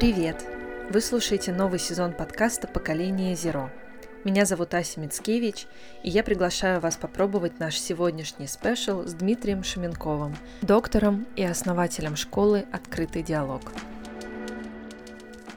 Привет! 0.00 0.42
Вы 0.88 1.02
слушаете 1.02 1.52
новый 1.52 1.78
сезон 1.78 2.14
подкаста 2.14 2.66
«Поколение 2.66 3.36
Зеро». 3.36 3.68
Меня 4.24 4.46
зовут 4.46 4.72
Ася 4.72 4.98
Мицкевич, 4.98 5.66
и 6.02 6.08
я 6.08 6.24
приглашаю 6.24 6.80
вас 6.80 6.96
попробовать 6.96 7.60
наш 7.60 7.78
сегодняшний 7.78 8.46
спешл 8.46 9.06
с 9.06 9.12
Дмитрием 9.12 9.62
Шаменковым, 9.62 10.34
доктором 10.62 11.26
и 11.36 11.44
основателем 11.44 12.16
школы 12.16 12.64
«Открытый 12.72 13.22
диалог». 13.22 13.60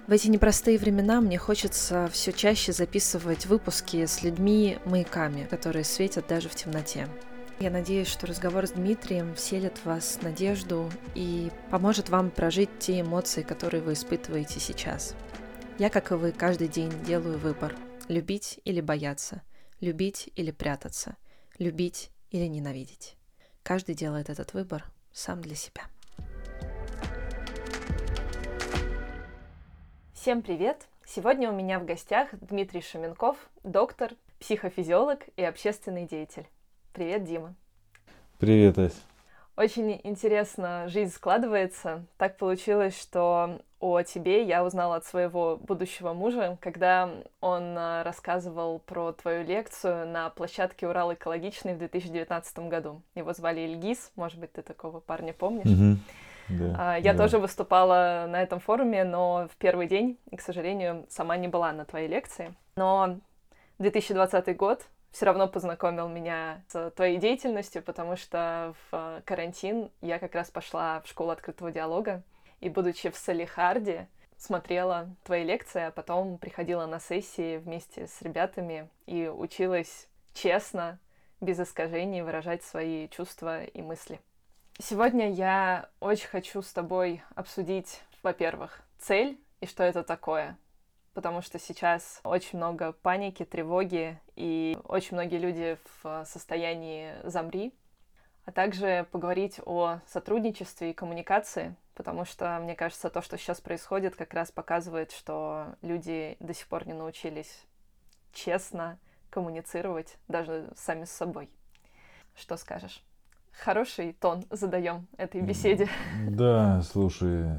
В 0.07 0.11
эти 0.11 0.27
непростые 0.27 0.77
времена 0.77 1.21
мне 1.21 1.37
хочется 1.37 2.09
все 2.11 2.33
чаще 2.33 2.73
записывать 2.73 3.45
выпуски 3.45 4.05
с 4.05 4.23
людьми-маяками, 4.23 5.47
которые 5.49 5.85
светят 5.85 6.27
даже 6.27 6.49
в 6.49 6.55
темноте. 6.55 7.07
Я 7.63 7.69
надеюсь, 7.69 8.09
что 8.09 8.27
разговор 8.27 8.67
с 8.67 8.71
Дмитрием 8.71 9.35
вселит 9.35 9.77
в 9.77 9.85
вас 9.85 10.21
надежду 10.21 10.91
и 11.15 11.49
поможет 11.71 12.09
вам 12.09 12.29
прожить 12.29 12.77
те 12.77 12.99
эмоции, 12.99 13.41
которые 13.41 13.81
вы 13.81 13.93
испытываете 13.93 14.59
сейчас. 14.59 15.15
Я, 15.79 15.89
как 15.89 16.11
и 16.11 16.15
вы, 16.15 16.33
каждый 16.33 16.67
день 16.67 16.91
делаю 17.05 17.39
выбор– 17.39 17.73
любить 18.09 18.59
или 18.65 18.81
бояться, 18.81 19.43
любить 19.79 20.29
или 20.35 20.51
прятаться, 20.51 21.15
любить 21.57 22.09
или 22.31 22.47
ненавидеть. 22.47 23.15
Каждый 23.63 23.95
делает 23.95 24.29
этот 24.29 24.53
выбор 24.53 24.83
сам 25.13 25.41
для 25.41 25.55
себя. 25.55 25.83
Всем 30.13 30.41
привет! 30.41 30.89
Сегодня 31.05 31.49
у 31.49 31.55
меня 31.55 31.79
в 31.79 31.85
гостях 31.85 32.27
Дмитрий 32.33 32.81
Шаменков, 32.81 33.37
доктор, 33.63 34.11
психофизиолог 34.41 35.21
и 35.37 35.43
общественный 35.45 36.05
деятель. 36.05 36.45
Привет, 36.93 37.23
Дима. 37.23 37.55
Привет, 38.37 38.77
Ась. 38.77 39.01
Очень 39.57 39.99
интересно 40.03 40.85
жизнь 40.89 41.11
складывается. 41.11 42.05
Так 42.17 42.37
получилось, 42.37 42.95
что 43.01 43.61
о 43.79 44.03
тебе 44.03 44.43
я 44.43 44.63
узнала 44.63 44.97
от 44.97 45.05
своего 45.05 45.57
будущего 45.57 46.13
мужа, 46.13 46.59
когда 46.61 47.09
он 47.41 47.75
а, 47.75 48.03
рассказывал 48.03 48.77
про 48.77 49.11
твою 49.11 49.43
лекцию 49.43 50.07
на 50.07 50.29
площадке 50.29 50.87
Урал 50.87 51.15
экологичный 51.15 51.73
в 51.73 51.79
2019 51.79 52.59
году. 52.69 53.01
Его 53.15 53.33
звали 53.33 53.61
Ильгиз, 53.61 54.11
может 54.15 54.39
быть, 54.39 54.53
ты 54.53 54.61
такого 54.61 54.99
парня 54.99 55.33
помнишь? 55.33 55.65
Угу. 55.65 55.99
Да, 56.59 56.95
я 56.97 57.13
да. 57.13 57.23
тоже 57.23 57.39
выступала 57.39 58.27
на 58.29 58.43
этом 58.43 58.59
форуме, 58.59 59.03
но 59.03 59.47
в 59.51 59.55
первый 59.57 59.87
день, 59.87 60.19
и, 60.29 60.35
к 60.35 60.41
сожалению, 60.41 61.07
сама 61.09 61.37
не 61.37 61.47
была 61.47 61.71
на 61.71 61.85
твоей 61.85 62.07
лекции. 62.07 62.53
Но 62.75 63.17
2020 63.79 64.55
год 64.55 64.85
все 65.13 65.27
равно 65.27 65.47
познакомил 65.47 66.09
меня 66.09 66.63
с 66.67 66.89
твоей 66.91 67.17
деятельностью, 67.17 67.83
потому 67.83 68.17
что 68.17 68.73
в 68.91 69.21
карантин 69.25 69.91
я 70.01 70.17
как 70.17 70.33
раз 70.33 70.49
пошла 70.49 71.01
в 71.01 71.07
школу 71.07 71.29
открытого 71.29 71.71
диалога, 71.71 72.23
и, 72.59 72.67
будучи 72.67 73.09
в 73.09 73.15
Салихарде, 73.15 74.07
смотрела 74.37 75.15
твои 75.23 75.43
лекции, 75.43 75.83
а 75.83 75.91
потом 75.91 76.37
приходила 76.39 76.87
на 76.87 76.99
сессии 76.99 77.57
вместе 77.57 78.07
с 78.07 78.21
ребятами 78.23 78.89
и 79.05 79.27
училась 79.27 80.07
честно, 80.33 80.99
без 81.39 81.59
искажений 81.59 82.21
выражать 82.21 82.63
свои 82.63 83.07
чувства 83.09 83.65
и 83.65 83.81
мысли. 83.81 84.19
Сегодня 84.79 85.31
я 85.31 85.89
очень 85.99 86.27
хочу 86.27 86.61
с 86.63 86.73
тобой 86.73 87.21
обсудить, 87.35 88.01
во-первых, 88.23 88.81
цель 88.97 89.39
и 89.61 89.67
что 89.67 89.83
это 89.83 90.03
такое, 90.03 90.57
потому 91.13 91.41
что 91.41 91.59
сейчас 91.59 92.19
очень 92.23 92.57
много 92.57 92.91
паники, 92.91 93.45
тревоги, 93.45 94.19
и 94.35 94.77
очень 94.85 95.15
многие 95.15 95.37
люди 95.37 95.77
в 96.01 96.25
состоянии 96.25 97.13
замри, 97.23 97.73
а 98.45 98.51
также 98.51 99.07
поговорить 99.11 99.59
о 99.65 99.99
сотрудничестве 100.07 100.91
и 100.91 100.93
коммуникации, 100.93 101.75
потому 101.95 102.25
что, 102.25 102.59
мне 102.61 102.75
кажется, 102.75 103.09
то, 103.09 103.21
что 103.21 103.37
сейчас 103.37 103.61
происходит, 103.61 104.15
как 104.15 104.33
раз 104.33 104.51
показывает, 104.51 105.11
что 105.11 105.75
люди 105.81 106.35
до 106.39 106.53
сих 106.53 106.67
пор 106.67 106.87
не 106.87 106.93
научились 106.93 107.65
честно 108.33 108.97
коммуницировать 109.29 110.17
даже 110.27 110.71
сами 110.75 111.05
с 111.05 111.11
собой. 111.11 111.49
Что 112.35 112.57
скажешь? 112.57 113.03
Хороший 113.51 114.13
тон 114.13 114.45
задаем 114.49 115.07
этой 115.17 115.41
беседе. 115.41 115.87
Да, 116.27 116.81
слушай, 116.81 117.51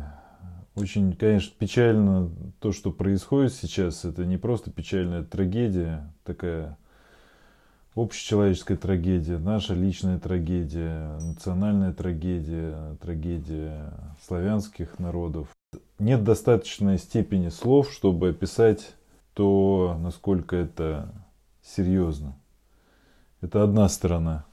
очень, 0.74 1.14
конечно, 1.14 1.52
печально 1.58 2.30
то, 2.60 2.72
что 2.72 2.90
происходит 2.90 3.52
сейчас. 3.52 4.04
Это 4.04 4.24
не 4.24 4.36
просто 4.36 4.70
печальная 4.70 5.22
трагедия, 5.22 6.12
такая 6.24 6.76
общечеловеческая 7.94 8.76
трагедия, 8.76 9.38
наша 9.38 9.74
личная 9.74 10.18
трагедия, 10.18 11.16
национальная 11.20 11.92
трагедия, 11.92 12.96
трагедия 13.00 13.92
славянских 14.26 14.98
народов. 14.98 15.48
Нет 16.00 16.24
достаточной 16.24 16.98
степени 16.98 17.50
слов, 17.50 17.92
чтобы 17.92 18.30
описать 18.30 18.94
то, 19.32 19.96
насколько 20.00 20.56
это 20.56 21.12
серьезно. 21.62 22.36
Это 23.40 23.62
одна 23.62 23.88
сторона 23.88 24.44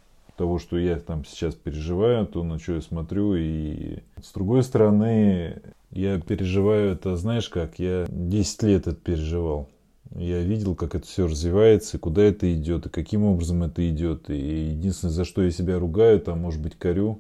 того, 0.42 0.58
что 0.58 0.80
я 0.80 0.98
там 0.98 1.24
сейчас 1.24 1.54
переживаю, 1.54 2.26
то, 2.26 2.44
на 2.44 2.58
что 2.58 2.74
я 2.74 2.82
смотрю. 2.82 3.36
И 3.36 4.00
с 4.24 4.34
другой 4.34 4.64
стороны, 4.64 5.62
я 5.92 6.20
переживаю 6.20 6.94
это, 6.94 7.16
знаешь 7.16 7.48
как, 7.48 7.78
я 7.78 8.08
10 8.10 8.64
лет 8.64 8.88
это 8.88 8.96
переживал. 8.96 9.70
Я 10.16 10.42
видел, 10.42 10.74
как 10.74 10.96
это 10.96 11.06
все 11.06 11.28
развивается, 11.28 11.98
и 11.98 12.00
куда 12.00 12.24
это 12.24 12.52
идет, 12.52 12.88
и 12.88 12.90
каким 12.90 13.24
образом 13.24 13.62
это 13.62 13.88
идет. 13.88 14.32
И 14.32 14.70
единственное, 14.72 15.14
за 15.14 15.26
что 15.26 15.44
я 15.44 15.52
себя 15.52 15.78
ругаю, 15.78 16.20
там, 16.20 16.40
может 16.40 16.60
быть, 16.60 16.76
корю, 16.76 17.20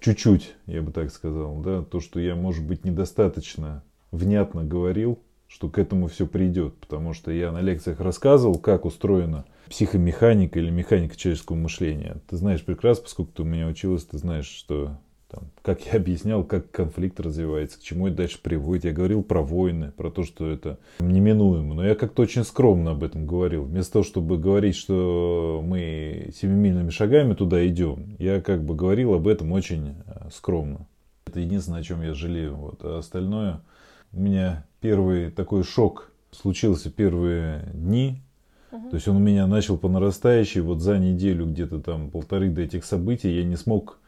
чуть-чуть, 0.00 0.54
я 0.66 0.82
бы 0.82 0.92
так 0.92 1.10
сказал, 1.10 1.56
да, 1.62 1.82
то, 1.82 2.00
что 2.00 2.20
я, 2.20 2.34
может 2.34 2.66
быть, 2.66 2.84
недостаточно 2.84 3.82
внятно 4.12 4.62
говорил, 4.62 5.18
что 5.48 5.70
к 5.70 5.78
этому 5.78 6.08
все 6.08 6.26
придет, 6.26 6.74
потому 6.74 7.14
что 7.14 7.30
я 7.30 7.50
на 7.50 7.62
лекциях 7.62 7.98
рассказывал, 8.00 8.58
как 8.58 8.84
устроена 8.84 9.46
психомеханика 9.68 10.58
или 10.58 10.70
механика 10.70 11.16
человеческого 11.16 11.56
мышления. 11.56 12.16
Ты 12.28 12.36
знаешь 12.36 12.64
прекрасно, 12.64 13.04
поскольку 13.04 13.32
ты 13.32 13.42
у 13.42 13.46
меня 13.46 13.66
училась, 13.66 14.04
ты 14.04 14.18
знаешь, 14.18 14.46
что 14.46 14.98
там, 15.28 15.50
как 15.62 15.84
я 15.86 15.94
объяснял, 15.94 16.44
как 16.44 16.70
конфликт 16.70 17.18
развивается, 17.18 17.78
к 17.78 17.82
чему 17.82 18.06
это 18.06 18.18
дальше 18.18 18.38
приводит. 18.40 18.84
Я 18.84 18.92
говорил 18.92 19.22
про 19.22 19.42
войны, 19.42 19.92
про 19.96 20.10
то, 20.10 20.22
что 20.22 20.48
это 20.48 20.78
неминуемо. 21.00 21.74
Но 21.74 21.84
я 21.84 21.96
как-то 21.96 22.22
очень 22.22 22.44
скромно 22.44 22.92
об 22.92 23.02
этом 23.02 23.26
говорил. 23.26 23.64
Вместо 23.64 23.94
того, 23.94 24.04
чтобы 24.04 24.38
говорить, 24.38 24.76
что 24.76 25.62
мы 25.64 26.30
семимильными 26.34 26.90
шагами 26.90 27.34
туда 27.34 27.66
идем, 27.66 28.16
я 28.18 28.40
как 28.40 28.64
бы 28.64 28.76
говорил 28.76 29.14
об 29.14 29.26
этом 29.26 29.50
очень 29.52 29.96
э, 30.06 30.28
скромно. 30.32 30.86
Это 31.26 31.40
единственное, 31.40 31.80
о 31.80 31.84
чем 31.84 32.02
я 32.02 32.14
жалею. 32.14 32.54
Вот. 32.54 32.84
А 32.84 32.98
остальное, 32.98 33.62
у 34.12 34.20
меня 34.20 34.64
первый 34.80 35.32
такой 35.32 35.64
шок 35.64 36.12
случился 36.30 36.90
первые 36.90 37.68
дни. 37.74 38.22
То 38.70 38.94
есть 38.94 39.08
он 39.08 39.16
у 39.16 39.20
меня 39.20 39.46
начал 39.46 39.78
по 39.78 39.88
нарастающей. 39.88 40.60
Вот 40.60 40.80
за 40.80 40.98
неделю 40.98 41.46
где-то 41.46 41.80
там 41.80 42.10
полторы 42.10 42.50
до 42.50 42.62
этих 42.62 42.84
событий 42.84 43.30
я 43.30 43.44
не 43.44 43.56
смог 43.56 43.98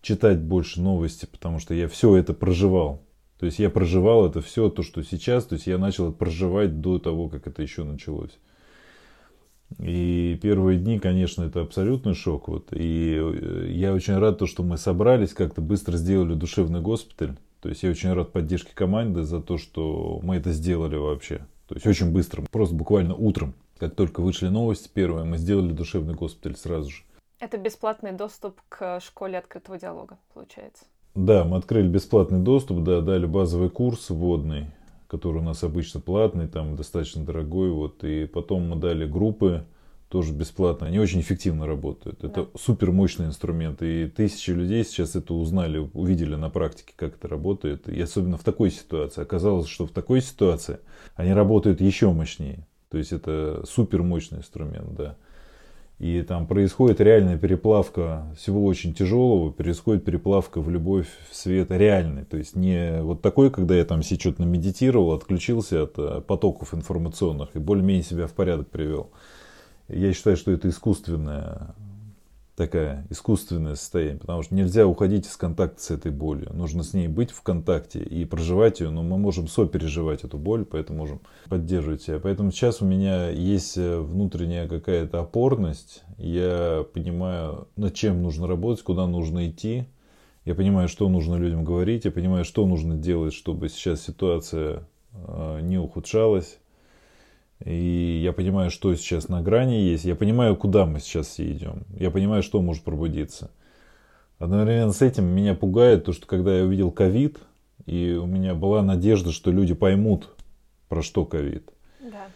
читать 0.00 0.40
больше 0.40 0.80
новости, 0.80 1.26
потому 1.30 1.58
что 1.58 1.74
я 1.74 1.88
все 1.88 2.16
это 2.16 2.34
проживал. 2.34 3.02
То 3.38 3.46
есть 3.46 3.58
я 3.58 3.70
проживал 3.70 4.26
это 4.26 4.40
все, 4.40 4.68
то, 4.68 4.82
что 4.82 5.02
сейчас, 5.02 5.46
то 5.46 5.54
есть 5.54 5.66
я 5.66 5.78
начал 5.78 6.12
проживать 6.12 6.80
до 6.80 6.98
того, 6.98 7.28
как 7.28 7.46
это 7.46 7.62
еще 7.62 7.84
началось. 7.84 8.38
И 9.78 10.38
первые 10.42 10.78
дни, 10.78 10.98
конечно, 10.98 11.42
это 11.42 11.62
абсолютный 11.62 12.14
шок. 12.14 12.48
Вот. 12.48 12.68
И 12.72 13.16
э, 13.18 13.66
я 13.70 13.94
очень 13.94 14.18
рад, 14.18 14.38
то, 14.38 14.46
что 14.46 14.62
мы 14.62 14.76
собрались, 14.76 15.32
как-то 15.32 15.60
быстро 15.60 15.96
сделали 15.96 16.34
душевный 16.34 16.80
госпиталь. 16.80 17.36
То 17.60 17.68
есть 17.68 17.82
я 17.82 17.90
очень 17.90 18.12
рад 18.12 18.32
поддержке 18.32 18.72
команды 18.74 19.22
за 19.22 19.40
то, 19.40 19.56
что 19.56 20.20
мы 20.22 20.36
это 20.36 20.52
сделали 20.52 20.96
вообще. 20.96 21.46
То 21.68 21.76
есть 21.76 21.86
очень 21.86 22.12
быстро, 22.12 22.44
просто 22.50 22.74
буквально 22.74 23.14
утром, 23.14 23.54
как 23.82 23.96
только 23.96 24.20
вышли 24.20 24.46
новости 24.46 24.88
первые, 24.94 25.24
мы 25.24 25.38
сделали 25.38 25.72
душевный 25.72 26.14
госпиталь 26.14 26.54
сразу 26.54 26.90
же. 26.90 27.02
Это 27.40 27.58
бесплатный 27.58 28.12
доступ 28.12 28.60
к 28.68 29.00
школе 29.00 29.36
открытого 29.38 29.76
диалога, 29.76 30.18
получается? 30.34 30.84
Да, 31.16 31.42
мы 31.42 31.56
открыли 31.56 31.88
бесплатный 31.88 32.38
доступ, 32.38 32.84
да, 32.84 33.00
дали 33.00 33.26
базовый 33.26 33.70
курс 33.70 34.10
вводный, 34.10 34.66
который 35.08 35.38
у 35.38 35.42
нас 35.42 35.64
обычно 35.64 35.98
платный, 35.98 36.46
там 36.46 36.76
достаточно 36.76 37.24
дорогой, 37.24 37.72
вот, 37.72 38.04
и 38.04 38.26
потом 38.26 38.68
мы 38.68 38.76
дали 38.76 39.04
группы, 39.04 39.66
тоже 40.08 40.32
бесплатно, 40.32 40.86
они 40.86 41.00
очень 41.00 41.18
эффективно 41.18 41.66
работают. 41.66 42.22
Это 42.22 42.44
да. 42.44 42.50
супер 42.56 42.92
мощный 42.92 43.26
инструмент, 43.26 43.82
и 43.82 44.06
тысячи 44.06 44.52
людей 44.52 44.84
сейчас 44.84 45.16
это 45.16 45.34
узнали, 45.34 45.90
увидели 45.92 46.36
на 46.36 46.50
практике, 46.50 46.92
как 46.94 47.16
это 47.16 47.26
работает, 47.26 47.88
и 47.88 48.00
особенно 48.00 48.36
в 48.36 48.44
такой 48.44 48.70
ситуации. 48.70 49.22
Оказалось, 49.22 49.66
что 49.66 49.88
в 49.88 49.90
такой 49.90 50.20
ситуации 50.20 50.78
они 51.16 51.32
работают 51.32 51.80
еще 51.80 52.12
мощнее, 52.12 52.64
то 52.92 52.98
есть 52.98 53.10
это 53.10 53.64
супер 53.66 54.02
мощный 54.02 54.40
инструмент, 54.40 54.94
да. 54.94 55.16
И 55.98 56.20
там 56.20 56.46
происходит 56.46 57.00
реальная 57.00 57.38
переплавка 57.38 58.26
всего 58.36 58.66
очень 58.66 58.92
тяжелого, 58.92 59.50
происходит 59.50 60.04
переплавка 60.04 60.60
в 60.60 60.68
любовь, 60.68 61.06
в 61.30 61.34
свет 61.34 61.70
реальный. 61.70 62.26
То 62.26 62.36
есть 62.36 62.54
не 62.54 63.00
вот 63.00 63.22
такой, 63.22 63.50
когда 63.50 63.74
я 63.74 63.86
там 63.86 64.02
себе 64.02 64.20
что-то 64.20 64.42
намедитировал, 64.42 65.12
отключился 65.12 65.84
от 65.84 65.94
э, 65.96 66.20
потоков 66.20 66.74
информационных 66.74 67.48
и 67.54 67.58
более-менее 67.58 68.02
себя 68.02 68.26
в 68.26 68.32
порядок 68.32 68.68
привел. 68.68 69.10
Я 69.88 70.12
считаю, 70.12 70.36
что 70.36 70.52
это 70.52 70.68
искусственное 70.68 71.74
такая 72.56 73.06
искусственное 73.08 73.76
состояние, 73.76 74.18
потому 74.18 74.42
что 74.42 74.54
нельзя 74.54 74.86
уходить 74.86 75.26
из 75.26 75.36
контакта 75.36 75.80
с 75.80 75.90
этой 75.90 76.12
болью. 76.12 76.50
Нужно 76.52 76.82
с 76.82 76.92
ней 76.92 77.08
быть 77.08 77.30
в 77.30 77.42
контакте 77.42 78.02
и 78.02 78.24
проживать 78.24 78.80
ее, 78.80 78.90
но 78.90 79.02
мы 79.02 79.18
можем 79.18 79.48
сопереживать 79.48 80.24
эту 80.24 80.38
боль, 80.38 80.64
поэтому 80.64 80.98
можем 80.98 81.20
поддерживать 81.48 82.02
себя. 82.02 82.18
Поэтому 82.18 82.52
сейчас 82.52 82.82
у 82.82 82.84
меня 82.84 83.30
есть 83.30 83.78
э, 83.78 83.98
внутренняя 83.98 84.68
какая-то 84.68 85.20
опорность, 85.20 86.02
я 86.18 86.84
понимаю, 86.92 87.68
над 87.76 87.94
чем 87.94 88.22
нужно 88.22 88.46
работать, 88.46 88.84
куда 88.84 89.06
нужно 89.06 89.48
идти, 89.48 89.86
я 90.44 90.54
понимаю, 90.54 90.88
что 90.88 91.08
нужно 91.08 91.36
людям 91.36 91.64
говорить, 91.64 92.04
я 92.04 92.10
понимаю, 92.10 92.44
что 92.44 92.66
нужно 92.66 92.96
делать, 92.96 93.32
чтобы 93.32 93.68
сейчас 93.68 94.02
ситуация 94.02 94.86
э, 95.14 95.60
не 95.62 95.78
ухудшалась. 95.78 96.58
И 97.64 98.20
я 98.24 98.32
понимаю, 98.32 98.70
что 98.70 98.94
сейчас 98.94 99.28
на 99.28 99.42
грани 99.42 99.74
есть. 99.74 100.04
Я 100.04 100.14
понимаю, 100.14 100.56
куда 100.56 100.86
мы 100.86 101.00
сейчас 101.00 101.28
все 101.28 101.50
идем. 101.50 101.84
Я 101.98 102.10
понимаю, 102.10 102.42
что 102.42 102.60
может 102.60 102.82
пробудиться. 102.82 103.50
Одновременно 104.38 104.92
с 104.92 105.02
этим 105.02 105.24
меня 105.26 105.54
пугает 105.54 106.04
то, 106.04 106.12
что 106.12 106.26
когда 106.26 106.58
я 106.58 106.64
увидел 106.64 106.90
ковид, 106.90 107.38
и 107.86 108.18
у 108.20 108.26
меня 108.26 108.54
была 108.54 108.82
надежда, 108.82 109.30
что 109.32 109.50
люди 109.50 109.74
поймут, 109.74 110.30
про 110.88 111.02
что 111.02 111.24
ковид. 111.24 111.70
Да. 112.00 112.26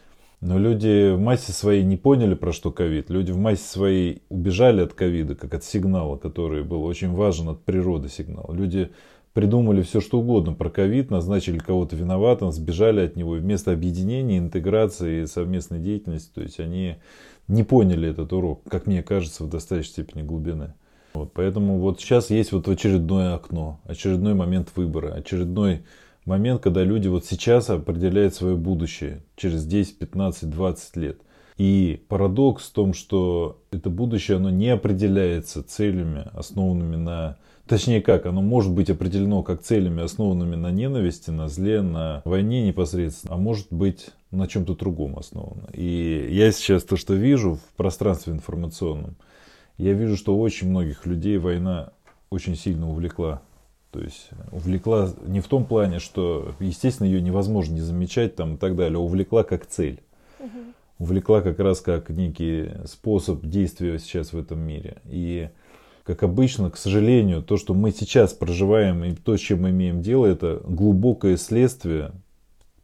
Но 0.41 0.59
люди 0.59 1.13
в 1.13 1.19
массе 1.19 1.53
своей 1.53 1.83
не 1.83 1.97
поняли, 1.97 2.35
про 2.35 2.53
что 2.53 2.71
ковид. 2.71 3.11
Люди 3.11 3.33
в 3.33 3.39
массе 3.39 3.65
своей 3.65 4.23
убежали 4.29 4.83
от 4.83 4.93
ковида, 4.93 5.35
как 5.35 5.55
от 5.55 5.65
сигнала, 5.65 6.17
который 6.17 6.63
был 6.63 6.85
очень 6.85 7.13
важен 7.13 7.49
от 7.49 7.65
природы 7.65 8.09
сигнал. 8.09 8.53
Люди 8.53 8.91
придумали 9.37 9.83
все 9.83 10.01
что 10.01 10.21
угодно 10.21 10.55
про 10.55 10.71
ковид, 10.71 11.11
назначили 11.11 11.59
кого-то 11.59 11.95
виноватым, 11.95 12.53
сбежали 12.53 13.03
от 13.05 13.17
него. 13.17 13.37
И 13.37 13.41
вместо 13.41 13.71
объединения, 13.71 14.39
интеграции 14.39 15.25
и 15.25 15.27
совместной 15.27 15.79
деятельности, 15.79 16.31
то 16.35 16.41
есть 16.41 16.59
они 16.59 16.97
не 17.47 17.63
поняли 17.63 18.09
этот 18.09 18.33
урок, 18.33 18.63
как 18.67 18.87
мне 18.87 19.03
кажется, 19.03 19.45
в 19.45 19.51
достаточной 19.51 19.91
степени 19.91 20.23
глубины. 20.23 20.73
Вот, 21.13 21.35
поэтому 21.35 21.81
вот 21.81 22.01
сейчас 22.01 22.31
есть 22.31 22.53
вот 22.53 22.67
очередное 22.67 23.35
окно, 23.35 23.79
очередной 23.85 24.33
момент 24.33 24.71
выбора, 24.75 25.13
очередной 25.13 25.83
момент, 26.25 26.63
когда 26.63 26.83
люди 26.83 27.09
вот 27.09 27.27
сейчас 27.27 27.69
определяют 27.69 28.35
свое 28.35 28.57
будущее 28.57 29.23
через 29.37 29.67
10, 29.67 29.99
15, 29.99 30.49
20 30.49 30.97
лет. 30.97 31.21
И 31.59 32.03
парадокс 32.09 32.71
в 32.71 32.73
том, 32.73 32.95
что 32.95 33.61
это 33.71 33.91
будущее, 33.91 34.39
оно 34.39 34.49
не 34.49 34.71
определяется 34.71 35.63
целями, 35.63 36.25
основанными 36.33 36.97
на 36.97 37.37
Точнее 37.67 38.01
как, 38.01 38.27
оно 38.27 38.43
может 38.43 38.73
быть 38.73 38.91
определено 38.91 39.43
как 39.43 39.61
целями, 39.61 40.03
основанными 40.03 40.55
на 40.55 40.71
ненависти, 40.71 41.31
на 41.31 41.49
зле, 41.49 41.83
на 41.83 42.23
войне 42.25 42.65
непосредственно, 42.65 43.35
а 43.35 43.39
может 43.39 43.67
быть 43.71 44.11
на 44.31 44.47
чем-то 44.47 44.77
другом 44.77 45.19
основано. 45.19 45.69
И 45.73 46.29
я 46.31 46.53
сейчас 46.53 46.85
то, 46.85 46.97
что 46.97 47.15
вижу 47.15 47.57
в 47.57 47.77
пространстве 47.77 48.35
информационном, 48.35 49.17
я 49.79 49.95
вижу, 49.95 50.17
что 50.17 50.39
очень 50.39 50.71
многих 50.71 51.07
людей 51.07 51.39
война 51.39 51.91
очень 52.31 52.55
сильно 52.55 52.89
увлекла. 52.89 53.43
То 53.91 54.01
есть 54.01 54.31
увлекла 54.53 55.11
не 55.27 55.41
в 55.41 55.49
том 55.49 55.65
плане, 55.65 55.99
что, 55.99 56.55
естественно, 56.61 57.07
ее 57.07 57.21
невозможно 57.21 57.75
не 57.75 57.81
замечать 57.81 58.37
там 58.37 58.55
и 58.55 58.59
так 58.59 58.77
далее, 58.77 58.99
а 58.99 59.01
увлекла 59.01 59.43
как 59.43 59.67
цель. 59.67 60.01
Угу. 60.39 60.49
Увлекла 60.99 61.41
как 61.41 61.59
раз 61.59 61.81
как 61.81 62.11
некий 62.11 62.71
способ 62.85 63.45
действия 63.45 63.99
сейчас 63.99 64.33
в 64.33 64.39
этом 64.39 64.61
мире. 64.61 64.99
И 65.07 65.49
как 66.07 66.23
обычно, 66.23 66.71
к 66.71 66.77
сожалению, 66.77 67.43
то, 67.43 67.57
что 67.57 67.75
мы 67.75 67.91
сейчас 67.91 68.33
проживаем 68.33 69.03
и 69.03 69.13
то, 69.13 69.37
с 69.37 69.41
чем 69.41 69.63
мы 69.63 69.71
имеем 69.71 70.03
дело, 70.03 70.27
это 70.27 70.63
глубокое 70.65 71.37
следствие 71.37 72.13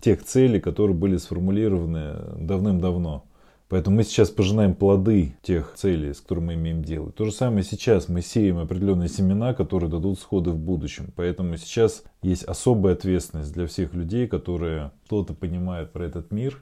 тех 0.01 0.25
целей, 0.25 0.61
которые 0.61 0.97
были 0.97 1.17
сформулированы 1.19 2.17
давным-давно. 2.37 3.25
Поэтому 3.69 3.99
мы 3.99 4.03
сейчас 4.03 4.29
пожинаем 4.29 4.75
плоды 4.75 5.37
тех 5.41 5.73
целей, 5.77 6.13
с 6.15 6.21
которыми 6.21 6.47
мы 6.47 6.55
имеем 6.55 6.83
дело. 6.83 7.13
То 7.13 7.25
же 7.25 7.31
самое 7.33 7.63
сейчас 7.63 8.09
мы 8.09 8.23
сеем 8.23 8.59
определенные 8.59 9.09
семена, 9.09 9.55
которые 9.55 9.89
дадут 9.89 10.19
сходы 10.19 10.51
в 10.51 10.59
будущем. 10.59 11.13
Поэтому 11.15 11.57
сейчас 11.57 12.03
есть 12.23 12.43
особая 12.43 12.95
ответственность 12.95 13.53
для 13.53 13.69
всех 13.69 13.95
людей, 13.95 14.27
которые 14.27 14.91
что-то 15.07 15.33
понимают 15.33 15.93
про 15.93 16.05
этот 16.05 16.33
мир, 16.33 16.61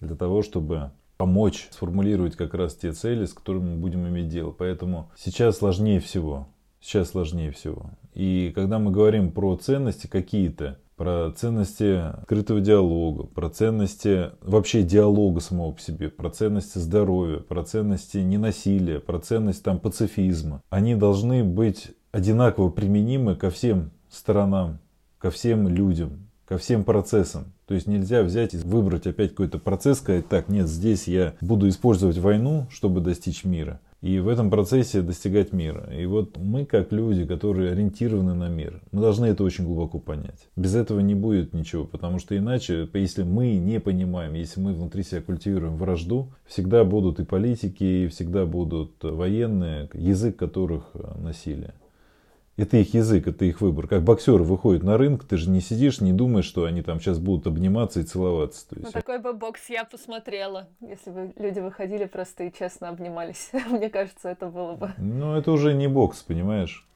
для 0.00 0.16
того, 0.16 0.42
чтобы 0.42 0.90
помочь 1.16 1.68
сформулировать 1.70 2.36
как 2.36 2.54
раз 2.54 2.74
те 2.74 2.92
цели, 2.92 3.24
с 3.24 3.32
которыми 3.32 3.74
мы 3.74 3.76
будем 3.76 4.06
иметь 4.08 4.28
дело. 4.28 4.50
Поэтому 4.50 5.10
сейчас 5.16 5.58
сложнее 5.58 6.00
всего. 6.00 6.48
Сейчас 6.80 7.10
сложнее 7.10 7.52
всего. 7.52 7.90
И 8.12 8.52
когда 8.54 8.78
мы 8.80 8.90
говорим 8.90 9.30
про 9.30 9.56
ценности 9.56 10.08
какие-то, 10.08 10.78
про 10.96 11.32
ценности 11.32 12.10
открытого 12.20 12.60
диалога, 12.60 13.24
про 13.24 13.48
ценности 13.48 14.30
вообще 14.40 14.82
диалога 14.82 15.40
самого 15.40 15.72
по 15.72 15.80
себе, 15.80 16.10
про 16.10 16.30
ценности 16.30 16.78
здоровья, 16.78 17.38
про 17.38 17.64
ценности 17.64 18.18
ненасилия, 18.18 18.98
про 18.98 19.18
ценность 19.20 19.62
там 19.62 19.78
пацифизма. 19.78 20.62
Они 20.70 20.94
должны 20.94 21.44
быть 21.44 21.92
одинаково 22.10 22.68
применимы 22.68 23.36
ко 23.36 23.50
всем 23.50 23.90
сторонам, 24.10 24.78
ко 25.18 25.30
всем 25.30 25.68
людям, 25.68 26.28
ко 26.46 26.58
всем 26.58 26.84
процессам. 26.84 27.51
То 27.66 27.74
есть 27.74 27.86
нельзя 27.86 28.22
взять 28.22 28.54
и 28.54 28.58
выбрать 28.58 29.06
опять 29.06 29.30
какой-то 29.30 29.58
процесс, 29.58 29.98
сказать, 29.98 30.28
так, 30.28 30.48
нет, 30.48 30.68
здесь 30.68 31.06
я 31.06 31.34
буду 31.40 31.68
использовать 31.68 32.18
войну, 32.18 32.66
чтобы 32.70 33.00
достичь 33.00 33.44
мира. 33.44 33.80
И 34.02 34.18
в 34.18 34.26
этом 34.26 34.50
процессе 34.50 35.00
достигать 35.00 35.52
мира. 35.52 35.88
И 35.96 36.06
вот 36.06 36.36
мы, 36.36 36.66
как 36.66 36.90
люди, 36.90 37.24
которые 37.24 37.70
ориентированы 37.70 38.34
на 38.34 38.48
мир, 38.48 38.82
мы 38.90 39.00
должны 39.00 39.26
это 39.26 39.44
очень 39.44 39.64
глубоко 39.64 40.00
понять. 40.00 40.48
Без 40.56 40.74
этого 40.74 40.98
не 40.98 41.14
будет 41.14 41.54
ничего, 41.54 41.84
потому 41.84 42.18
что 42.18 42.36
иначе, 42.36 42.88
если 42.94 43.22
мы 43.22 43.54
не 43.54 43.78
понимаем, 43.78 44.34
если 44.34 44.60
мы 44.60 44.74
внутри 44.74 45.04
себя 45.04 45.22
культивируем 45.22 45.76
вражду, 45.76 46.32
всегда 46.46 46.82
будут 46.84 47.20
и 47.20 47.24
политики, 47.24 47.84
и 47.84 48.08
всегда 48.08 48.44
будут 48.44 48.92
военные, 49.02 49.88
язык 49.94 50.36
которых 50.36 50.90
насилие. 51.16 51.74
Это 52.58 52.76
их 52.76 52.92
язык, 52.92 53.26
это 53.26 53.46
их 53.46 53.62
выбор. 53.62 53.88
Как 53.88 54.02
боксеры 54.02 54.44
выходят 54.44 54.82
на 54.82 54.98
рынок, 54.98 55.24
ты 55.24 55.38
же 55.38 55.48
не 55.48 55.62
сидишь, 55.62 56.02
не 56.02 56.12
думаешь, 56.12 56.44
что 56.44 56.64
они 56.64 56.82
там 56.82 57.00
сейчас 57.00 57.18
будут 57.18 57.46
обниматься 57.46 58.00
и 58.00 58.02
целоваться. 58.02 58.68
То 58.68 58.76
есть... 58.76 58.86
Ну, 58.86 58.92
такой 58.92 59.20
бы 59.20 59.32
бокс 59.32 59.70
я 59.70 59.84
посмотрела, 59.84 60.68
если 60.80 61.10
бы 61.10 61.32
люди 61.36 61.60
выходили 61.60 62.04
просто 62.04 62.44
и 62.44 62.52
честно 62.52 62.90
обнимались. 62.90 63.50
Мне 63.70 63.88
кажется, 63.88 64.28
это 64.28 64.48
было 64.48 64.74
бы... 64.74 64.92
Ну, 64.98 65.34
это 65.34 65.50
уже 65.50 65.72
не 65.72 65.88
бокс, 65.88 66.22
понимаешь? 66.22 66.86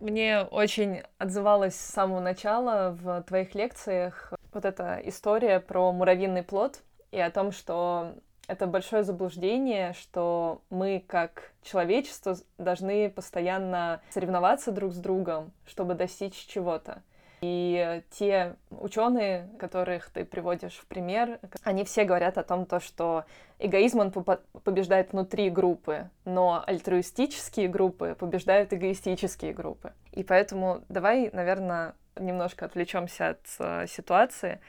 Мне 0.00 0.40
очень 0.40 1.02
отзывалась 1.18 1.74
с 1.74 1.92
самого 1.92 2.20
начала 2.20 2.96
в 2.98 3.22
твоих 3.24 3.54
лекциях 3.54 4.32
вот 4.54 4.64
эта 4.64 5.00
история 5.04 5.60
про 5.60 5.92
муравьиный 5.92 6.42
плод 6.42 6.80
и 7.10 7.20
о 7.20 7.30
том, 7.30 7.52
что 7.52 8.14
это 8.52 8.66
большое 8.66 9.02
заблуждение, 9.02 9.94
что 9.94 10.60
мы 10.68 11.02
как 11.06 11.52
человечество 11.62 12.36
должны 12.58 13.08
постоянно 13.08 14.02
соревноваться 14.10 14.72
друг 14.72 14.92
с 14.92 14.98
другом, 14.98 15.52
чтобы 15.66 15.94
достичь 15.94 16.34
чего-то. 16.46 17.02
И 17.40 18.02
те 18.10 18.54
ученые, 18.70 19.48
которых 19.58 20.10
ты 20.10 20.24
приводишь 20.24 20.74
в 20.74 20.86
пример, 20.86 21.40
они 21.64 21.84
все 21.84 22.04
говорят 22.04 22.38
о 22.38 22.44
том, 22.44 22.66
то, 22.66 22.78
что 22.78 23.24
эгоизм 23.58 23.98
он 24.00 24.12
побеждает 24.12 25.12
внутри 25.12 25.50
группы, 25.50 26.10
но 26.24 26.62
альтруистические 26.64 27.68
группы 27.68 28.16
побеждают 28.18 28.72
эгоистические 28.72 29.54
группы. 29.54 29.92
И 30.12 30.22
поэтому 30.22 30.82
давай, 30.88 31.30
наверное, 31.32 31.94
немножко 32.16 32.66
отвлечемся 32.66 33.30
от 33.30 33.40
э, 33.58 33.86
ситуации. 33.88 34.60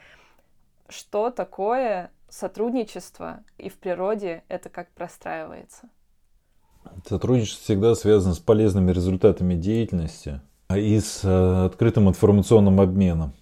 Что 0.88 1.30
такое 1.30 2.10
сотрудничество 2.34 3.40
и 3.58 3.68
в 3.68 3.78
природе 3.78 4.42
это 4.48 4.68
как 4.68 4.92
простраивается? 4.92 5.88
Сотрудничество 7.06 7.64
всегда 7.64 7.94
связано 7.94 8.34
с 8.34 8.38
полезными 8.38 8.92
результатами 8.92 9.54
деятельности 9.54 10.40
и 10.74 10.98
с 10.98 11.24
э, 11.24 11.64
открытым 11.66 12.08
информационным 12.08 12.80
обменом. 12.80 13.32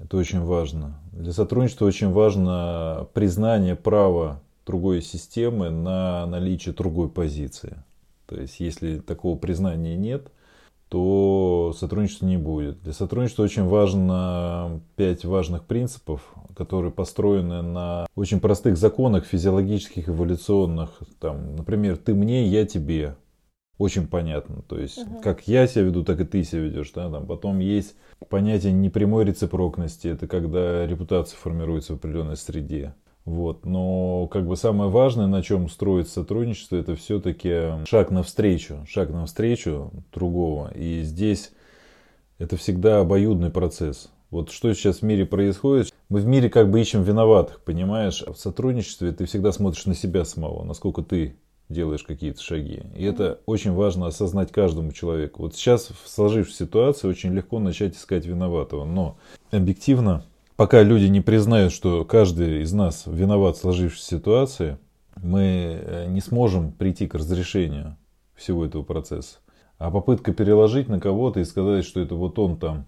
Это 0.00 0.16
очень 0.16 0.42
важно. 0.42 0.98
Для 1.12 1.32
сотрудничества 1.32 1.86
очень 1.86 2.12
важно 2.12 3.08
признание 3.12 3.74
права 3.74 4.40
другой 4.64 5.02
системы 5.02 5.70
на 5.70 6.26
наличие 6.26 6.74
другой 6.74 7.08
позиции. 7.08 7.82
То 8.26 8.40
есть, 8.40 8.60
если 8.60 8.98
такого 8.98 9.36
признания 9.36 9.96
нет, 9.96 10.30
то 10.88 11.74
сотрудничества 11.76 12.26
не 12.26 12.36
будет. 12.36 12.82
Для 12.82 12.92
сотрудничества 12.92 13.42
очень 13.42 13.64
важно 13.64 14.80
пять 14.94 15.24
важных 15.24 15.64
принципов, 15.64 16.22
которые 16.56 16.92
построены 16.92 17.62
на 17.62 18.06
очень 18.14 18.40
простых 18.40 18.76
законах 18.76 19.24
физиологических, 19.24 20.08
эволюционных. 20.08 20.90
Там, 21.20 21.56
например, 21.56 21.96
ты 21.96 22.14
мне, 22.14 22.46
я 22.46 22.64
тебе. 22.66 23.16
Очень 23.78 24.06
понятно. 24.06 24.62
То 24.62 24.78
есть, 24.78 24.98
угу. 24.98 25.20
как 25.22 25.46
я 25.48 25.66
себя 25.66 25.82
веду, 25.82 26.02
так 26.02 26.20
и 26.20 26.24
ты 26.24 26.44
себя 26.44 26.62
ведешь. 26.62 26.92
Да? 26.92 27.10
Там 27.10 27.26
потом 27.26 27.58
есть 27.58 27.94
понятие 28.28 28.72
непрямой 28.72 29.24
рецепрокности. 29.24 30.08
Это 30.08 30.26
когда 30.26 30.86
репутация 30.86 31.36
формируется 31.36 31.92
в 31.92 31.96
определенной 31.96 32.36
среде. 32.36 32.94
Вот. 33.26 33.66
Но 33.66 34.28
как 34.28 34.46
бы 34.46 34.56
самое 34.56 34.88
важное, 34.88 35.26
на 35.26 35.42
чем 35.42 35.68
строить 35.68 36.08
сотрудничество, 36.08 36.76
это 36.76 36.94
все-таки 36.94 37.84
шаг 37.84 38.10
навстречу, 38.10 38.86
шаг 38.88 39.10
навстречу 39.10 39.90
другого. 40.14 40.72
И 40.74 41.02
здесь 41.02 41.52
это 42.38 42.56
всегда 42.56 43.00
обоюдный 43.00 43.50
процесс. 43.50 44.10
Вот 44.30 44.50
что 44.50 44.72
сейчас 44.72 44.98
в 44.98 45.02
мире 45.02 45.26
происходит, 45.26 45.92
Мы 46.08 46.20
в 46.20 46.26
мире 46.26 46.48
как 46.48 46.70
бы 46.70 46.80
ищем 46.80 47.02
виноватых, 47.02 47.60
понимаешь? 47.62 48.22
А 48.24 48.32
в 48.32 48.38
сотрудничестве 48.38 49.10
ты 49.10 49.26
всегда 49.26 49.50
смотришь 49.50 49.86
на 49.86 49.94
себя 49.94 50.24
самого, 50.24 50.62
насколько 50.62 51.02
ты 51.02 51.36
делаешь 51.68 52.04
какие-то 52.04 52.40
шаги. 52.40 52.82
И 52.94 53.04
это 53.04 53.40
очень 53.46 53.72
важно 53.72 54.06
осознать 54.06 54.52
каждому 54.52 54.92
человеку. 54.92 55.42
Вот 55.42 55.56
сейчас 55.56 55.88
в 55.88 56.08
сложившейся 56.08 56.64
ситуации 56.64 57.08
очень 57.08 57.34
легко 57.34 57.58
начать 57.58 57.96
искать 57.96 58.24
виноватого. 58.24 58.84
Но 58.84 59.16
объективно, 59.50 60.24
пока 60.56 60.82
люди 60.82 61.06
не 61.06 61.20
признают, 61.20 61.72
что 61.72 62.04
каждый 62.04 62.62
из 62.62 62.72
нас 62.72 63.04
виноват 63.06 63.56
в 63.56 63.60
сложившейся 63.60 64.16
ситуации, 64.16 64.78
мы 65.22 65.80
э, 65.80 66.06
не 66.08 66.20
сможем 66.20 66.72
прийти 66.72 67.06
к 67.06 67.14
разрешению 67.14 67.96
всего 68.34 68.64
этого 68.64 68.82
процесса. 68.82 69.38
А 69.78 69.90
попытка 69.90 70.32
переложить 70.32 70.88
на 70.88 71.00
кого-то 71.00 71.40
и 71.40 71.44
сказать, 71.44 71.84
что 71.84 72.00
это 72.00 72.14
вот 72.14 72.38
он 72.38 72.58
там, 72.58 72.86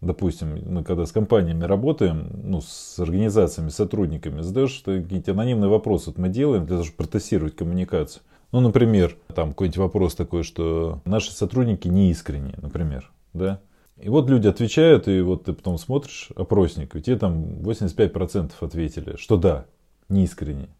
допустим, 0.00 0.58
мы 0.72 0.84
когда 0.84 1.06
с 1.06 1.12
компаниями 1.12 1.64
работаем, 1.64 2.30
ну, 2.44 2.60
с 2.60 2.98
организациями, 2.98 3.68
сотрудниками, 3.68 4.40
задаешь 4.40 4.82
какие-то 4.84 5.32
анонимные 5.32 5.68
вопросы, 5.68 6.10
вот 6.10 6.18
мы 6.18 6.28
делаем 6.28 6.66
для 6.66 6.76
того, 6.76 6.84
чтобы 6.84 6.98
протестировать 6.98 7.56
коммуникацию. 7.56 8.22
Ну, 8.52 8.60
например, 8.60 9.16
там 9.34 9.50
какой-нибудь 9.50 9.78
вопрос 9.78 10.14
такой, 10.14 10.42
что 10.42 11.00
наши 11.04 11.32
сотрудники 11.32 11.88
не 11.88 12.10
искренние, 12.10 12.56
например, 12.60 13.12
да. 13.32 13.60
И 14.00 14.08
вот 14.08 14.30
люди 14.30 14.48
отвечают, 14.48 15.08
и 15.08 15.20
вот 15.20 15.44
ты 15.44 15.52
потом 15.52 15.78
смотришь 15.78 16.30
опросник, 16.34 16.96
и 16.96 17.02
тебе 17.02 17.16
там 17.16 17.44
85% 17.60 18.52
ответили, 18.60 19.16
что 19.16 19.36
да, 19.36 19.66
не 20.08 20.24
искренние. 20.24 20.70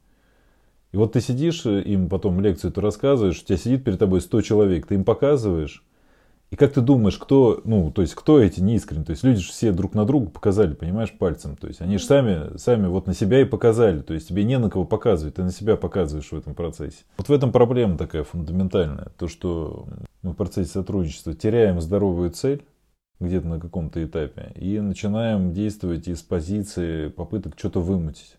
И 0.93 0.97
вот 0.97 1.12
ты 1.12 1.21
сидишь, 1.21 1.67
э, 1.67 1.83
им 1.83 2.09
потом 2.09 2.41
лекцию 2.41 2.73
ты 2.73 2.81
рассказываешь, 2.81 3.41
у 3.41 3.45
тебя 3.45 3.59
сидит 3.59 3.85
перед 3.85 3.99
тобой 3.99 4.21
100 4.21 4.41
человек, 4.43 4.87
ты 4.87 4.95
им 4.95 5.05
показываешь, 5.05 5.85
и 6.50 6.57
как 6.57 6.73
ты 6.73 6.81
думаешь, 6.81 7.17
кто, 7.17 7.61
ну, 7.65 7.93
то 7.93 8.03
есть, 8.03 8.17
кто 8.17 8.41
эти 8.41 8.61
неискренние? 8.61 9.07
То 9.07 9.11
есть, 9.12 9.23
люди 9.23 9.39
же 9.39 9.53
все 9.53 9.71
друг 9.71 9.95
на 9.95 10.05
друга 10.05 10.31
показали, 10.31 10.75
понимаешь, 10.75 11.12
пальцем. 11.17 11.55
То 11.55 11.69
есть, 11.69 11.81
они 11.81 11.99
же 11.99 12.05
сами, 12.05 12.57
сами 12.57 12.89
вот 12.89 13.07
на 13.07 13.15
себя 13.15 13.41
и 13.41 13.45
показали. 13.45 14.00
То 14.00 14.15
есть, 14.15 14.29
тебе 14.29 14.43
не 14.43 14.59
на 14.59 14.69
кого 14.69 14.85
показывать, 14.85 15.37
ты 15.37 15.45
на 15.45 15.53
себя 15.53 15.77
показываешь 15.77 16.33
в 16.33 16.37
этом 16.37 16.55
процессе. 16.55 17.05
Вот 17.19 17.29
в 17.29 17.33
этом 17.33 17.53
проблема 17.53 17.97
такая 17.97 18.25
фундаментальная. 18.25 19.12
То, 19.17 19.29
что 19.29 19.87
мы 20.23 20.33
в 20.33 20.35
процессе 20.35 20.71
сотрудничества 20.71 21.35
теряем 21.35 21.81
здоровую 21.81 22.31
цель, 22.31 22.65
где-то 23.21 23.47
на 23.47 23.61
каком-то 23.61 24.03
этапе, 24.05 24.53
и 24.57 24.81
начинаем 24.81 25.53
действовать 25.53 26.09
из 26.09 26.23
позиции 26.23 27.09
попыток 27.09 27.55
что-то 27.57 27.81
вымутить 27.81 28.37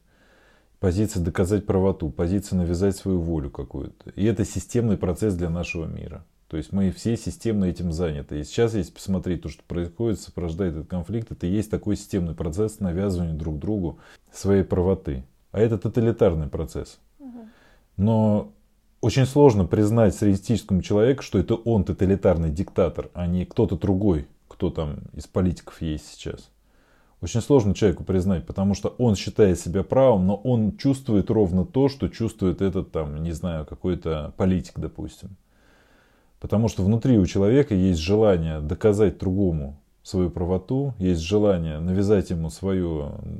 позиция 0.81 1.23
доказать 1.23 1.65
правоту, 1.65 2.09
позиция 2.09 2.57
навязать 2.57 2.97
свою 2.97 3.21
волю 3.21 3.49
какую-то. 3.49 4.09
И 4.15 4.25
это 4.25 4.43
системный 4.43 4.97
процесс 4.97 5.35
для 5.35 5.49
нашего 5.49 5.85
мира. 5.85 6.25
То 6.47 6.57
есть 6.57 6.73
мы 6.73 6.91
все 6.91 7.15
системно 7.15 7.65
этим 7.65 7.93
заняты. 7.93 8.39
И 8.39 8.43
сейчас, 8.43 8.73
если 8.73 8.91
посмотреть 8.91 9.43
то, 9.43 9.47
что 9.47 9.63
происходит, 9.63 10.19
сопровождает 10.19 10.73
этот 10.73 10.89
конфликт, 10.89 11.31
это 11.31 11.45
и 11.45 11.51
есть 11.51 11.71
такой 11.71 11.95
системный 11.95 12.33
процесс 12.33 12.81
навязывания 12.81 13.35
друг 13.35 13.59
другу 13.59 13.99
своей 14.33 14.63
правоты. 14.63 15.23
А 15.51 15.59
это 15.59 15.77
тоталитарный 15.77 16.47
процесс. 16.47 16.99
Но 17.95 18.51
очень 19.01 19.25
сложно 19.25 19.65
признать 19.65 20.15
среднестатистическому 20.15 20.81
человеку, 20.81 21.21
что 21.21 21.37
это 21.37 21.55
он 21.55 21.83
тоталитарный 21.83 22.49
диктатор, 22.49 23.11
а 23.13 23.27
не 23.27 23.45
кто-то 23.45 23.77
другой, 23.77 24.27
кто 24.61 24.69
там 24.69 24.99
из 25.13 25.25
политиков 25.25 25.81
есть 25.81 26.05
сейчас. 26.05 26.51
Очень 27.19 27.41
сложно 27.41 27.73
человеку 27.73 28.03
признать, 28.03 28.45
потому 28.45 28.75
что 28.75 28.89
он 28.99 29.15
считает 29.15 29.59
себя 29.59 29.83
правым, 29.83 30.27
но 30.27 30.35
он 30.35 30.77
чувствует 30.77 31.31
ровно 31.31 31.65
то, 31.65 31.89
что 31.89 32.09
чувствует 32.09 32.61
этот 32.61 32.91
там, 32.91 33.23
не 33.23 33.31
знаю, 33.31 33.65
какой-то 33.65 34.35
политик, 34.37 34.73
допустим. 34.77 35.35
Потому 36.39 36.67
что 36.67 36.83
внутри 36.83 37.17
у 37.17 37.25
человека 37.25 37.73
есть 37.73 37.99
желание 37.99 38.59
доказать 38.59 39.17
другому 39.17 39.79
свою 40.03 40.29
правоту, 40.29 40.93
есть 40.99 41.21
желание 41.21 41.79
навязать 41.79 42.29
ему 42.29 42.51
свой 42.51 42.83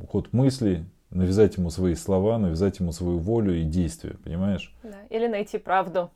ход 0.10 0.34
мысли, 0.34 0.86
навязать 1.12 1.56
ему 1.58 1.70
свои 1.70 1.94
слова, 1.94 2.40
навязать 2.40 2.80
ему 2.80 2.92
свою 2.94 3.20
волю 3.20 3.62
и 3.62 3.64
действия, 3.64 4.16
понимаешь? 4.24 4.74
Да. 4.82 4.98
Или 5.12 5.28
найти 5.28 5.60
правду 5.60 6.10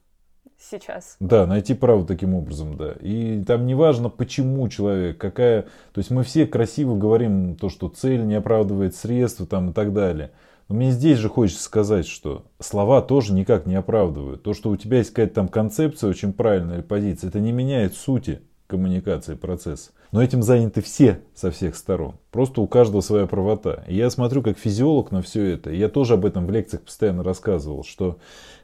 сейчас. 0.59 1.17
Да, 1.19 1.45
найти 1.45 1.73
правду 1.73 2.05
таким 2.05 2.33
образом, 2.33 2.77
да. 2.77 2.93
И 3.01 3.43
там 3.43 3.65
не 3.65 3.75
важно, 3.75 4.09
почему 4.09 4.67
человек, 4.69 5.17
какая... 5.17 5.63
То 5.93 5.99
есть 5.99 6.11
мы 6.11 6.23
все 6.23 6.45
красиво 6.45 6.95
говорим 6.95 7.55
то, 7.55 7.69
что 7.69 7.89
цель 7.89 8.25
не 8.25 8.35
оправдывает 8.35 8.95
средства 8.95 9.45
там 9.45 9.69
и 9.69 9.73
так 9.73 9.93
далее. 9.93 10.31
Но 10.67 10.75
мне 10.75 10.91
здесь 10.91 11.19
же 11.19 11.29
хочется 11.29 11.63
сказать, 11.63 12.07
что 12.07 12.45
слова 12.59 13.01
тоже 13.01 13.33
никак 13.33 13.65
не 13.65 13.75
оправдывают. 13.75 14.43
То, 14.43 14.53
что 14.53 14.71
у 14.71 14.77
тебя 14.77 14.97
есть 14.97 15.11
какая-то 15.11 15.35
там 15.35 15.47
концепция 15.47 16.09
очень 16.09 16.33
правильная 16.33 16.77
или 16.77 16.83
позиция, 16.83 17.27
это 17.29 17.39
не 17.39 17.51
меняет 17.51 17.95
сути 17.95 18.41
коммуникации 18.67 19.35
процесса. 19.35 19.91
Но 20.11 20.23
этим 20.23 20.41
заняты 20.41 20.81
все 20.81 21.21
со 21.35 21.51
всех 21.51 21.75
сторон. 21.75 22.15
Просто 22.31 22.61
у 22.61 22.67
каждого 22.67 23.01
своя 23.01 23.27
правота. 23.27 23.83
И 23.87 23.95
я 23.95 24.09
смотрю 24.09 24.41
как 24.41 24.57
физиолог 24.57 25.11
на 25.11 25.21
все 25.21 25.43
это. 25.53 25.69
И 25.69 25.77
я 25.77 25.89
тоже 25.89 26.15
об 26.15 26.25
этом 26.25 26.47
в 26.47 26.51
лекциях 26.51 26.83
постоянно 26.83 27.23
рассказывал, 27.23 27.83
что 27.83 28.17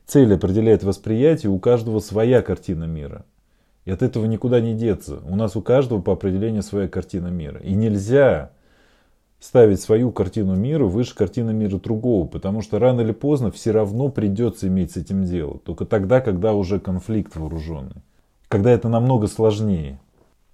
Цель 0.05 0.33
определяет 0.33 0.83
восприятие, 0.83 1.51
у 1.51 1.59
каждого 1.59 1.99
своя 1.99 2.41
картина 2.41 2.85
мира. 2.85 3.25
И 3.85 3.91
от 3.91 4.01
этого 4.01 4.25
никуда 4.25 4.59
не 4.59 4.73
деться. 4.73 5.19
У 5.25 5.35
нас 5.35 5.55
у 5.55 5.61
каждого 5.61 6.01
по 6.01 6.13
определению 6.13 6.63
своя 6.63 6.87
картина 6.87 7.27
мира. 7.27 7.59
И 7.61 7.73
нельзя 7.73 8.51
ставить 9.39 9.81
свою 9.81 10.11
картину 10.11 10.55
мира 10.55 10.85
выше 10.85 11.15
картины 11.15 11.51
мира 11.51 11.77
другого, 11.77 12.27
потому 12.27 12.61
что 12.61 12.77
рано 12.77 13.01
или 13.01 13.11
поздно 13.11 13.51
все 13.51 13.71
равно 13.71 14.09
придется 14.09 14.67
иметь 14.67 14.91
с 14.91 14.97
этим 14.97 15.23
дело. 15.23 15.57
Только 15.57 15.85
тогда, 15.85 16.21
когда 16.21 16.53
уже 16.53 16.79
конфликт 16.79 17.35
вооруженный. 17.35 18.03
Когда 18.47 18.69
это 18.69 18.87
намного 18.87 19.27
сложнее. 19.27 19.99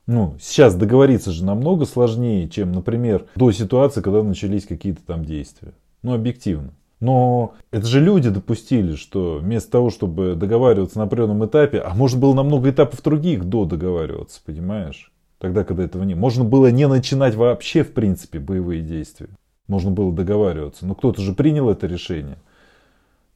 Ну, 0.06 0.36
сейчас 0.39 0.74
договориться 0.75 1.32
же 1.32 1.44
намного 1.44 1.84
сложнее, 1.86 2.48
чем, 2.48 2.72
например, 2.72 3.25
до 3.36 3.51
ситуации, 3.51 4.01
когда 4.01 4.24
начались 4.24 4.66
какие-то 4.66 5.01
там 5.06 5.25
действия. 5.25 5.74
Ну, 6.01 6.13
объективно. 6.13 6.72
Но 7.00 7.54
это 7.72 7.86
же 7.86 8.00
люди 8.00 8.30
допустили, 8.30 8.96
что 8.96 9.38
вместо 9.38 9.72
того, 9.72 9.92
чтобы 9.92 10.36
договариваться 10.36 10.98
на 10.98 11.04
определенном 11.04 11.46
этапе, 11.46 11.80
а 11.80 11.94
может 11.94 12.20
было 12.20 12.34
намного 12.34 12.70
этапов 12.70 13.04
других 13.04 13.46
до 13.46 13.66
договариваться, 13.66 14.42
понимаешь? 14.44 15.12
Тогда, 15.38 15.63
когда 15.63 15.84
этого 15.84 16.04
не 16.04 16.16
Можно 16.16 16.44
было 16.44 16.72
не 16.72 16.88
начинать 16.88 17.36
вообще, 17.36 17.84
в 17.84 17.94
принципе, 17.94 18.39
боевые 18.39 18.82
действия. 18.82 19.30
Можно 19.68 19.92
было 19.92 20.12
договариваться. 20.12 20.88
Но 20.88 20.96
кто-то 20.96 21.22
же 21.22 21.34
принял 21.34 21.70
это 21.70 21.86
решение. 21.86 22.38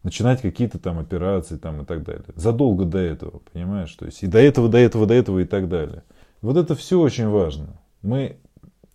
Начинать 0.01 0.41
какие-то 0.41 0.79
там 0.79 0.97
операции 0.97 1.57
там 1.57 1.81
и 1.81 1.85
так 1.85 2.03
далее. 2.03 2.25
Задолго 2.35 2.85
до 2.85 2.97
этого, 2.97 3.41
понимаешь? 3.53 3.93
То 3.93 4.05
есть 4.05 4.23
и 4.23 4.27
до 4.27 4.39
этого, 4.39 4.67
до 4.67 4.79
этого, 4.79 5.05
до 5.05 5.13
этого 5.13 5.39
и 5.39 5.45
так 5.45 5.69
далее. 5.69 6.01
Вот 6.41 6.57
это 6.57 6.73
все 6.73 6.99
очень 6.99 7.27
важно. 7.27 7.79
Мы 8.01 8.37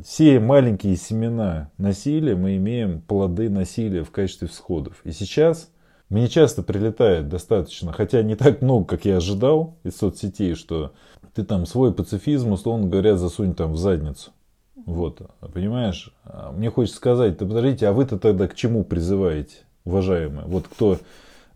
все 0.03 0.41
маленькие 0.41 0.97
семена 0.97 1.71
насилия, 1.79 2.37
мы 2.37 2.57
имеем 2.57 3.01
плоды 3.01 3.49
насилия 3.49 4.05
в 4.05 4.11
качестве 4.11 4.47
всходов. 4.47 5.01
И 5.05 5.13
сейчас 5.13 5.71
мне 6.11 6.29
часто 6.29 6.63
прилетает 6.63 7.29
достаточно, 7.29 7.93
хотя 7.93 8.23
не 8.23 8.37
так 8.37 8.63
много, 8.63 8.85
как 8.85 9.05
я 9.05 9.17
ожидал 9.17 9.79
из 9.85 9.97
соцсетей, 9.97 10.55
что 10.55 10.93
ты 11.35 11.45
там 11.45 11.67
свой 11.67 11.93
пацифизм, 11.93 12.53
условно 12.53 12.89
говоря, 12.89 13.17
засунь 13.17 13.55
там 13.55 13.73
в 13.73 13.79
задницу. 13.79 14.31
Вот, 14.85 15.23
понимаешь? 15.53 16.15
А 16.25 16.53
мне 16.53 16.71
хочется 16.71 16.99
сказать, 16.99 17.39
да 17.39 17.47
подождите, 17.47 17.89
а 17.89 17.93
вы-то 17.93 18.19
тогда 18.19 18.47
к 18.47 18.55
чему 18.55 18.85
призываете, 18.85 19.57
уважаемые? 19.85 20.47
Вот 20.47 20.69
кто, 20.69 20.99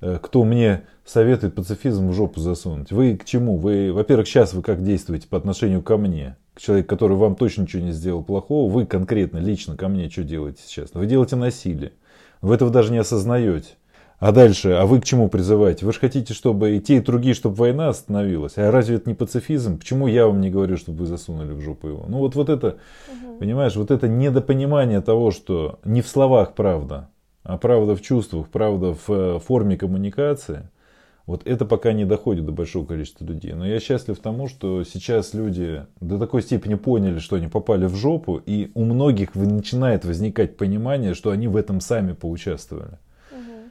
э, 0.01 0.19
кто 0.21 0.43
мне 0.43 0.83
советует 1.05 1.55
пацифизм 1.55 2.09
в 2.09 2.13
жопу 2.13 2.41
засунуть? 2.41 2.91
Вы 2.91 3.17
к 3.17 3.25
чему? 3.25 3.57
Вы, 3.57 3.93
во-первых, 3.93 4.27
сейчас 4.27 4.53
вы 4.53 4.63
как 4.63 4.83
действуете 4.83 5.29
по 5.29 5.37
отношению 5.37 5.83
ко 5.83 5.97
мне? 5.97 6.37
Человек, 6.57 6.89
который 6.89 7.17
вам 7.17 7.37
точно 7.37 7.63
ничего 7.63 7.83
не 7.83 7.93
сделал 7.93 8.23
плохого, 8.23 8.71
вы 8.71 8.87
конкретно, 8.87 9.39
лично 9.39 9.77
ко 9.77 9.89
мне 9.89 10.09
что 10.11 10.25
делаете 10.25 10.63
сейчас? 10.65 10.91
Вы 10.95 11.07
делаете 11.07 11.37
насилие. 11.37 11.93
Вы 12.41 12.55
этого 12.55 12.71
даже 12.71 12.93
не 12.93 12.99
осознаете. 12.99 13.71
А 14.19 14.33
дальше, 14.33 14.73
а 14.73 14.85
вы 14.85 15.01
к 15.01 15.05
чему 15.05 15.29
призываете? 15.29 15.87
Вы 15.87 15.93
же 15.95 16.01
хотите, 16.01 16.35
чтобы 16.35 16.77
и 16.77 16.81
те, 16.81 16.97
и 16.97 17.01
другие, 17.01 17.35
чтобы 17.35 17.57
война 17.57 17.89
остановилась. 17.89 18.59
А 18.59 18.71
разве 18.71 18.97
это 18.97 19.09
не 19.09 19.15
пацифизм? 19.15 19.79
Почему 19.79 20.09
я 20.09 20.27
вам 20.27 20.43
не 20.43 20.51
говорю, 20.51 20.77
чтобы 20.77 20.99
вы 20.99 21.07
засунули 21.07 21.53
в 21.53 21.61
жопу 21.63 21.89
его? 21.89 22.05
Ну 22.07 22.19
вот, 22.19 22.35
вот 22.35 22.51
это, 22.51 22.77
угу. 23.09 23.39
понимаешь, 23.39 23.77
вот 23.77 23.91
это 23.91 24.09
недопонимание 24.09 25.01
того, 25.01 25.31
что 25.31 25.79
не 25.85 26.03
в 26.03 26.09
словах 26.09 26.55
правда, 26.55 27.09
а 27.45 27.57
правда 27.57 27.97
в 27.97 28.03
чувствах, 28.03 28.49
правда 28.49 28.95
в 28.95 29.11
э, 29.11 29.39
форме 29.39 29.79
коммуникации– 29.79 30.69
вот 31.27 31.47
это 31.47 31.65
пока 31.65 31.93
не 31.93 32.05
доходит 32.05 32.47
до 32.47 32.53
большого 32.53 32.87
количества 32.87 33.25
людей. 33.25 33.53
Но 33.53 33.67
я 33.67 33.79
счастлив 33.81 34.19
тому, 34.19 34.49
что 34.49 34.85
сейчас 34.85 35.35
люди 35.35 35.87
до 36.01 36.19
такой 36.19 36.43
степени 36.43 36.75
поняли, 36.75 37.19
что 37.19 37.37
они 37.37 37.49
попали 37.49 37.87
в 37.87 37.95
жопу, 37.95 38.41
и 38.45 38.71
у 38.75 38.85
многих 38.85 39.35
начинает 39.35 40.05
возникать 40.05 40.57
понимание, 40.57 41.15
что 41.15 41.31
они 41.31 41.49
в 41.49 41.57
этом 41.57 41.81
сами 41.81 42.13
поучаствовали. 42.13 42.99
Угу. 43.31 43.71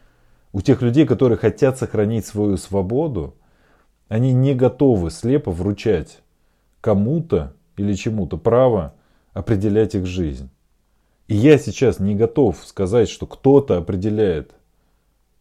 У 0.53 0.61
тех 0.61 0.81
людей, 0.81 1.05
которые 1.05 1.37
хотят 1.37 1.77
сохранить 1.77 2.25
свою 2.25 2.57
свободу, 2.57 3.35
они 4.07 4.33
не 4.33 4.55
готовы 4.55 5.11
слепо 5.11 5.51
вручать 5.51 6.19
кому-то 6.81 7.53
или 7.77 7.93
чему-то 7.93 8.37
право 8.37 8.95
определять 9.33 9.95
их 9.95 10.05
жизнь. 10.05 10.49
И 11.27 11.35
я 11.35 11.59
сейчас 11.59 11.99
не 11.99 12.15
готов 12.15 12.63
сказать, 12.65 13.07
что 13.07 13.27
кто-то 13.27 13.77
определяет 13.77 14.53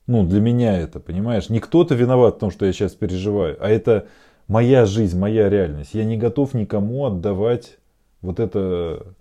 ну, 0.09 0.27
для 0.27 0.41
меня 0.41 0.77
это, 0.77 0.99
понимаешь? 0.99 1.51
Не 1.51 1.61
кто-то 1.61 1.95
виноват 1.95 2.37
в 2.37 2.39
том, 2.39 2.51
что 2.51 2.67
я 2.67 2.73
сейчас 2.73 2.95
переживаю, 2.95 3.57
а 3.61 3.69
это 3.69 4.09
моя 4.49 4.87
жизнь, 4.87 5.19
моя 5.19 5.49
реальность. 5.49 5.95
Я 5.95 6.05
не 6.05 6.17
готов 6.17 6.55
никому 6.55 7.07
отдавать 7.07 7.79
вот 8.23 8.41
это 8.41 9.15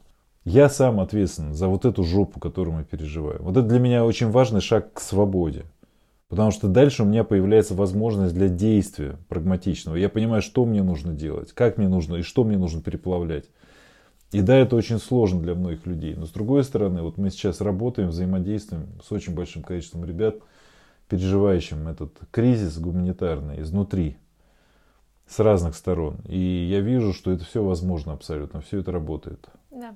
Я 0.50 0.70
сам 0.70 1.02
ответственен 1.02 1.54
за 1.54 1.68
вот 1.68 1.84
эту 1.84 2.06
жопу, 2.06 2.40
которую 2.40 2.78
мы 2.78 2.86
переживаем. 2.86 3.42
Вот 3.42 3.58
это 3.58 3.68
для 3.68 3.80
меня 3.80 4.06
очень 4.06 4.32
важный 4.32 4.62
шаг 4.62 4.94
к 4.94 5.02
свободе. 5.02 5.66
Потому 6.30 6.52
что 6.52 6.70
дальше 6.70 7.04
у 7.04 7.06
меня 7.06 7.26
появляется 7.26 7.76
возможность 7.76 8.34
для 8.34 8.48
действия 8.48 9.18
прагматичного. 9.28 9.98
Я 9.98 10.08
понимаю, 10.08 10.42
что 10.42 10.64
мне 10.64 10.84
нужно 10.84 11.12
делать, 11.12 11.52
как 11.52 11.78
мне 11.78 11.90
нужно 11.90 12.16
и 12.16 12.22
что 12.22 12.46
мне 12.46 12.58
нужно 12.58 12.82
переплавлять. 12.82 13.50
И 14.32 14.40
да, 14.42 14.56
это 14.56 14.78
очень 14.78 15.00
сложно 15.00 15.42
для 15.42 15.54
многих 15.54 15.86
людей. 15.86 16.16
Но 16.16 16.26
с 16.26 16.32
другой 16.32 16.64
стороны, 16.64 17.02
вот 17.02 17.18
мы 17.18 17.30
сейчас 17.30 17.60
работаем, 17.60 18.10
взаимодействуем 18.10 18.88
с 19.06 19.12
очень 19.12 19.36
большим 19.36 19.64
количеством 19.64 20.06
ребят, 20.06 20.38
переживающим 21.10 21.88
этот 21.88 22.20
кризис 22.32 22.78
гуманитарный 22.78 23.62
изнутри, 23.62 24.18
с 25.28 25.40
разных 25.40 25.76
сторон. 25.76 26.22
И 26.26 26.38
я 26.38 26.80
вижу, 26.80 27.14
что 27.14 27.32
это 27.32 27.44
все 27.44 27.64
возможно 27.64 28.14
абсолютно, 28.14 28.62
все 28.62 28.80
это 28.80 28.92
работает. 28.92 29.48
Да. 29.70 29.96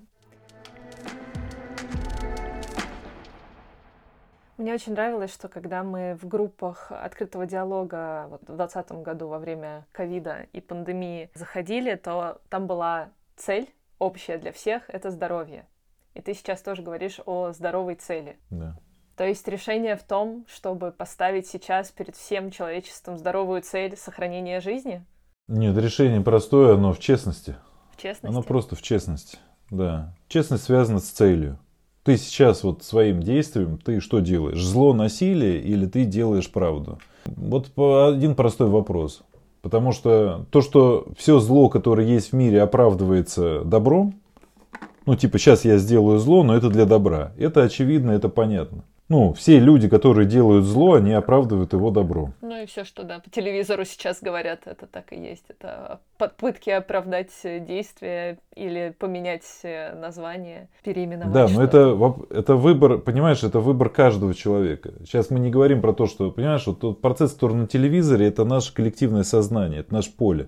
Мне 4.57 4.75
очень 4.75 4.91
нравилось, 4.91 5.33
что 5.33 5.47
когда 5.47 5.83
мы 5.83 6.15
в 6.21 6.27
группах 6.27 6.91
открытого 6.91 7.47
диалога 7.47 8.27
вот, 8.29 8.41
в 8.41 8.55
2020 8.55 8.91
году 9.03 9.27
во 9.27 9.39
время 9.39 9.87
ковида 9.91 10.45
и 10.53 10.61
пандемии 10.61 11.31
заходили, 11.33 11.95
то 11.95 12.41
там 12.49 12.67
была 12.67 13.09
цель 13.37 13.73
общая 13.97 14.37
для 14.37 14.51
всех— 14.51 14.83
это 14.89 15.09
здоровье. 15.09 15.65
И 16.13 16.21
ты 16.21 16.35
сейчас 16.35 16.61
тоже 16.61 16.83
говоришь 16.83 17.19
о 17.25 17.53
здоровой 17.53 17.95
цели. 17.95 18.37
Да. 18.51 18.77
То 19.21 19.27
есть 19.27 19.47
решение 19.47 19.95
в 19.95 20.01
том, 20.01 20.47
чтобы 20.51 20.89
поставить 20.89 21.45
сейчас 21.45 21.91
перед 21.91 22.15
всем 22.15 22.49
человечеством 22.49 23.19
здоровую 23.19 23.61
цель 23.61 23.95
сохранения 23.95 24.59
жизни? 24.61 25.05
Нет, 25.47 25.77
решение 25.77 26.21
простое, 26.21 26.73
оно 26.73 26.91
в 26.91 26.99
честности. 26.99 27.55
В 27.95 28.01
честности? 28.01 28.25
Оно 28.25 28.41
просто 28.41 28.75
в 28.75 28.81
честности, 28.81 29.37
да. 29.69 30.15
Честность 30.27 30.63
связана 30.63 30.99
с 30.99 31.03
целью. 31.03 31.59
Ты 32.01 32.17
сейчас 32.17 32.63
вот 32.63 32.81
своим 32.81 33.21
действием, 33.21 33.77
ты 33.77 33.99
что 33.99 34.21
делаешь? 34.21 34.59
Зло, 34.59 34.91
насилие 34.91 35.61
или 35.61 35.85
ты 35.85 36.05
делаешь 36.05 36.51
правду? 36.51 36.97
Вот 37.25 37.77
один 37.77 38.33
простой 38.33 38.69
вопрос. 38.69 39.21
Потому 39.61 39.91
что 39.91 40.47
то, 40.49 40.61
что 40.61 41.05
все 41.15 41.37
зло, 41.37 41.69
которое 41.69 42.07
есть 42.07 42.31
в 42.31 42.33
мире, 42.33 42.59
оправдывается 42.63 43.63
добром, 43.65 44.15
ну 45.05 45.15
типа 45.15 45.37
сейчас 45.37 45.63
я 45.63 45.77
сделаю 45.77 46.17
зло, 46.17 46.41
но 46.41 46.55
это 46.55 46.69
для 46.69 46.87
добра. 46.87 47.33
Это 47.37 47.61
очевидно, 47.61 48.09
это 48.09 48.27
понятно 48.27 48.83
ну, 49.11 49.33
все 49.33 49.59
люди, 49.59 49.89
которые 49.89 50.25
делают 50.25 50.63
зло, 50.63 50.93
они 50.93 51.11
оправдывают 51.11 51.73
его 51.73 51.91
добро. 51.91 52.31
Ну 52.41 52.63
и 52.63 52.65
все, 52.65 52.85
что 52.85 53.03
да, 53.03 53.19
по 53.19 53.29
телевизору 53.29 53.83
сейчас 53.83 54.21
говорят, 54.21 54.61
это 54.67 54.87
так 54.87 55.11
и 55.11 55.17
есть. 55.17 55.43
Это 55.49 55.99
попытки 56.17 56.69
оправдать 56.69 57.31
действия 57.43 58.37
или 58.55 58.95
поменять 58.97 59.43
э, 59.63 59.93
название, 59.95 60.69
переименовать. 60.81 61.33
Да, 61.33 61.49
но 61.49 61.61
это, 61.61 62.15
это 62.29 62.55
выбор, 62.55 62.99
понимаешь, 62.99 63.43
это 63.43 63.59
выбор 63.59 63.89
каждого 63.89 64.33
человека. 64.33 64.93
Сейчас 65.01 65.29
мы 65.29 65.39
не 65.39 65.49
говорим 65.49 65.81
про 65.81 65.91
то, 65.91 66.05
что, 66.05 66.31
понимаешь, 66.31 66.65
вот 66.65 66.79
тот 66.79 67.01
процесс, 67.01 67.33
который 67.33 67.57
на 67.57 67.67
телевизоре, 67.67 68.27
это 68.27 68.45
наше 68.45 68.73
коллективное 68.73 69.23
сознание, 69.23 69.81
это 69.81 69.93
наше 69.93 70.15
поле. 70.15 70.47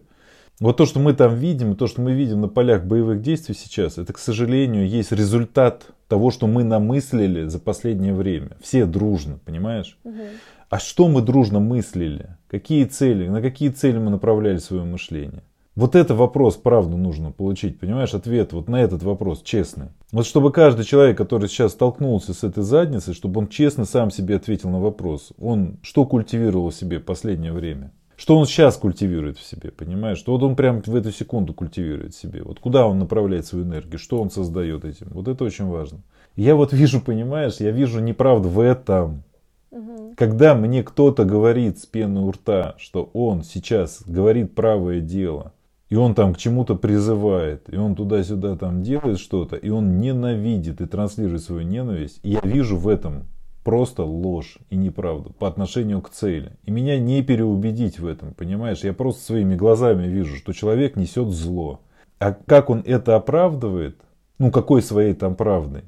Вот 0.61 0.77
то, 0.77 0.85
что 0.85 0.99
мы 0.99 1.13
там 1.13 1.35
видим, 1.35 1.75
то, 1.75 1.87
что 1.87 1.99
мы 1.99 2.13
видим 2.13 2.39
на 2.39 2.47
полях 2.47 2.85
боевых 2.85 3.21
действий 3.21 3.55
сейчас, 3.55 3.97
это, 3.97 4.13
к 4.13 4.19
сожалению, 4.19 4.87
есть 4.87 5.11
результат 5.11 5.87
того, 6.13 6.29
что 6.29 6.45
мы 6.45 6.63
намыслили 6.63 7.47
за 7.47 7.57
последнее 7.57 8.13
время. 8.13 8.51
Все 8.61 8.85
дружно, 8.85 9.39
понимаешь? 9.43 9.97
Угу. 10.03 10.21
А 10.69 10.77
что 10.77 11.07
мы 11.07 11.23
дружно 11.23 11.59
мыслили? 11.59 12.37
Какие 12.47 12.85
цели? 12.85 13.27
На 13.27 13.41
какие 13.41 13.69
цели 13.69 13.97
мы 13.97 14.11
направляли 14.11 14.57
свое 14.57 14.83
мышление? 14.83 15.41
Вот 15.75 15.95
это 15.95 16.13
вопрос, 16.13 16.55
правду 16.55 16.97
нужно 16.97 17.31
получить, 17.31 17.79
понимаешь, 17.79 18.13
ответ 18.13 18.53
вот 18.53 18.69
на 18.69 18.75
этот 18.75 19.01
вопрос, 19.01 19.41
честный. 19.41 19.87
Вот 20.11 20.27
чтобы 20.27 20.51
каждый 20.51 20.85
человек, 20.85 21.17
который 21.17 21.49
сейчас 21.49 21.71
столкнулся 21.71 22.35
с 22.35 22.43
этой 22.43 22.61
задницей, 22.61 23.15
чтобы 23.15 23.39
он 23.39 23.47
честно 23.47 23.85
сам 23.85 24.11
себе 24.11 24.35
ответил 24.35 24.69
на 24.69 24.79
вопрос, 24.79 25.33
он 25.39 25.79
что 25.81 26.05
культивировал 26.05 26.69
в 26.69 26.75
себе 26.75 26.99
последнее 26.99 27.53
время? 27.53 27.91
Что 28.15 28.37
он 28.37 28.45
сейчас 28.45 28.77
культивирует 28.77 29.37
в 29.37 29.45
себе, 29.45 29.71
понимаешь? 29.71 30.17
Что 30.17 30.33
вот 30.33 30.43
он 30.43 30.55
прямо 30.55 30.81
в 30.85 30.95
эту 30.95 31.11
секунду 31.11 31.53
культивирует 31.53 32.13
в 32.13 32.21
себе. 32.21 32.43
Вот 32.43 32.59
куда 32.59 32.85
он 32.85 32.99
направляет 32.99 33.45
свою 33.45 33.65
энергию, 33.65 33.97
что 33.97 34.21
он 34.21 34.29
создает 34.29 34.85
этим. 34.85 35.07
Вот 35.11 35.27
это 35.27 35.43
очень 35.43 35.65
важно. 35.65 35.99
Я 36.35 36.55
вот 36.55 36.73
вижу, 36.73 37.01
понимаешь, 37.01 37.57
я 37.57 37.71
вижу 37.71 37.99
неправду 37.99 38.49
в 38.49 38.59
этом. 38.59 39.23
Угу. 39.71 40.13
Когда 40.17 40.55
мне 40.55 40.83
кто-то 40.83 41.25
говорит 41.25 41.79
с 41.79 41.85
пены 41.85 42.21
у 42.21 42.31
рта, 42.31 42.75
что 42.77 43.09
он 43.13 43.43
сейчас 43.43 44.03
говорит 44.05 44.53
правое 44.53 44.99
дело, 44.99 45.53
и 45.89 45.95
он 45.95 46.15
там 46.15 46.33
к 46.33 46.37
чему-то 46.37 46.75
призывает, 46.75 47.71
и 47.71 47.77
он 47.77 47.95
туда-сюда 47.95 48.57
там 48.57 48.81
делает 48.81 49.19
что-то, 49.19 49.55
и 49.55 49.69
он 49.69 49.99
ненавидит 49.99 50.81
и 50.81 50.87
транслирует 50.87 51.43
свою 51.43 51.61
ненависть, 51.61 52.19
я 52.23 52.41
вижу 52.41 52.77
в 52.77 52.87
этом 52.87 53.25
просто 53.63 54.03
ложь 54.03 54.57
и 54.69 54.75
неправду 54.75 55.31
по 55.31 55.47
отношению 55.47 56.01
к 56.01 56.09
цели. 56.09 56.53
И 56.63 56.71
меня 56.71 56.99
не 56.99 57.23
переубедить 57.23 57.99
в 57.99 58.07
этом, 58.07 58.33
понимаешь? 58.33 58.83
Я 58.83 58.93
просто 58.93 59.23
своими 59.23 59.55
глазами 59.55 60.07
вижу, 60.07 60.35
что 60.35 60.53
человек 60.53 60.95
несет 60.95 61.29
зло. 61.29 61.81
А 62.19 62.33
как 62.33 62.69
он 62.69 62.83
это 62.85 63.15
оправдывает, 63.15 63.99
ну 64.37 64.51
какой 64.51 64.81
своей 64.81 65.13
там 65.13 65.35
правдой, 65.35 65.83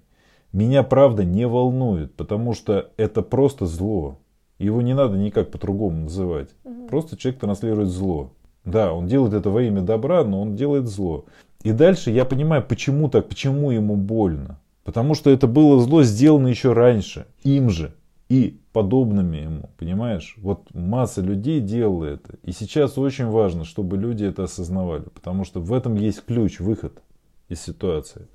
меня 0.51 0.83
правда 0.83 1.25
не 1.25 1.47
волнует, 1.47 2.15
потому 2.15 2.53
что 2.53 2.91
это 2.97 3.21
просто 3.21 3.65
зло. 3.65 4.19
Его 4.57 4.81
не 4.81 4.93
надо 4.93 5.17
никак 5.17 5.51
по-другому 5.51 6.03
называть. 6.03 6.49
Угу. 6.63 6.87
Просто 6.87 7.17
человек 7.17 7.41
транслирует 7.41 7.89
зло. 7.89 8.31
Да, 8.63 8.93
он 8.93 9.07
делает 9.07 9.33
это 9.33 9.49
во 9.49 9.61
имя 9.61 9.81
добра, 9.81 10.23
но 10.23 10.41
он 10.41 10.55
делает 10.55 10.87
зло. 10.87 11.25
И 11.61 11.71
дальше 11.71 12.09
я 12.11 12.25
понимаю, 12.25 12.63
почему 12.63 13.09
так, 13.09 13.27
почему 13.27 13.71
ему 13.71 13.95
больно. 13.95 14.59
Потому 14.85 15.15
что 15.15 15.31
это 15.31 15.47
было 15.47 15.81
зло 15.81 16.03
сделано 16.03 16.47
еще 16.47 16.71
раньше, 16.71 17.25
им 17.43 17.71
же 17.71 17.95
и 18.29 18.61
подобными 18.71 19.37
ему, 19.37 19.69
понимаешь? 19.77 20.35
Вот 20.37 20.73
масса 20.75 21.21
людей 21.21 21.59
делала 21.59 22.05
это. 22.05 22.37
И 22.43 22.51
сейчас 22.51 22.97
очень 22.97 23.25
важно, 23.25 23.65
чтобы 23.65 23.97
люди 23.97 24.23
это 24.23 24.43
осознавали, 24.43 25.09
потому 25.09 25.43
что 25.43 25.59
в 25.59 25.73
этом 25.73 25.95
есть 25.95 26.23
ключ, 26.23 26.59
выход 26.59 27.01
из 27.49 27.61
ситуации. 27.61 28.27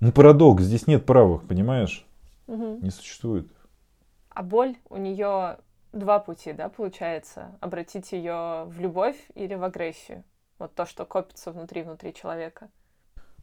Ну, 0.00 0.10
парадокс, 0.10 0.64
здесь 0.64 0.88
нет 0.88 1.06
правых, 1.06 1.44
понимаешь? 1.44 2.04
Угу. 2.48 2.80
Не 2.82 2.90
существует. 2.90 3.46
А 4.28 4.42
боль 4.42 4.74
у 4.90 4.96
нее 4.96 5.58
два 5.92 6.18
пути, 6.18 6.52
да, 6.52 6.68
получается? 6.68 7.52
Обратить 7.60 8.10
ее 8.10 8.64
в 8.66 8.80
любовь 8.80 9.16
или 9.36 9.54
в 9.54 9.62
агрессию? 9.62 10.24
Вот 10.58 10.74
то, 10.74 10.84
что 10.84 11.04
копится 11.04 11.52
внутри, 11.52 11.82
внутри 11.82 12.12
человека. 12.12 12.70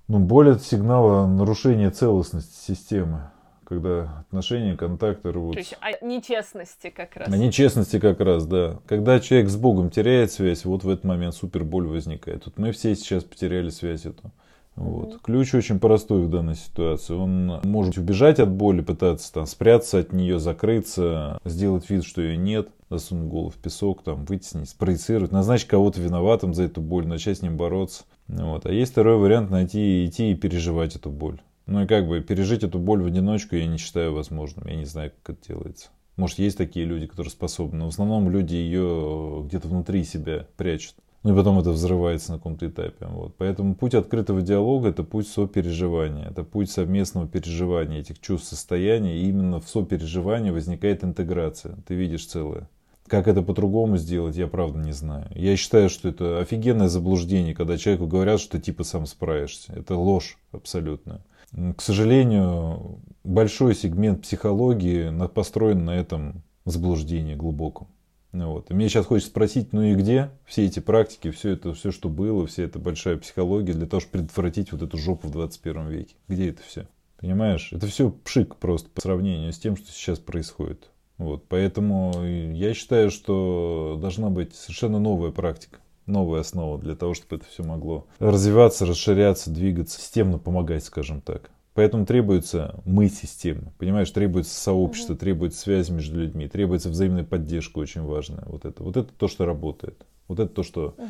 Ну, 0.10 0.17
боль 0.17 0.50
это 0.50 0.63
сигнал 0.63 1.28
нарушения 1.28 1.91
целостности 1.91 2.72
системы, 2.72 3.30
когда 3.63 4.26
отношения, 4.28 4.76
контакты 4.76 5.32
рвутся. 5.32 5.54
То 5.54 5.60
есть 5.60 5.78
о 5.80 6.04
нечестности 6.04 6.89
как 6.89 7.15
раз. 7.15 7.32
О 7.32 7.38
нечестности 7.38 8.00
как 8.00 8.19
раз, 8.19 8.48
да. 8.48 8.80
Когда 8.88 9.19
человек 9.19 9.50
с 9.50 9.56
Богом 9.56 9.91
теряет 9.91 10.32
связь, 10.32 10.65
вот 10.65 10.84
в 10.84 10.89
этот 10.89 11.06
момент 11.06 11.36
супер 11.36 11.63
боль 11.63 11.86
возникает. 11.86 12.48
Вот 12.48 12.58
мы 12.58 12.72
все 12.72 12.95
сейчас 12.95 13.24
потеряли 13.24 13.69
связь 13.69 14.08
эту. 14.08 14.32
Вот. 14.80 15.20
Ключ 15.22 15.54
очень 15.54 15.78
простой 15.78 16.24
в 16.24 16.30
данной 16.30 16.56
ситуации. 16.56 17.13
Он 17.13 17.60
может 17.65 17.98
убежать 17.98 18.39
от 18.39 18.50
боли, 18.50 18.80
пытаться 18.80 19.34
там 19.34 19.46
спрятаться 19.46 20.00
от 20.00 20.13
нее, 20.13 20.39
закрыться, 20.39 21.38
сделать 21.44 21.89
вид, 21.89 22.06
что 22.06 22.22
ее 22.22 22.38
нет, 22.38 22.70
засунуть 22.89 23.30
голову 23.30 23.50
в 23.50 23.56
песок, 23.56 24.04
там, 24.04 24.24
вытеснить, 24.24 24.70
спроецировать, 24.70 25.34
назначить 25.34 25.68
кого-то 25.68 26.00
виноватым 26.00 26.54
за 26.54 26.63
эту 26.63 26.80
боль, 26.80 27.06
начать 27.06 27.39
с 27.39 27.42
ним 27.42 27.58
бороться. 27.58 28.04
Вот. 28.30 28.65
А 28.65 28.72
есть 28.72 28.94
второй 28.94 29.18
вариант 29.18 29.50
найти, 29.50 30.06
идти 30.06 30.32
и 30.32 30.36
переживать 30.36 30.96
эту 30.96 31.10
боль. 31.10 31.42
Ну 31.65 31.84
и 31.84 31.88
как 31.88 32.08
бы 32.08 32.22
пережить 32.22 32.63
эту 32.63 32.80
боль 32.80 33.04
в 33.04 33.06
одиночку 33.06 33.58
я 33.58 33.68
не 33.68 33.78
считаю 33.78 34.13
возможным. 34.13 34.65
Я 34.65 34.78
не 34.78 34.86
знаю, 34.86 35.12
как 35.22 35.36
это 35.36 35.48
делается. 35.50 35.89
Может, 36.15 36.39
есть 36.39 36.58
такие 36.58 36.86
люди, 36.86 37.06
которые 37.06 37.32
способны, 37.32 37.80
но 37.80 37.86
в 37.86 37.89
основном 37.89 38.30
люди 38.30 38.56
ее 38.56 39.44
где-то 39.46 39.68
внутри 39.68 40.06
себя 40.06 40.48
прячут. 40.56 40.96
Ну 41.24 41.34
и 41.34 41.36
потом 41.36 41.60
это 41.60 41.72
взрывается 41.72 42.32
на 42.32 42.38
каком-то 42.38 42.68
этапе. 42.68 43.08
Вот. 43.08 43.36
Поэтому 43.38 43.76
путь 43.76 43.94
открытого 43.94 44.42
диалога– 44.42 44.88
это 44.90 45.04
путь 45.04 45.28
сопереживания. 45.28 46.30
Это 46.30 46.44
путь 46.44 46.72
совместного 46.72 47.28
переживания 47.28 48.00
этих 48.00 48.20
чувств, 48.22 48.50
состояний. 48.50 49.18
И 49.18 49.30
именно 49.30 49.60
в 49.60 49.68
сопереживании 49.68 50.52
возникает 50.52 51.04
интеграция. 51.04 51.76
Ты 51.88 51.96
видишь 51.96 52.26
целое. 52.26 52.70
Как 53.08 53.28
это 53.28 53.42
по-другому 53.42 53.98
сделать, 53.98 54.38
я 54.38 54.48
правда 54.48 54.80
не 54.80 54.94
знаю. 54.94 55.28
Я 55.36 55.58
считаю, 55.58 55.90
что 55.90 56.08
это 56.08 56.40
офигенное 56.40 56.88
заблуждение, 56.88 57.56
когда 57.56 57.78
человеку 57.78 58.08
говорят, 58.08 58.40
что 58.40 58.60
типа 58.60 58.84
сам 58.84 59.06
справишься. 59.06 59.74
Это 59.74 59.96
ложь 59.96 60.38
абсолютно. 60.52 61.22
К 61.52 61.82
сожалению, 61.82 63.00
большой 63.24 63.74
сегмент 63.74 64.22
психологии 64.22 65.12
построен 65.28 65.84
на 65.84 65.96
этом 65.98 66.44
заблуждении 66.66 67.34
глубоком. 67.34 67.88
Вот. 68.32 68.70
И 68.70 68.74
мне 68.74 68.89
сейчас 68.89 69.08
хочется 69.08 69.32
спросить, 69.32 69.74
ну 69.74 69.82
и 69.82 69.96
где 69.96 70.30
все 70.46 70.65
эти 70.65 70.80
практики, 70.80 71.32
все 71.32 71.52
это, 71.52 71.74
все, 71.74 71.92
что 71.92 72.10
было, 72.10 72.46
вся 72.46 72.63
эта 72.63 72.78
большая 72.78 73.18
психология 73.18 73.74
для 73.74 73.88
того, 73.88 74.00
чтобы 74.02 74.20
предотвратить 74.20 74.72
вот 74.72 74.82
эту 74.82 74.98
жопу 74.98 75.28
в 75.28 75.32
21 75.32 75.88
веке? 75.88 76.15
Где 76.28 76.50
это 76.50 76.62
все? 76.62 76.88
Понимаешь? 77.18 77.74
Это 77.74 77.88
все 77.88 78.12
пшик 78.12 78.56
просто 78.56 78.89
по 78.89 79.02
сравнению 79.02 79.52
с 79.52 79.60
тем, 79.60 79.76
что 79.76 79.92
сейчас 79.92 80.20
происходит. 80.20 80.89
Вот, 81.18 81.44
поэтому 81.50 82.13
я 82.24 82.74
считаю, 82.74 83.12
что 83.12 83.98
должна 84.02 84.30
быть 84.30 84.56
совершенно 84.56 85.00
новая 85.00 85.32
практика, 85.32 85.80
новая 86.06 86.39
основа 86.39 86.80
для 86.80 86.96
того, 86.96 87.13
чтобы 87.13 87.36
это 87.36 87.46
все 87.46 87.62
могло 87.62 88.08
развиваться, 88.20 88.86
расширяться, 88.86 89.50
двигаться, 89.50 90.00
системно 90.00 90.38
помогать, 90.38 90.86
скажем 90.86 91.20
так. 91.20 91.52
Поэтому 91.80 92.06
требуется 92.06 92.76
мы 92.84 93.08
система. 93.08 93.72
Понимаешь, 93.78 94.12
требуется 94.12 94.54
сообщество, 94.54 95.13
угу. 95.13 95.22
требуется 95.22 95.62
связь 95.62 95.88
между 95.88 96.20
людьми, 96.20 96.50
требуется 96.50 96.89
взаимная 96.89 97.24
поддержка 97.24 97.80
очень 97.80 98.02
важная. 98.02 98.44
Вот 98.48 98.65
это, 98.65 98.84
вот 98.84 98.98
это 98.98 99.08
то, 99.18 99.30
что 99.30 99.46
работает. 99.46 100.06
Вот 100.28 100.42
это 100.42 100.50
то, 100.54 100.63
что 100.63 100.94
угу. 100.98 101.08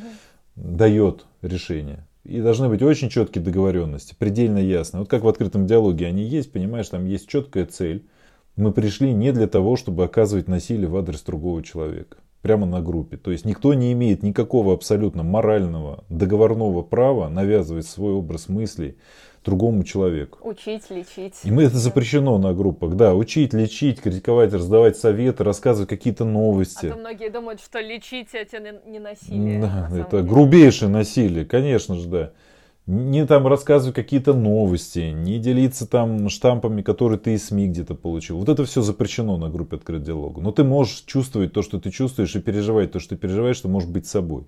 дает 0.55 1.25
решение. 1.41 2.05
И 2.23 2.39
должны 2.39 2.69
быть 2.69 2.83
очень 2.83 3.09
четкие 3.09 3.43
договоренности, 3.43 4.13
предельно 4.15 4.59
ясно. 4.59 4.99
Вот 4.99 5.09
как 5.09 5.23
в 5.23 5.27
открытом 5.27 5.65
диалоге 5.65 6.05
они 6.05 6.21
есть, 6.21 6.51
понимаешь, 6.51 6.87
там 6.87 7.07
есть 7.07 7.27
четкая 7.27 7.65
цель. 7.65 8.05
Мы 8.55 8.71
пришли 8.71 9.11
не 9.11 9.31
для 9.31 9.47
того, 9.47 9.75
чтобы 9.75 10.03
оказывать 10.03 10.47
насилие 10.47 10.87
в 10.87 10.95
адрес 10.95 11.23
другого 11.23 11.63
человека 11.63 12.17
прямо 12.41 12.65
на 12.65 12.81
группе. 12.81 13.17
То 13.17 13.31
есть 13.31 13.45
никто 13.45 13.73
не 13.73 13.91
имеет 13.93 14.23
никакого 14.23 14.73
абсолютно 14.73 15.23
морального, 15.23 16.03
договорного 16.09 16.81
права 16.81 17.29
навязывать 17.29 17.87
свой 17.87 18.13
образ 18.13 18.49
мыслей 18.49 18.97
другому 19.45 19.83
человеку. 19.83 20.39
Учить, 20.47 20.89
лечить. 20.89 21.35
И 21.43 21.51
мы 21.51 21.63
это 21.63 21.77
запрещено 21.77 22.37
на 22.37 22.53
группах. 22.53 22.95
Да, 22.95 23.15
учить, 23.15 23.53
лечить, 23.53 24.01
критиковать, 24.01 24.53
раздавать 24.53 24.97
советы, 24.97 25.43
рассказывать 25.43 25.89
какие-то 25.89 26.25
новости. 26.25 26.87
А 26.87 26.91
то 26.91 26.99
многие 26.99 27.29
думают, 27.29 27.61
что 27.61 27.79
лечить 27.79 28.29
это 28.33 28.59
не 28.85 28.99
насилие. 28.99 29.61
Да, 29.61 29.89
это 29.91 30.17
деле. 30.17 30.23
грубейшее 30.23 30.89
насилие, 30.89 31.45
конечно 31.45 31.95
же, 31.95 32.07
да 32.07 32.31
не 32.89 33.23
там 33.27 33.45
рассказывать 33.45 33.93
какие-то 33.95 34.33
новости, 34.33 35.13
не 35.13 35.37
делиться 35.37 35.85
там 35.85 36.27
штампами, 36.27 36.81
которые 36.81 37.19
ты 37.19 37.35
из 37.35 37.45
СМИ 37.45 37.67
где-то 37.67 37.93
получил. 37.93 38.39
Вот 38.39 38.49
это 38.49 38.65
все 38.65 38.81
запрещено 38.81 39.37
на 39.37 39.47
группе 39.47 39.75
«Открыт 39.75 40.01
диалогу». 40.01 40.41
Но 40.41 40.51
ты 40.51 40.63
можешь 40.63 41.03
чувствовать 41.05 41.53
то, 41.53 41.61
что 41.61 41.79
ты 41.79 41.91
чувствуешь, 41.91 42.35
и 42.35 42.41
переживать 42.41 42.91
то, 42.91 42.99
что 42.99 43.09
ты 43.09 43.17
переживаешь, 43.17 43.61
ты 43.61 43.67
можешь 43.67 43.87
быть 43.87 44.07
собой. 44.07 44.45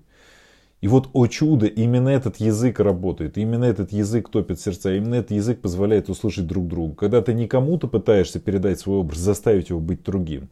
И 0.80 0.88
вот, 0.88 1.08
о 1.12 1.28
чудо, 1.28 1.66
именно 1.66 2.08
этот 2.08 2.38
язык 2.38 2.80
работает, 2.80 3.38
именно 3.38 3.64
этот 3.64 3.92
язык 3.92 4.28
топит 4.28 4.58
сердца, 4.58 4.92
именно 4.92 5.14
этот 5.14 5.30
язык 5.30 5.60
позволяет 5.60 6.10
услышать 6.10 6.48
друг 6.48 6.66
друга. 6.66 6.96
Когда 6.96 7.22
ты 7.22 7.34
не 7.34 7.46
кому-то 7.46 7.86
пытаешься 7.86 8.40
передать 8.40 8.80
свой 8.80 8.98
образ, 8.98 9.20
заставить 9.20 9.68
его 9.68 9.78
быть 9.78 10.02
другим, 10.02 10.48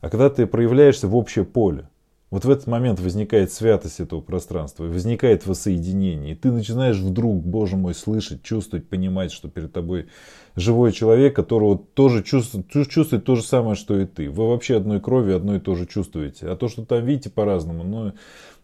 а 0.00 0.08
когда 0.08 0.30
ты 0.30 0.46
проявляешься 0.46 1.06
в 1.06 1.14
общее 1.14 1.44
поле– 1.44 1.90
вот 2.30 2.44
в 2.44 2.50
этот 2.50 2.66
момент 2.66 3.00
возникает 3.00 3.52
святость 3.52 4.00
этого 4.00 4.20
пространства, 4.20 4.84
возникает 4.84 5.46
воссоединение. 5.46 6.32
И 6.32 6.34
ты 6.34 6.52
начинаешь 6.52 6.98
вдруг, 6.98 7.42
боже 7.42 7.76
мой, 7.76 7.94
слышать, 7.94 8.42
чувствовать, 8.42 8.86
понимать, 8.88 9.32
что 9.32 9.48
перед 9.48 9.72
тобой 9.72 10.08
живой 10.54 10.92
человек, 10.92 11.34
которого 11.34 11.78
тоже 11.78 12.22
чувствует, 12.22 12.68
чувствует 12.68 13.24
то 13.24 13.34
же 13.34 13.42
самое, 13.42 13.76
что 13.76 13.98
и 13.98 14.04
ты. 14.04 14.28
Вы 14.28 14.46
вообще 14.46 14.76
одной 14.76 15.00
крови, 15.00 15.32
одно 15.32 15.56
и 15.56 15.60
то 15.60 15.74
же 15.74 15.86
чувствуете. 15.86 16.48
А 16.48 16.56
то, 16.56 16.68
что 16.68 16.84
там 16.84 17.02
видите 17.04 17.30
по-разному, 17.30 17.82
ну, 17.82 18.12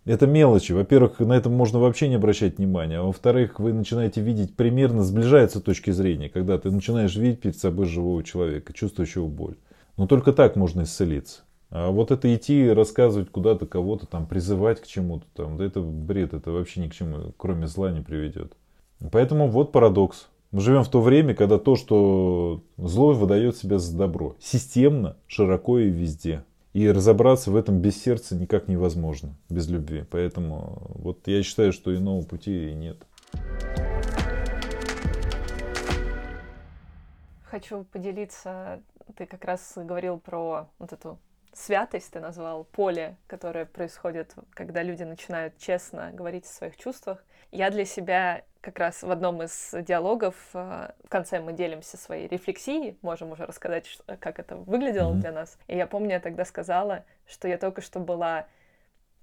это 0.04 0.26
мелочи. 0.26 0.72
Во-первых, 0.72 1.20
на 1.20 1.32
это 1.32 1.48
можно 1.48 1.78
вообще 1.78 2.08
не 2.08 2.16
обращать 2.16 2.58
внимания. 2.58 2.98
А 2.98 3.04
во-вторых, 3.04 3.58
вы 3.60 3.72
начинаете 3.72 4.20
видеть 4.20 4.54
примерно, 4.54 5.02
сближаются 5.02 5.62
точки 5.62 5.90
зрения, 5.90 6.28
когда 6.28 6.58
ты 6.58 6.70
начинаешь 6.70 7.16
видеть 7.16 7.40
перед 7.40 7.56
собой 7.56 7.86
живого 7.86 8.22
человека, 8.22 8.74
чувствующего 8.74 9.26
боль. 9.26 9.56
Но 9.96 10.06
только 10.06 10.34
так 10.34 10.56
можно 10.56 10.82
исцелиться. 10.82 11.40
А 11.70 11.90
вот 11.90 12.10
это 12.10 12.32
идти 12.34 12.70
рассказывать 12.70 13.30
куда-то 13.30 13.66
кого-то, 13.66 14.06
там, 14.06 14.26
призывать 14.26 14.80
к 14.80 14.86
чему-то, 14.86 15.26
там, 15.34 15.56
да 15.56 15.64
это 15.64 15.80
бред, 15.80 16.34
это 16.34 16.50
вообще 16.50 16.80
ни 16.80 16.88
к 16.88 16.94
чему, 16.94 17.32
кроме 17.36 17.66
зла 17.66 17.90
не 17.90 18.00
приведет. 18.00 18.52
Поэтому 19.10 19.48
вот 19.48 19.72
парадокс. 19.72 20.28
Мы 20.50 20.60
живем 20.60 20.84
в 20.84 20.88
то 20.88 21.00
время, 21.00 21.34
когда 21.34 21.58
то, 21.58 21.74
что 21.74 22.62
зло 22.76 23.12
выдает 23.12 23.56
себя 23.56 23.78
за 23.78 23.96
добро. 23.96 24.36
Системно, 24.38 25.16
широко 25.26 25.80
и 25.80 25.90
везде. 25.90 26.44
И 26.74 26.88
разобраться 26.88 27.50
в 27.50 27.56
этом 27.56 27.80
без 27.80 28.00
сердца 28.00 28.36
никак 28.36 28.68
невозможно, 28.68 29.34
без 29.48 29.68
любви. 29.68 30.04
Поэтому 30.10 30.92
вот 30.94 31.26
я 31.26 31.42
считаю, 31.42 31.72
что 31.72 31.94
иного 31.94 32.22
пути 32.22 32.70
и 32.70 32.74
нет. 32.74 32.98
Хочу 37.44 37.84
поделиться, 37.92 38.80
ты 39.16 39.26
как 39.26 39.44
раз 39.44 39.72
говорил 39.76 40.18
про 40.18 40.68
вот 40.78 40.92
эту 40.92 41.18
святость 41.54 42.12
ты 42.12 42.20
назвал, 42.20 42.64
поле, 42.64 43.16
которое 43.26 43.64
происходит, 43.64 44.34
когда 44.50 44.82
люди 44.82 45.02
начинают 45.02 45.56
честно 45.58 46.10
говорить 46.12 46.44
о 46.44 46.48
своих 46.48 46.76
чувствах. 46.76 47.24
Я 47.50 47.70
для 47.70 47.84
себя 47.84 48.42
как 48.60 48.78
раз 48.78 49.02
в 49.02 49.10
одном 49.10 49.42
из 49.42 49.70
диалогов 49.72 50.34
э, 50.54 50.90
в 51.04 51.08
конце 51.08 51.38
мы 51.40 51.52
делимся 51.52 51.96
своей 51.96 52.26
рефлексией, 52.28 52.98
можем 53.02 53.32
уже 53.32 53.46
рассказать, 53.46 53.98
как 54.20 54.38
это 54.38 54.56
выглядело 54.56 55.12
mm-hmm. 55.12 55.20
для 55.20 55.32
нас. 55.32 55.58
И 55.66 55.76
я 55.76 55.86
помню, 55.86 56.12
я 56.12 56.20
тогда 56.20 56.44
сказала, 56.44 57.04
что 57.26 57.46
я 57.46 57.58
только 57.58 57.82
что 57.82 58.00
была 58.00 58.46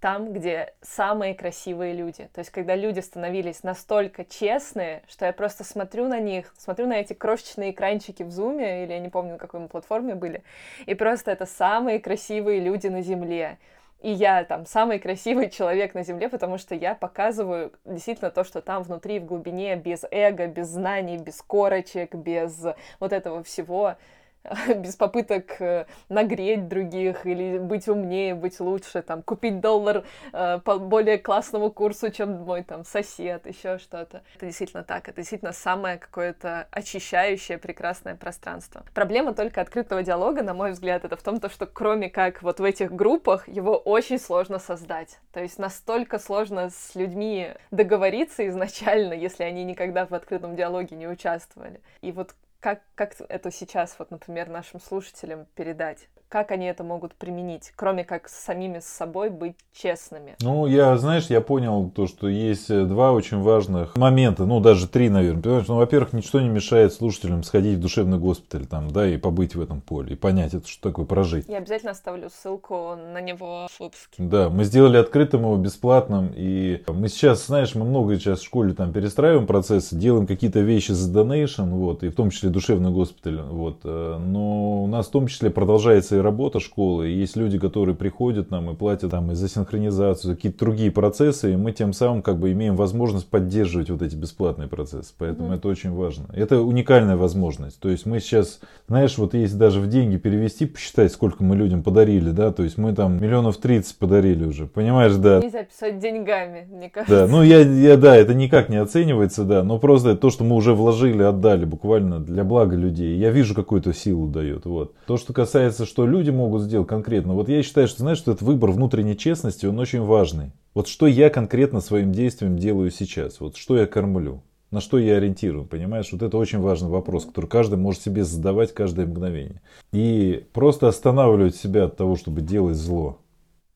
там, 0.02 0.34
где 0.34 0.74
самые 0.82 1.36
красивые 1.36 1.94
люди. 1.94 2.28
То 2.34 2.40
есть, 2.40 2.50
когда 2.50 2.76
люди 2.76 3.00
становились 3.00 3.64
настолько 3.64 4.26
честные, 4.26 5.04
что 5.08 5.28
я 5.28 5.32
просто 5.32 5.64
смотрю 5.64 6.08
на 6.08 6.20
них, 6.20 6.52
смотрю 6.58 6.88
на 6.88 6.94
эти 6.94 7.14
крошечные 7.14 7.70
экранчики 7.70 8.24
в 8.24 8.32
зуме, 8.32 8.84
или 8.84 8.94
я 8.94 9.00
не 9.00 9.10
помню, 9.10 9.34
на 9.34 9.38
какой 9.38 9.60
мы 9.60 9.68
платформе 9.68 10.16
были, 10.16 10.44
и 10.88 10.96
просто 10.96 11.32
это 11.32 11.46
самые 11.46 12.00
красивые 12.00 12.60
люди 12.60 12.88
на 12.88 13.04
Земле. 13.04 13.60
И 14.02 14.12
я 14.12 14.44
там 14.44 14.66
самый 14.66 14.98
красивый 14.98 15.50
человек 15.52 15.94
на 15.94 16.04
Земле, 16.04 16.30
потому 16.30 16.58
что 16.58 16.74
я 16.74 16.96
показываю 16.96 17.72
действительно 17.86 18.32
то, 18.32 18.44
что 18.44 18.62
там 18.62 18.82
внутри, 18.82 19.20
в 19.20 19.26
глубине, 19.26 19.76
без 19.76 20.04
эго, 20.10 20.48
без 20.48 20.70
знаний, 20.70 21.20
без 21.20 21.44
корочек, 21.44 22.16
без 22.16 22.60
вот 23.00 23.14
этого 23.14 23.44
всего. 23.44 23.98
без 24.76 24.96
попыток 24.96 25.62
э, 25.62 25.86
нагреть 26.10 26.68
других 26.68 27.26
или 27.26 27.58
быть 27.58 27.88
умнее, 27.88 28.36
быть 28.36 28.60
лучше, 28.60 29.02
там, 29.02 29.22
купить 29.22 29.60
доллар 29.60 30.04
э, 30.34 30.60
по 30.64 30.80
более 30.80 31.18
классному 31.18 31.72
курсу, 31.72 32.12
чем 32.12 32.44
мой 32.44 32.64
там 32.64 32.84
сосед, 32.84 33.46
еще 33.46 33.78
что-то. 33.78 34.24
Это 34.36 34.46
действительно 34.46 34.84
так, 34.84 35.08
это 35.08 35.18
действительно 35.18 35.54
самое 35.54 35.98
какое-то 35.98 36.68
очищающее, 36.72 37.58
прекрасное 37.58 38.16
пространство. 38.16 38.84
Проблема 38.94 39.34
только 39.34 39.62
открытого 39.62 40.04
диалога, 40.04 40.42
на 40.44 40.54
мой 40.54 40.72
взгляд, 40.72 41.06
это 41.06 41.16
в 41.16 41.24
том, 41.24 41.40
то, 41.40 41.50
что 41.50 41.66
кроме 41.66 42.10
как 42.10 42.42
вот 42.42 42.60
в 42.60 42.64
этих 42.64 42.92
группах, 42.92 43.48
его 43.48 43.78
очень 43.78 44.20
сложно 44.20 44.60
создать. 44.60 45.20
То 45.32 45.42
есть 45.42 45.60
настолько 45.60 46.20
сложно 46.20 46.70
с 46.70 46.96
людьми 46.96 47.52
договориться 47.70 48.48
изначально, 48.48 49.14
если 49.14 49.44
они 49.44 49.64
никогда 49.64 50.06
в 50.06 50.14
открытом 50.14 50.56
диалоге 50.56 50.96
не 50.96 51.08
участвовали. 51.08 51.82
И 52.02 52.12
вот 52.12 52.34
как, 52.62 52.84
как 52.96 53.16
это 53.28 53.52
сейчас, 53.52 53.98
вот, 54.00 54.12
например, 54.12 54.48
нашим 54.50 54.80
слушателям 54.80 55.46
передать? 55.56 56.08
Как 56.32 56.52
они 56.52 56.66
это 56.66 56.86
могут 56.86 57.14
применить, 57.14 57.74
кроме 57.76 58.06
как 58.06 58.30
с 58.30 58.32
самими 58.32 58.80
с 58.80 58.86
собой 58.86 59.30
быть 59.30 59.58
честными? 59.74 60.36
Ну, 60.40 60.66
я, 60.66 60.98
знаешь, 60.98 61.26
я 61.26 61.42
понял 61.42 61.92
то, 61.94 62.08
что 62.08 62.30
есть 62.30 62.70
э, 62.70 62.86
два 62.86 63.12
очень 63.12 63.42
важных 63.42 63.98
момента, 63.98 64.46
ну, 64.46 64.62
даже 64.62 64.88
три, 64.88 65.10
наверное. 65.10 65.44
Понимаешь, 65.44 65.68
ну, 65.68 65.76
во-первых, 65.76 66.14
ничто 66.14 66.40
не 66.40 66.48
мешает 66.48 66.94
слушателям 66.94 67.44
сходить 67.44 67.78
в 67.78 67.82
душевный 67.82 68.18
госпиталь 68.18 68.66
там, 68.66 68.90
да, 68.92 69.10
и 69.10 69.18
побыть 69.18 69.56
в 69.56 69.62
этом 69.62 69.82
поле, 69.82 70.14
и 70.14 70.16
понять, 70.16 70.54
это 70.54 70.66
что 70.70 70.90
такое 70.90 71.06
прожить. 71.06 71.50
Я 71.50 71.58
обязательно 71.58 71.92
оставлю 71.92 72.30
ссылку 72.30 72.96
на 72.96 73.20
него 73.20 73.68
в 73.70 73.80
выпуске. 73.82 74.24
Да, 74.24 74.50
мы 74.50 74.64
сделали 74.64 74.96
открытым 74.96 75.42
его, 75.42 75.58
бесплатным, 75.58 76.32
и 76.34 76.82
мы 76.88 77.10
сейчас, 77.10 77.46
знаешь, 77.48 77.76
мы 77.76 77.84
много 77.84 78.16
сейчас 78.16 78.40
в 78.40 78.46
школе 78.46 78.74
там 78.74 78.94
перестраиваем 78.94 79.48
процессы, 79.48 79.98
делаем 79.98 80.28
какие-то 80.28 80.62
вещи 80.62 80.94
за 80.94 81.12
донейшн, 81.12 81.64
вот, 81.64 82.04
и 82.04 82.08
в 82.10 82.16
том 82.16 82.30
числе 82.30 82.50
душевный 82.50 82.92
госпиталь, 82.92 83.42
вот, 83.42 83.82
э, 83.84 84.18
но 84.18 84.84
у 84.84 84.88
нас 84.88 85.08
в 85.08 85.12
том 85.12 85.28
числе 85.28 85.50
продолжается 85.50 86.21
работа 86.22 86.60
школы, 86.60 87.08
есть 87.08 87.36
люди, 87.36 87.60
которые 87.60 87.96
приходят 87.96 88.52
нам 88.52 88.70
и 88.70 88.76
платят 88.76 89.12
там 89.12 89.32
и 89.32 89.36
за 89.36 89.50
синхронизацию, 89.50 90.32
за 90.32 90.36
какие-то 90.36 90.60
другие 90.60 90.92
процессы, 90.92 91.54
и 91.54 91.56
мы 91.56 91.72
тем 91.72 91.94
самым 91.94 92.22
как 92.22 92.40
бы 92.40 92.52
имеем 92.52 92.76
возможность 92.76 93.28
поддерживать 93.28 93.90
вот 93.90 94.02
эти 94.02 94.16
бесплатные 94.16 94.68
процессы. 94.68 95.14
Поэтому 95.18 95.52
mm-hmm. 95.52 95.58
это 95.58 95.68
очень 95.68 95.92
важно. 95.92 96.26
Это 96.34 96.62
уникальная 96.62 97.18
возможность. 97.18 97.80
То 97.80 97.90
есть 97.90 98.06
мы 98.06 98.20
сейчас, 98.20 98.60
знаешь, 98.88 99.18
вот 99.18 99.34
если 99.34 99.58
даже 99.58 99.80
в 99.80 99.88
деньги 99.88 100.18
перевести, 100.18 100.66
посчитать, 100.66 101.12
сколько 101.12 101.44
мы 101.44 101.56
людям 101.56 101.84
подарили, 101.84 102.32
да, 102.32 102.52
то 102.52 102.64
есть 102.64 102.78
мы 102.78 102.94
там 102.94 103.22
миллионов 103.22 103.58
30 103.58 103.98
подарили 103.98 104.46
уже, 104.46 104.68
понимаешь, 104.68 105.16
да. 105.16 105.40
Нельзя 105.42 105.64
писать 105.64 106.00
деньгами, 106.00 106.68
мне 106.72 106.90
кажется. 106.90 107.28
Да, 107.28 107.32
ну 107.32 107.44
я, 107.44 107.60
я, 107.60 107.98
да, 107.98 108.16
это 108.16 108.34
никак 108.34 108.70
не 108.70 108.78
оценивается, 108.78 109.44
да, 109.44 109.64
но 109.64 109.80
просто 109.80 110.16
то, 110.16 110.30
что 110.30 110.44
мы 110.44 110.56
уже 110.56 110.74
вложили, 110.74 111.24
отдали 111.24 111.66
буквально 111.66 112.20
для 112.20 112.44
блага 112.44 112.76
людей. 112.76 113.18
Я 113.18 113.32
вижу, 113.32 113.56
какую-то 113.56 113.94
силу 113.94 114.28
дает, 114.28 114.66
вот. 114.66 114.94
То, 115.06 115.18
что 115.18 115.34
касается, 115.34 115.86
что 115.86 116.06
люди 116.12 116.30
могут 116.30 116.62
сделать 116.62 116.88
конкретно. 116.88 117.34
Вот 117.34 117.50
я 117.50 117.64
считаю, 117.64 117.88
что, 117.88 118.00
знаешь, 118.00 118.20
что 118.20 118.32
этот 118.32 118.44
выбор 118.44 118.72
внутренней 118.72 119.18
честности, 119.18 119.66
он 119.66 119.80
очень 119.80 120.02
важный. 120.02 120.52
Вот 120.74 120.88
что 120.88 121.08
я 121.08 121.30
конкретно 121.30 121.82
своим 121.82 122.12
действием 122.12 122.58
делаю 122.58 122.92
сейчас, 122.92 123.40
вот 123.40 123.58
что 123.58 123.78
я 123.78 123.88
кормлю, 123.88 124.44
на 124.70 124.80
что 124.80 125.00
я 125.00 125.18
ориентирую, 125.18 125.66
понимаешь? 125.66 126.10
Вот 126.12 126.22
это 126.22 126.38
очень 126.38 126.60
важный 126.60 126.90
вопрос, 126.90 127.26
который 127.26 127.48
каждый 127.48 127.78
может 127.78 128.02
себе 128.02 128.24
задавать 128.24 128.74
каждое 128.74 129.06
мгновение. 129.06 129.62
И 129.92 130.46
просто 130.54 130.88
останавливать 130.88 131.56
себя 131.56 131.86
от 131.86 131.98
того, 131.98 132.16
чтобы 132.16 132.42
делать 132.42 132.78
зло. 132.78 133.18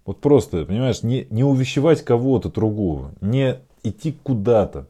Вот 0.06 0.21
просто, 0.21 0.65
понимаешь, 0.65 1.04
не, 1.04 1.28
не 1.32 1.43
увещевать 1.43 2.04
кого-то 2.04 2.50
другого, 2.50 3.13
не 3.21 3.58
идти 3.84 4.15
куда-то, 4.24 4.88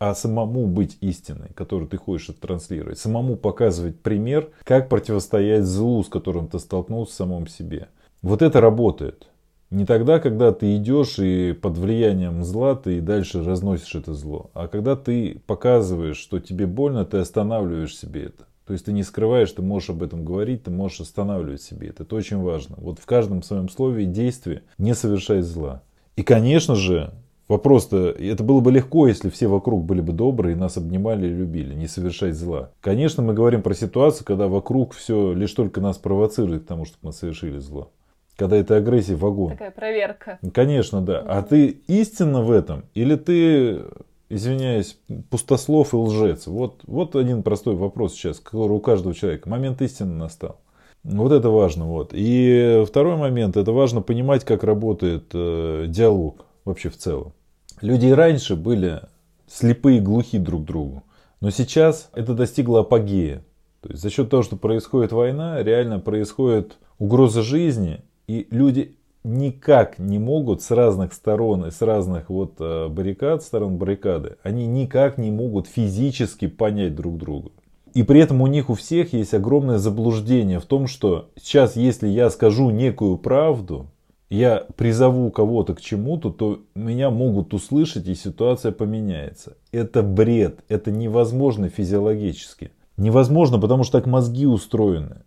а 0.00 0.14
самому 0.14 0.66
быть 0.66 0.96
истиной, 1.02 1.50
которую 1.54 1.86
ты 1.86 1.98
хочешь 1.98 2.34
транслировать. 2.40 2.98
Самому 2.98 3.36
показывать 3.36 4.00
пример, 4.00 4.48
как 4.64 4.88
противостоять 4.88 5.64
злу, 5.64 6.02
с 6.02 6.08
которым 6.08 6.48
ты 6.48 6.58
столкнулся 6.58 7.12
в 7.12 7.16
самом 7.16 7.46
себе. 7.46 7.88
Вот 8.22 8.40
это 8.40 8.62
работает. 8.62 9.28
Не 9.70 9.84
тогда, 9.84 10.18
когда 10.18 10.52
ты 10.52 10.74
идешь 10.76 11.18
и 11.18 11.52
под 11.52 11.76
влиянием 11.76 12.42
зла 12.42 12.74
ты 12.74 12.96
и 12.96 13.00
дальше 13.00 13.44
разносишь 13.44 13.94
это 13.94 14.14
зло. 14.14 14.50
А 14.54 14.68
когда 14.68 14.96
ты 14.96 15.42
показываешь, 15.46 16.16
что 16.16 16.40
тебе 16.40 16.66
больно, 16.66 17.04
ты 17.04 17.18
останавливаешь 17.18 17.96
себе 17.96 18.24
это. 18.24 18.46
То 18.66 18.72
есть 18.72 18.86
ты 18.86 18.92
не 18.92 19.02
скрываешь, 19.02 19.52
ты 19.52 19.60
можешь 19.60 19.90
об 19.90 20.02
этом 20.02 20.24
говорить, 20.24 20.64
ты 20.64 20.70
можешь 20.70 21.00
останавливать 21.00 21.60
себе 21.60 21.88
это. 21.88 22.04
Это 22.04 22.16
очень 22.16 22.38
важно. 22.38 22.76
Вот 22.78 22.98
в 22.98 23.04
каждом 23.04 23.42
своем 23.42 23.68
слове 23.68 24.04
и 24.04 24.06
действии 24.06 24.62
не 24.78 24.94
совершай 24.94 25.42
зла. 25.42 25.82
И, 26.16 26.22
конечно 26.22 26.74
же, 26.74 27.12
Вопрос-то, 27.50 28.10
это 28.10 28.44
было 28.44 28.60
бы 28.60 28.70
легко, 28.70 29.08
если 29.08 29.28
все 29.28 29.48
вокруг 29.48 29.84
были 29.84 30.00
бы 30.00 30.12
добрые, 30.12 30.54
нас 30.54 30.76
обнимали 30.76 31.26
и 31.26 31.30
любили, 31.30 31.74
не 31.74 31.88
совершать 31.88 32.36
зла. 32.36 32.70
Конечно, 32.80 33.24
мы 33.24 33.34
говорим 33.34 33.62
про 33.62 33.74
ситуацию, 33.74 34.24
когда 34.24 34.46
вокруг 34.46 34.94
все 34.94 35.32
лишь 35.32 35.52
только 35.52 35.80
нас 35.80 35.98
провоцирует 35.98 36.62
к 36.62 36.66
тому, 36.68 36.84
чтобы 36.84 37.08
мы 37.08 37.12
совершили 37.12 37.58
зло. 37.58 37.90
Когда 38.36 38.56
это 38.56 38.76
агрессия 38.76 39.16
в 39.16 39.26
огонь. 39.26 39.54
Такая 39.54 39.72
проверка. 39.72 40.38
Конечно, 40.54 41.00
да. 41.00 41.24
А 41.26 41.42
ты 41.42 41.70
истинно 41.88 42.42
в 42.42 42.52
этом? 42.52 42.84
Или 42.94 43.16
ты, 43.16 43.80
извиняюсь, 44.28 44.96
пустослов 45.28 45.92
и 45.92 45.96
лжец? 45.96 46.46
Вот, 46.46 46.82
вот 46.86 47.16
один 47.16 47.42
простой 47.42 47.74
вопрос 47.74 48.12
сейчас, 48.12 48.38
который 48.38 48.74
у 48.74 48.80
каждого 48.80 49.12
человека. 49.12 49.48
Момент 49.48 49.82
истины 49.82 50.14
настал. 50.14 50.60
Вот 51.02 51.32
это 51.32 51.50
важно. 51.50 51.86
Вот. 51.86 52.10
И 52.12 52.84
второй 52.86 53.16
момент, 53.16 53.56
это 53.56 53.72
важно 53.72 54.02
понимать, 54.02 54.44
как 54.44 54.62
работает 54.62 55.24
э, 55.34 55.86
диалог 55.88 56.44
вообще 56.64 56.90
в 56.90 56.96
целом. 56.96 57.32
Люди 57.80 58.06
и 58.06 58.12
раньше 58.12 58.56
были 58.56 59.02
слепые 59.46 59.98
и 59.98 60.00
глухи 60.00 60.38
друг 60.38 60.64
другу. 60.64 61.02
Но 61.40 61.50
сейчас 61.50 62.10
это 62.14 62.34
достигло 62.34 62.80
апогея. 62.80 63.44
То 63.80 63.90
есть 63.90 64.02
за 64.02 64.10
счет 64.10 64.28
того, 64.28 64.42
что 64.42 64.56
происходит 64.56 65.12
война, 65.12 65.62
реально 65.62 65.98
происходит 65.98 66.76
угроза 66.98 67.42
жизни, 67.42 68.02
и 68.26 68.46
люди 68.50 68.96
никак 69.24 69.98
не 69.98 70.18
могут 70.18 70.62
с 70.62 70.70
разных 70.70 71.12
сторон 71.14 71.66
и 71.66 71.70
с 71.70 71.80
разных 71.80 72.28
вот 72.28 72.54
э, 72.58 72.88
баррикад, 72.88 73.42
сторон 73.42 73.76
баррикады, 73.76 74.36
они 74.42 74.66
никак 74.66 75.18
не 75.18 75.30
могут 75.30 75.66
физически 75.66 76.46
понять 76.46 76.94
друг 76.94 77.16
друга. 77.16 77.50
И 77.94 78.02
при 78.02 78.20
этом 78.20 78.40
у 78.40 78.46
них 78.46 78.70
у 78.70 78.74
всех 78.74 79.12
есть 79.12 79.34
огромное 79.34 79.78
заблуждение 79.78 80.60
в 80.60 80.64
том, 80.64 80.86
что 80.86 81.30
сейчас, 81.36 81.74
если 81.76 82.06
я 82.08 82.30
скажу 82.30 82.70
некую 82.70 83.18
правду, 83.18 83.90
я 84.30 84.64
призову 84.76 85.30
кого-то 85.30 85.74
к 85.74 85.80
чему-то, 85.80 86.30
то 86.30 86.62
меня 86.74 87.10
могут 87.10 87.52
услышать 87.52 88.06
и 88.06 88.14
ситуация 88.14 88.70
поменяется. 88.70 89.56
Это 89.72 90.02
бред, 90.02 90.60
это 90.68 90.92
невозможно 90.92 91.68
физиологически. 91.68 92.70
Невозможно, 92.96 93.58
потому 93.58 93.82
что 93.82 93.98
так 93.98 94.06
мозги 94.06 94.46
устроены. 94.46 95.22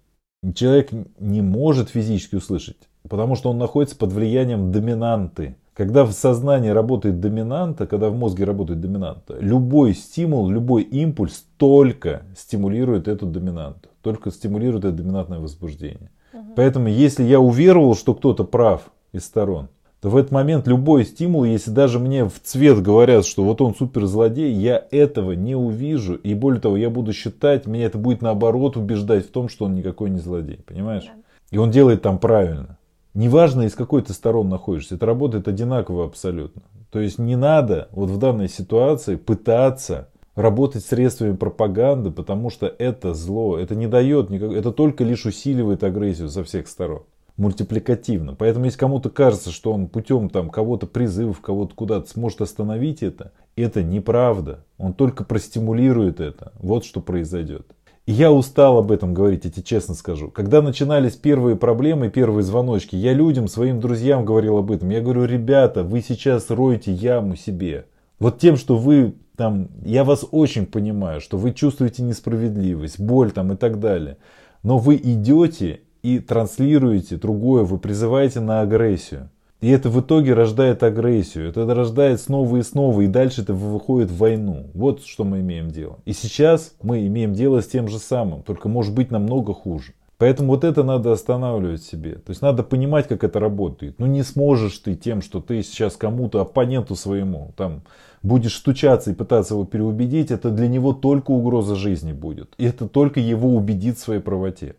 Человек 0.55 0.91
не 1.19 1.41
может 1.41 1.89
физически 1.89 2.35
услышать, 2.35 2.77
потому 3.07 3.35
что 3.35 3.49
он 3.49 3.57
находится 3.57 3.97
под 3.97 4.13
влиянием 4.13 4.71
доминанты. 4.71 5.57
Когда 5.73 6.05
в 6.05 6.11
сознании 6.11 6.69
работает 6.69 7.19
доминанта, 7.19 7.87
когда 7.87 8.09
в 8.09 8.15
мозге 8.15 8.43
работает 8.45 8.79
доминанта, 8.79 9.37
любой 9.39 9.95
стимул, 9.95 10.47
любой 10.47 10.83
импульс 10.83 11.45
только 11.57 12.23
стимулирует 12.37 13.07
эту 13.07 13.25
доминанту, 13.25 13.89
только 14.01 14.29
стимулирует 14.31 14.85
это 14.85 14.95
доминантное 14.95 15.39
возбуждение. 15.39 16.11
Поэтому, 16.55 16.87
если 16.87 17.23
я 17.23 17.39
уверовал, 17.39 17.95
что 17.95 18.13
кто-то 18.13 18.43
прав 18.43 18.91
из 19.11 19.25
сторон, 19.25 19.69
то 20.01 20.09
в 20.09 20.17
этот 20.17 20.31
момент 20.31 20.67
любой 20.67 21.05
стимул, 21.05 21.45
если 21.45 21.71
даже 21.71 21.97
мне 21.97 22.25
в 22.25 22.39
цвет 22.41 22.81
говорят, 22.81 23.25
что 23.25 23.43
вот 23.43 23.61
он 23.61 23.73
суперзлодей, 23.73 24.51
я 24.51 24.85
этого 24.91 25.31
не 25.31 25.55
увижу. 25.55 26.15
И 26.15 26.33
более 26.33 26.59
того, 26.59 26.75
я 26.75 26.89
буду 26.89 27.13
считать, 27.13 27.67
меня 27.67 27.85
это 27.85 27.97
будет 27.97 28.21
наоборот 28.21 28.75
убеждать 28.75 29.25
в 29.25 29.31
том, 29.31 29.47
что 29.47 29.63
он 29.65 29.75
никакой 29.75 30.09
не 30.09 30.19
злодей. 30.19 30.59
Понимаешь? 30.65 31.09
И 31.51 31.57
он 31.57 31.71
делает 31.71 32.01
там 32.01 32.19
правильно. 32.19 32.77
Неважно, 33.13 33.61
из 33.61 33.75
какой 33.75 34.01
ты 34.01 34.11
сторон 34.11 34.49
находишься, 34.49 34.95
это 34.95 35.05
работает 35.05 35.47
одинаково 35.47 36.05
абсолютно. 36.05 36.63
То 36.91 36.99
есть 36.99 37.17
не 37.17 37.35
надо 37.35 37.87
вот 37.91 38.09
в 38.09 38.17
данной 38.17 38.49
ситуации 38.49 39.15
пытаться 39.15 40.09
работать 40.35 40.85
средствами 40.85 41.35
пропаганды, 41.35 42.11
потому 42.11 42.49
что 42.49 42.67
это 42.67 43.13
зло, 43.13 43.57
это 43.57 43.75
не 43.75 43.87
дает 43.87 44.29
никак, 44.29 44.51
это 44.51 44.71
только 44.71 45.03
лишь 45.03 45.25
усиливает 45.25 45.83
агрессию 45.83 46.29
со 46.29 46.43
всех 46.43 46.67
сторон 46.67 47.03
мультипликативно. 47.37 48.35
Поэтому 48.35 48.65
если 48.65 48.77
кому-то 48.77 49.09
кажется, 49.09 49.51
что 49.51 49.73
он 49.73 49.87
путем 49.87 50.29
там 50.29 50.49
кого-то 50.49 50.87
призывов, 50.87 51.41
кого-то 51.41 51.73
куда-то 51.73 52.09
сможет 52.09 52.41
остановить 52.41 53.01
это, 53.01 53.31
это 53.55 53.83
неправда. 53.83 54.63
Он 54.77 54.93
только 54.93 55.23
простимулирует 55.23 56.19
это. 56.19 56.53
Вот 56.59 56.85
что 56.85 57.01
произойдет. 57.01 57.75
И 58.05 58.11
я 58.11 58.31
устал 58.31 58.77
об 58.79 58.91
этом 58.91 59.13
говорить, 59.13 59.45
я 59.45 59.51
тебе 59.51 59.63
честно 59.63 59.95
скажу. 59.95 60.29
Когда 60.29 60.61
начинались 60.61 61.15
первые 61.15 61.55
проблемы, 61.55 62.09
первые 62.09 62.43
звоночки, 62.43 62.95
я 62.97 63.13
людям, 63.13 63.47
своим 63.47 63.79
друзьям 63.79 64.25
говорил 64.25 64.57
об 64.57 64.71
этом. 64.71 64.89
Я 64.89 64.99
говорю, 64.99 65.23
ребята, 65.23 65.83
вы 65.83 66.01
сейчас 66.01 66.49
роете 66.49 66.91
яму 66.91 67.37
себе. 67.37 67.85
Вот 68.19 68.39
тем, 68.39 68.57
что 68.57 68.77
вы 68.77 69.15
там, 69.35 69.69
я 69.83 70.03
вас 70.03 70.25
очень 70.31 70.65
понимаю, 70.65 71.21
что 71.21 71.37
вы 71.37 71.53
чувствуете 71.53 72.03
несправедливость, 72.03 72.99
боль 72.99 73.31
там 73.31 73.53
и 73.53 73.55
так 73.55 73.79
далее. 73.79 74.17
Но 74.61 74.77
вы 74.77 74.95
идете 74.95 75.81
и 76.03 76.19
транслируете 76.19 77.15
другое, 77.15 77.63
вы 77.63 77.77
призываете 77.77 78.39
на 78.39 78.61
агрессию. 78.61 79.29
И 79.61 79.69
это 79.69 79.89
в 79.89 80.01
итоге 80.01 80.33
рождает 80.33 80.83
агрессию, 80.83 81.47
это 81.47 81.65
рождает 81.73 82.19
снова 82.19 82.57
и 82.57 82.63
снова, 82.63 82.99
и 82.99 83.07
дальше 83.07 83.43
это 83.43 83.53
выходит 83.53 84.11
в 84.11 84.17
войну. 84.17 84.67
Вот 84.73 85.05
что 85.05 85.23
мы 85.23 85.39
имеем 85.39 85.71
дело. 85.71 85.99
И 86.03 86.11
сейчас 86.11 86.73
мы 86.81 87.07
имеем 87.07 87.33
дело 87.33 87.61
с 87.61 87.67
тем 87.67 87.87
же 87.87 87.97
самым, 87.97 88.43
только 88.43 88.67
может 88.67 88.93
быть 88.93 89.09
намного 89.09 89.53
хуже. 89.53 89.93
Поэтому 90.17 90.49
вот 90.49 90.63
это 90.63 90.83
надо 90.83 91.11
останавливать 91.11 91.83
себе. 91.83 92.15
То 92.15 92.29
есть 92.29 92.41
надо 92.41 92.63
понимать, 92.63 93.07
как 93.07 93.23
это 93.23 93.39
работает. 93.39 93.99
Ну 93.99 94.05
не 94.05 94.23
сможешь 94.23 94.77
ты 94.77 94.95
тем, 94.95 95.21
что 95.21 95.41
ты 95.41 95.63
сейчас 95.63 95.95
кому-то, 95.97 96.41
оппоненту 96.41 96.95
своему, 96.95 97.53
там, 97.57 97.81
будешь 98.21 98.55
стучаться 98.55 99.11
и 99.11 99.15
пытаться 99.15 99.55
его 99.55 99.65
переубедить, 99.65 100.31
это 100.31 100.49
для 100.49 100.67
него 100.67 100.93
только 100.93 101.31
угроза 101.31 101.75
жизни 101.75 102.13
будет. 102.13 102.53
И 102.57 102.65
это 102.65 102.87
только 102.87 103.19
его 103.19 103.55
убедит 103.55 103.97
в 103.97 104.01
своей 104.01 104.21
правоте. 104.21 104.75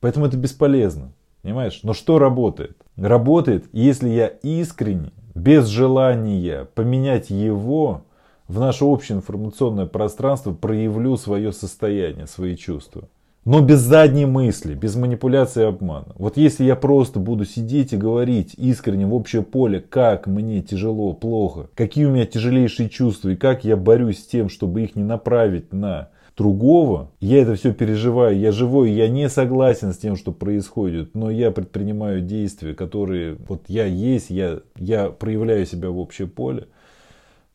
Поэтому 0.00 0.26
это 0.26 0.36
бесполезно. 0.36 1.12
Понимаешь? 1.42 1.80
Но 1.82 1.92
что 1.92 2.18
работает? 2.18 2.76
Работает, 2.96 3.66
если 3.72 4.08
я 4.08 4.28
искренне, 4.28 5.12
без 5.34 5.66
желания 5.66 6.66
поменять 6.74 7.28
его 7.28 8.02
в 8.48 8.60
наше 8.60 8.84
общее 8.84 9.18
информационное 9.18 9.86
пространство 9.86 10.52
проявлю 10.52 11.16
свое 11.16 11.52
состояние, 11.52 12.26
свои 12.26 12.56
чувства. 12.56 13.08
Но 13.44 13.60
без 13.60 13.80
задней 13.80 14.24
мысли, 14.24 14.74
без 14.74 14.96
манипуляции 14.96 15.60
и 15.60 15.66
обмана. 15.66 16.14
Вот 16.16 16.38
если 16.38 16.64
я 16.64 16.76
просто 16.76 17.20
буду 17.20 17.44
сидеть 17.44 17.92
и 17.92 17.98
говорить 17.98 18.54
искренне 18.56 19.06
в 19.06 19.14
общее 19.14 19.42
поле, 19.42 19.80
как 19.80 20.26
мне 20.26 20.62
тяжело, 20.62 21.12
плохо, 21.12 21.68
какие 21.74 22.06
у 22.06 22.10
меня 22.10 22.24
тяжелейшие 22.24 22.88
чувства 22.88 23.30
и 23.30 23.36
как 23.36 23.64
я 23.64 23.76
борюсь 23.76 24.20
с 24.20 24.26
тем, 24.26 24.48
чтобы 24.48 24.82
их 24.82 24.96
не 24.96 25.04
направить 25.04 25.74
на 25.74 26.08
другого. 26.36 27.10
Я 27.20 27.42
это 27.42 27.54
все 27.54 27.72
переживаю, 27.72 28.38
я 28.38 28.50
живой, 28.50 28.90
я 28.90 29.08
не 29.08 29.28
согласен 29.28 29.92
с 29.92 29.98
тем, 29.98 30.16
что 30.16 30.32
происходит, 30.32 31.14
но 31.14 31.30
я 31.30 31.50
предпринимаю 31.50 32.22
действия, 32.22 32.74
которые 32.74 33.36
вот 33.46 33.64
я 33.68 33.84
есть, 33.84 34.30
я, 34.30 34.60
я 34.76 35.10
проявляю 35.10 35.66
себя 35.66 35.90
в 35.90 35.98
общее 35.98 36.28
поле, 36.28 36.66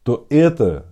то 0.03 0.27
это 0.29 0.85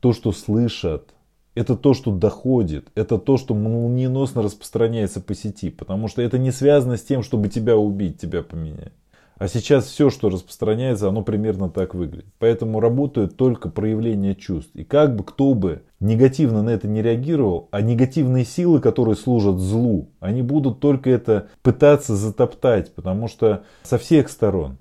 то, 0.00 0.12
что 0.12 0.32
слышат, 0.32 1.14
это 1.54 1.76
то, 1.76 1.94
что 1.94 2.12
доходит, 2.12 2.88
это 2.94 3.18
то, 3.18 3.36
что 3.36 3.54
молниеносно 3.54 4.42
распространяется 4.42 5.20
по 5.20 5.34
сети, 5.34 5.70
потому 5.70 6.08
что 6.08 6.22
это 6.22 6.38
не 6.38 6.52
связано 6.52 6.96
с 6.96 7.02
тем, 7.02 7.22
чтобы 7.22 7.48
тебя 7.48 7.76
убить, 7.76 8.20
тебя 8.20 8.42
поменять. 8.42 8.92
А 9.38 9.46
сейчас 9.46 9.86
все, 9.86 10.10
что 10.10 10.30
распространяется, 10.30 11.08
оно 11.08 11.22
примерно 11.22 11.70
так 11.70 11.94
выглядит. 11.94 12.26
Поэтому 12.40 12.80
работают 12.80 13.36
только 13.36 13.68
проявления 13.68 14.34
чувств. 14.34 14.70
И 14.74 14.82
как 14.82 15.14
бы 15.14 15.22
кто 15.22 15.54
бы 15.54 15.82
негативно 16.00 16.62
на 16.62 16.70
это 16.70 16.88
не 16.88 17.02
реагировал, 17.02 17.68
а 17.70 17.80
негативные 17.80 18.44
силы, 18.44 18.80
которые 18.80 19.14
служат 19.14 19.58
злу, 19.58 20.10
они 20.18 20.42
будут 20.42 20.80
только 20.80 21.10
это 21.10 21.48
пытаться 21.62 22.16
затоптать, 22.16 22.92
потому 22.94 23.28
что 23.28 23.62
со 23.84 23.96
всех 23.96 24.28
сторон. 24.28 24.78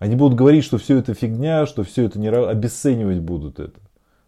Они 0.00 0.16
будут 0.16 0.36
говорить, 0.36 0.64
что 0.64 0.78
все 0.78 0.98
это 0.98 1.14
фигня, 1.14 1.66
что 1.66 1.84
все 1.84 2.06
это 2.06 2.18
не 2.18 2.28
обесценивать 2.28 3.20
будут 3.20 3.60
это. 3.60 3.78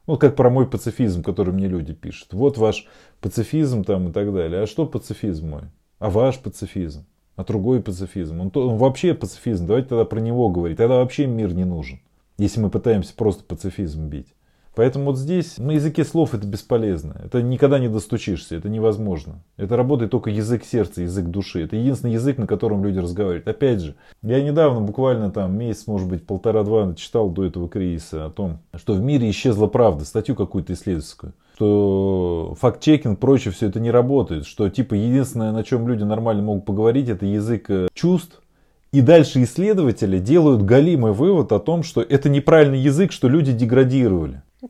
Вот 0.06 0.20
как 0.20 0.36
про 0.36 0.50
мой 0.50 0.66
пацифизм, 0.66 1.22
который 1.22 1.54
мне 1.54 1.68
люди 1.68 1.92
пишут. 1.92 2.32
Вот 2.32 2.58
ваш 2.58 2.86
пацифизм 3.20 3.84
там 3.84 4.08
и 4.08 4.12
так 4.12 4.32
далее. 4.32 4.62
А 4.62 4.66
что 4.66 4.86
пацифизм 4.86 5.48
мой? 5.48 5.62
А 5.98 6.10
ваш 6.10 6.38
пацифизм? 6.38 7.06
а 7.36 7.44
другой 7.44 7.80
пацифизм. 7.82 8.40
Он, 8.40 8.52
он 8.54 8.76
вообще 8.76 9.14
пацифизм, 9.14 9.66
давайте 9.66 9.88
тогда 9.88 10.04
про 10.04 10.20
него 10.20 10.48
говорить. 10.48 10.78
Тогда 10.78 10.96
вообще 10.96 11.26
мир 11.26 11.52
не 11.54 11.64
нужен, 11.64 12.00
если 12.38 12.60
мы 12.60 12.70
пытаемся 12.70 13.14
просто 13.14 13.44
пацифизм 13.44 14.08
бить. 14.08 14.34
Поэтому 14.74 15.06
вот 15.06 15.18
здесь 15.18 15.58
на 15.58 15.72
языке 15.72 16.04
слов 16.04 16.34
это 16.34 16.46
бесполезно. 16.46 17.20
Это 17.22 17.42
никогда 17.42 17.78
не 17.78 17.88
достучишься, 17.88 18.56
это 18.56 18.68
невозможно. 18.68 19.42
Это 19.58 19.76
работает 19.76 20.10
только 20.10 20.30
язык 20.30 20.64
сердца, 20.64 21.02
язык 21.02 21.26
души. 21.26 21.62
Это 21.62 21.76
единственный 21.76 22.14
язык, 22.14 22.38
на 22.38 22.46
котором 22.46 22.82
люди 22.84 22.98
разговаривают. 22.98 23.46
Опять 23.46 23.80
же, 23.80 23.96
я 24.22 24.42
недавно, 24.42 24.80
буквально 24.80 25.30
там 25.30 25.56
месяц, 25.58 25.86
может 25.86 26.08
быть, 26.08 26.26
полтора-два 26.26 26.94
читал 26.94 27.28
до 27.28 27.44
этого 27.44 27.68
кризиса 27.68 28.26
о 28.26 28.30
том, 28.30 28.60
что 28.74 28.94
в 28.94 29.00
мире 29.00 29.28
исчезла 29.30 29.66
правда, 29.66 30.04
статью 30.04 30.34
какую-то 30.34 30.72
исследовательскую 30.72 31.34
что 31.54 32.56
факт-чекинг, 32.60 33.20
прочее, 33.20 33.52
все 33.52 33.68
это 33.68 33.78
не 33.78 33.90
работает, 33.90 34.46
что 34.46 34.68
типа 34.68 34.94
единственное, 34.94 35.52
на 35.52 35.62
чем 35.62 35.86
люди 35.86 36.02
нормально 36.02 36.42
могут 36.42 36.64
поговорить, 36.64 37.08
это 37.08 37.26
язык 37.26 37.70
э, 37.70 37.88
чувств 37.94 38.42
И 38.90 39.00
дальше 39.00 39.42
исследователи 39.42 40.18
делают 40.18 40.62
галимый 40.62 41.12
вывод 41.12 41.52
о 41.52 41.60
том, 41.60 41.82
что 41.82 42.00
это 42.00 42.28
неправильный 42.28 42.80
язык, 42.80 43.12
что 43.12 43.28
люди 43.28 43.52
деградировали. 43.52 44.42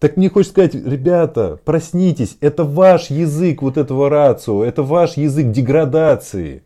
Так 0.00 0.18
мне 0.18 0.28
хочется 0.28 0.52
сказать, 0.52 0.74
ребята, 0.74 1.58
проснитесь, 1.64 2.36
это 2.42 2.64
ваш 2.64 3.08
язык 3.08 3.62
вот 3.62 3.78
этого 3.78 4.10
рацио, 4.10 4.62
это 4.62 4.82
ваш 4.82 5.16
язык 5.16 5.50
деградации. 5.50 6.62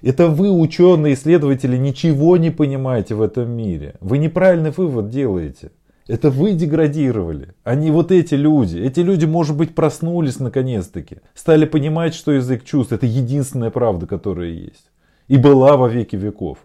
Это 0.00 0.28
вы, 0.28 0.52
ученые, 0.52 1.14
исследователи, 1.14 1.76
ничего 1.76 2.36
не 2.36 2.50
понимаете 2.50 3.16
в 3.16 3.22
этом 3.22 3.50
мире. 3.50 3.96
Вы 4.00 4.18
неправильный 4.18 4.70
вывод 4.70 5.10
делаете. 5.10 5.72
Это 6.06 6.30
вы 6.30 6.52
деградировали, 6.52 7.54
а 7.64 7.74
не 7.74 7.90
вот 7.90 8.12
эти 8.12 8.34
люди. 8.34 8.78
Эти 8.78 9.00
люди, 9.00 9.26
может 9.26 9.56
быть, 9.56 9.74
проснулись 9.74 10.38
наконец-таки. 10.38 11.18
Стали 11.34 11.66
понимать, 11.66 12.14
что 12.14 12.32
язык 12.32 12.64
чувств– 12.64 12.92
это 12.94 13.06
единственная 13.06 13.70
правда, 13.70 14.06
которая 14.06 14.50
есть. 14.50 14.90
И 15.26 15.36
была 15.36 15.76
во 15.76 15.88
веки 15.88 16.16
веков. 16.16 16.58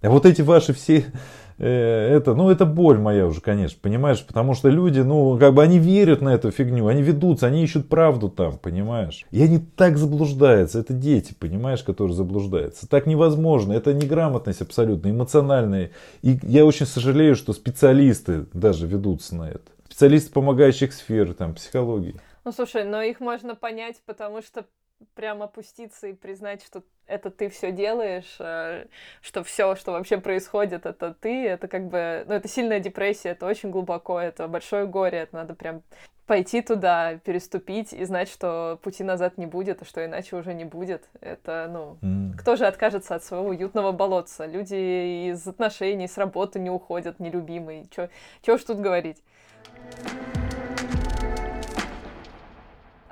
А 0.00 0.10
вот 0.10 0.26
эти 0.26 0.42
ваши 0.42 0.72
все 0.72 1.04
это, 1.58 2.34
ну, 2.34 2.50
это 2.50 2.66
боль 2.66 2.98
моя 2.98 3.26
уже, 3.26 3.40
конечно, 3.40 3.78
понимаешь, 3.80 4.24
потому 4.24 4.54
что 4.54 4.68
люди, 4.68 5.00
ну, 5.00 5.38
как 5.38 5.54
бы 5.54 5.62
они 5.62 5.78
верят 5.78 6.20
на 6.20 6.34
эту 6.34 6.50
фигню, 6.50 6.86
они 6.86 7.02
ведутся, 7.02 7.46
они 7.46 7.62
ищут 7.62 7.88
правду 7.88 8.28
там, 8.28 8.58
понимаешь. 8.58 9.24
И 9.30 9.42
они 9.42 9.58
так 9.58 9.96
заблуждаются, 9.96 10.80
это 10.80 10.92
дети, 10.92 11.34
понимаешь, 11.38 11.82
которые 11.82 12.16
заблуждаются. 12.16 12.88
Так 12.88 13.06
невозможно, 13.06 13.72
это 13.72 13.92
неграмотность 13.92 14.62
абсолютно, 14.62 15.10
эмоциональная. 15.10 15.90
И 16.22 16.38
я 16.42 16.64
очень 16.64 16.86
сожалею, 16.86 17.36
что 17.36 17.52
специалисты 17.52 18.46
даже 18.52 18.86
ведутся 18.86 19.36
на 19.36 19.50
это. 19.50 19.70
Специалисты 19.86 20.32
помогающих 20.32 20.92
сфер, 20.92 21.34
там, 21.34 21.54
психологии. 21.54 22.16
Ну, 22.44 22.52
слушай, 22.52 22.84
но 22.84 23.00
их 23.00 23.20
можно 23.20 23.54
понять, 23.54 24.00
потому 24.04 24.42
что 24.42 24.66
прям 25.14 25.42
опуститься 25.42 26.08
и 26.08 26.12
признать, 26.12 26.64
что 26.64 26.82
это 27.06 27.30
ты 27.30 27.48
все 27.48 27.72
делаешь, 27.72 28.36
э, 28.38 28.86
что 29.20 29.44
все, 29.44 29.74
что 29.76 29.92
вообще 29.92 30.18
происходит, 30.18 30.86
это 30.86 31.14
ты, 31.14 31.46
это 31.46 31.68
как 31.68 31.88
бы, 31.88 32.24
ну, 32.26 32.34
это 32.34 32.48
сильная 32.48 32.80
депрессия, 32.80 33.30
это 33.30 33.46
очень 33.46 33.70
глубоко, 33.70 34.20
это 34.20 34.48
большое 34.48 34.86
горе, 34.86 35.18
это 35.18 35.36
надо 35.36 35.54
прям 35.54 35.82
пойти 36.26 36.62
туда, 36.62 37.18
переступить 37.24 37.92
и 37.92 38.04
знать, 38.04 38.28
что 38.28 38.78
пути 38.82 39.04
назад 39.04 39.36
не 39.36 39.46
будет, 39.46 39.82
а 39.82 39.84
что 39.84 40.04
иначе 40.04 40.36
уже 40.36 40.54
не 40.54 40.64
будет. 40.64 41.04
Это, 41.20 41.68
ну, 41.70 41.98
mm. 42.00 42.38
кто 42.38 42.56
же 42.56 42.66
откажется 42.66 43.14
от 43.14 43.24
своего 43.24 43.48
уютного 43.48 43.92
болотца? 43.92 44.46
Люди 44.46 45.28
из 45.30 45.46
отношений, 45.46 46.08
с 46.08 46.16
работы 46.16 46.58
не 46.58 46.70
уходят, 46.70 47.20
нелюбимые. 47.20 47.86
Чего 48.42 48.56
ж 48.56 48.62
тут 48.62 48.78
говорить? 48.78 49.22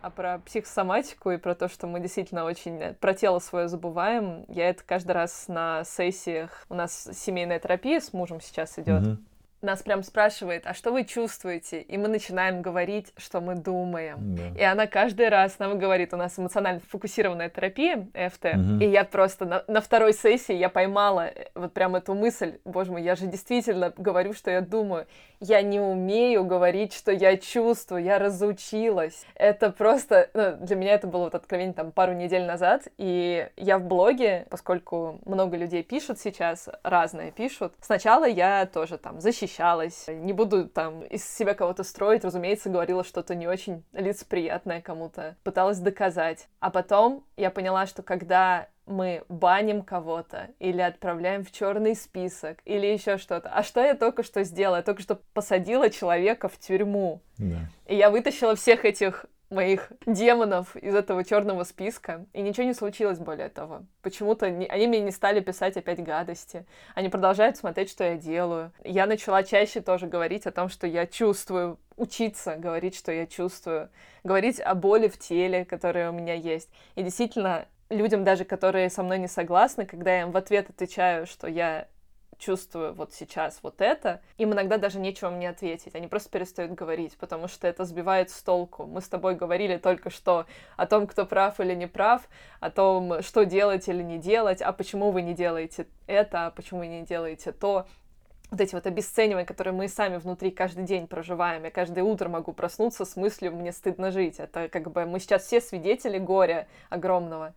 А 0.03 0.11
про 0.11 0.41
психосоматику 0.41 1.31
и 1.31 1.37
про 1.37 1.55
то, 1.55 1.69
что 1.69 1.87
мы 1.87 2.01
действительно 2.01 2.45
очень 2.45 2.95
про 2.95 3.15
тело 3.15 3.39
свое 3.39 3.69
забываем, 3.69 4.45
я 4.49 4.69
это 4.69 4.83
каждый 4.85 5.13
раз 5.13 5.47
на 5.47 5.85
сессиях, 5.85 6.67
у 6.69 6.75
нас 6.75 7.09
семейная 7.13 7.61
терапия 7.61 8.01
с 8.01 8.13
мужем 8.13 8.41
сейчас 8.41 8.79
идет, 8.79 9.03
mm-hmm 9.03 9.17
нас 9.63 9.83
прям 9.83 10.03
спрашивает, 10.03 10.67
а 10.67 10.75
что 10.75 10.91
вы 10.91 11.05
чувствуете? 11.05 11.83
И 11.83 11.97
мы 11.97 12.09
начинаем 12.09 12.63
говорить, 12.63 13.13
что 13.17 13.41
мы 13.41 13.55
думаем. 13.55 14.35
Да. 14.35 14.61
И 14.61 14.63
она 14.63 14.89
каждый 14.89 15.29
раз 15.29 15.59
нам 15.61 15.79
говорит, 15.79 16.13
у 16.13 16.17
нас 16.17 16.37
эмоционально 16.37 16.81
фокусированная 16.89 17.49
терапия, 17.49 18.09
ЭФТ, 18.13 18.45
угу. 18.45 18.81
и 18.81 18.87
я 18.87 19.05
просто 19.05 19.45
на, 19.45 19.65
на 19.69 19.81
второй 19.81 20.15
сессии 20.15 20.55
я 20.55 20.69
поймала 20.69 21.29
э, 21.29 21.47
вот 21.55 21.73
прям 21.73 21.95
эту 21.95 22.15
мысль, 22.15 22.59
боже 22.65 22.91
мой, 22.91 23.03
я 23.03 23.15
же 23.15 23.27
действительно 23.27 23.93
говорю, 23.97 24.33
что 24.35 24.51
я 24.51 24.61
думаю. 24.61 25.07
Я 25.39 25.63
не 25.63 25.81
умею 25.81 26.45
говорить, 26.45 26.93
что 26.93 27.11
я 27.11 27.37
чувствую, 27.37 28.03
я 28.05 28.19
разучилась. 28.19 29.25
Это 29.35 29.71
просто, 29.71 30.29
ну, 30.35 30.57
для 30.61 30.77
меня 30.77 30.95
это 30.95 31.07
было 31.07 31.25
вот 31.25 31.35
откровение 31.35 31.75
там 31.75 31.91
пару 31.91 32.13
недель 32.13 32.45
назад, 32.45 32.89
и 32.97 33.49
я 33.57 33.79
в 33.79 33.85
блоге, 33.85 34.47
поскольку 34.51 35.21
много 35.25 35.57
людей 35.57 35.83
пишут 35.83 36.21
сейчас, 36.21 36.69
разные 36.85 37.33
пишут, 37.33 37.75
сначала 37.81 38.25
я 38.25 38.67
тоже 38.67 38.99
там 38.99 39.21
защищаю 39.21 39.52
защищалась. 39.53 40.07
Не 40.09 40.33
буду 40.33 40.69
там 40.69 41.03
из 41.03 41.25
себя 41.25 41.55
кого-то 41.55 41.85
строить, 41.85 42.25
разумеется, 42.25 42.71
говорила 42.71 43.05
что-то 43.05 43.35
не 43.35 43.47
очень 43.47 43.85
лицеприятное 43.93 44.81
кому-то. 44.81 45.37
Пыталась 45.45 45.79
доказать. 45.79 46.49
А 46.61 46.71
потом 46.71 47.25
я 47.37 47.51
поняла, 47.51 47.87
что 47.87 48.03
когда 48.03 48.69
мы 48.85 49.23
баним 49.29 49.83
кого-то 49.83 50.49
или 50.59 50.81
отправляем 50.81 51.45
в 51.45 51.53
черный 51.53 51.95
список 51.95 52.59
или 52.65 52.87
еще 52.87 53.17
что-то. 53.17 53.49
А 53.49 53.63
что 53.63 53.81
я 53.81 53.95
только 53.95 54.25
что 54.25 54.43
сделала? 54.43 54.77
Я 54.77 54.83
только 54.83 55.03
что 55.03 55.21
посадила 55.35 55.89
человека 55.89 56.49
в 56.49 56.59
тюрьму. 56.59 57.21
Да. 57.39 57.61
И 57.87 57.95
я 57.97 58.11
вытащила 58.11 58.57
всех 58.57 58.85
этих 58.85 59.27
моих 59.53 59.93
демонов 60.07 60.75
из 60.77 60.95
этого 60.95 61.25
черного 61.25 61.65
списка, 61.65 62.27
и 62.33 62.43
ничего 62.43 62.65
не 62.65 62.75
случилось 62.75 63.19
более 63.19 63.49
того. 63.49 63.83
Почему-то 64.03 64.51
не, 64.51 64.67
они 64.67 64.87
мне 64.87 65.01
не 65.01 65.11
стали 65.11 65.41
писать 65.41 65.77
опять 65.77 66.03
гадости. 66.03 66.67
Они 66.95 67.09
продолжают 67.09 67.57
смотреть, 67.57 67.91
что 67.91 68.05
я 68.05 68.17
делаю. 68.17 68.73
Я 68.83 69.07
начала 69.07 69.43
чаще 69.43 69.81
тоже 69.81 70.07
говорить 70.07 70.47
о 70.47 70.53
том, 70.53 70.69
что 70.69 70.87
я 70.87 71.07
чувствую, 71.07 71.79
учиться 71.97 72.57
говорить, 72.57 72.97
что 72.97 73.13
я 73.13 73.27
чувствую, 73.27 73.91
говорить 74.25 74.61
о 74.61 74.75
боли 74.75 75.09
в 75.09 75.19
теле, 75.19 75.65
которая 75.65 76.11
у 76.11 76.15
меня 76.15 76.35
есть. 76.35 76.71
И 76.95 77.03
действительно, 77.03 77.67
людям 77.91 78.25
даже, 78.25 78.45
которые 78.45 78.91
со 78.91 79.03
мной 79.03 79.19
не 79.19 79.29
согласны, 79.29 79.87
когда 79.87 80.15
я 80.15 80.23
им 80.23 80.33
в 80.33 80.37
ответ 80.37 80.71
отвечаю, 80.71 81.27
что 81.27 81.47
я 81.47 81.87
чувствую 82.43 82.93
вот 82.93 83.15
сейчас 83.15 83.61
вот 83.63 83.81
это, 83.81 84.21
им 84.37 84.53
иногда 84.53 84.77
даже 84.77 84.99
нечего 84.99 85.31
мне 85.31 85.49
ответить. 85.49 85.95
Они 85.95 86.09
просто 86.09 86.29
перестают 86.29 86.73
говорить, 86.73 87.17
потому 87.17 87.47
что 87.47 87.69
это 87.69 87.85
сбивает 87.85 88.31
с 88.31 88.43
толку. 88.43 88.85
Мы 88.85 89.01
с 89.01 89.09
тобой 89.09 89.37
говорили 89.37 89.77
только 89.77 90.11
что 90.11 90.47
о 90.77 90.87
том, 90.87 91.07
кто 91.07 91.25
прав 91.25 91.61
или 91.61 91.75
не 91.75 91.87
прав, 91.87 92.23
о 92.61 92.71
том, 92.71 93.23
что 93.23 93.45
делать 93.45 93.89
или 93.89 94.03
не 94.03 94.19
делать, 94.19 94.61
а 94.61 94.73
почему 94.73 95.13
вы 95.13 95.23
не 95.23 95.35
делаете 95.35 95.87
это, 96.07 96.47
а 96.47 96.51
почему 96.51 96.81
вы 96.81 96.89
не 96.89 97.03
делаете 97.03 97.53
то 97.53 97.87
вот 98.51 98.61
эти 98.61 98.75
вот 98.75 98.87
обесценивания, 98.87 99.47
которые 99.47 99.73
мы 99.73 99.89
сами 99.89 100.19
внутри 100.19 100.51
каждый 100.51 100.85
день 100.85 101.07
проживаем. 101.07 101.65
Я 101.65 101.71
каждое 101.71 102.05
утро 102.05 102.29
могу 102.29 102.53
проснуться 102.53 103.05
с 103.05 103.17
мыслью 103.17 103.53
«мне 103.53 103.73
стыдно 103.73 104.11
жить». 104.11 104.39
Это 104.39 104.69
как 104.69 104.91
бы 104.91 105.07
мы 105.07 105.21
сейчас 105.21 105.45
все 105.45 105.61
свидетели 105.61 106.19
горя 106.19 106.69
огромного. 106.91 107.55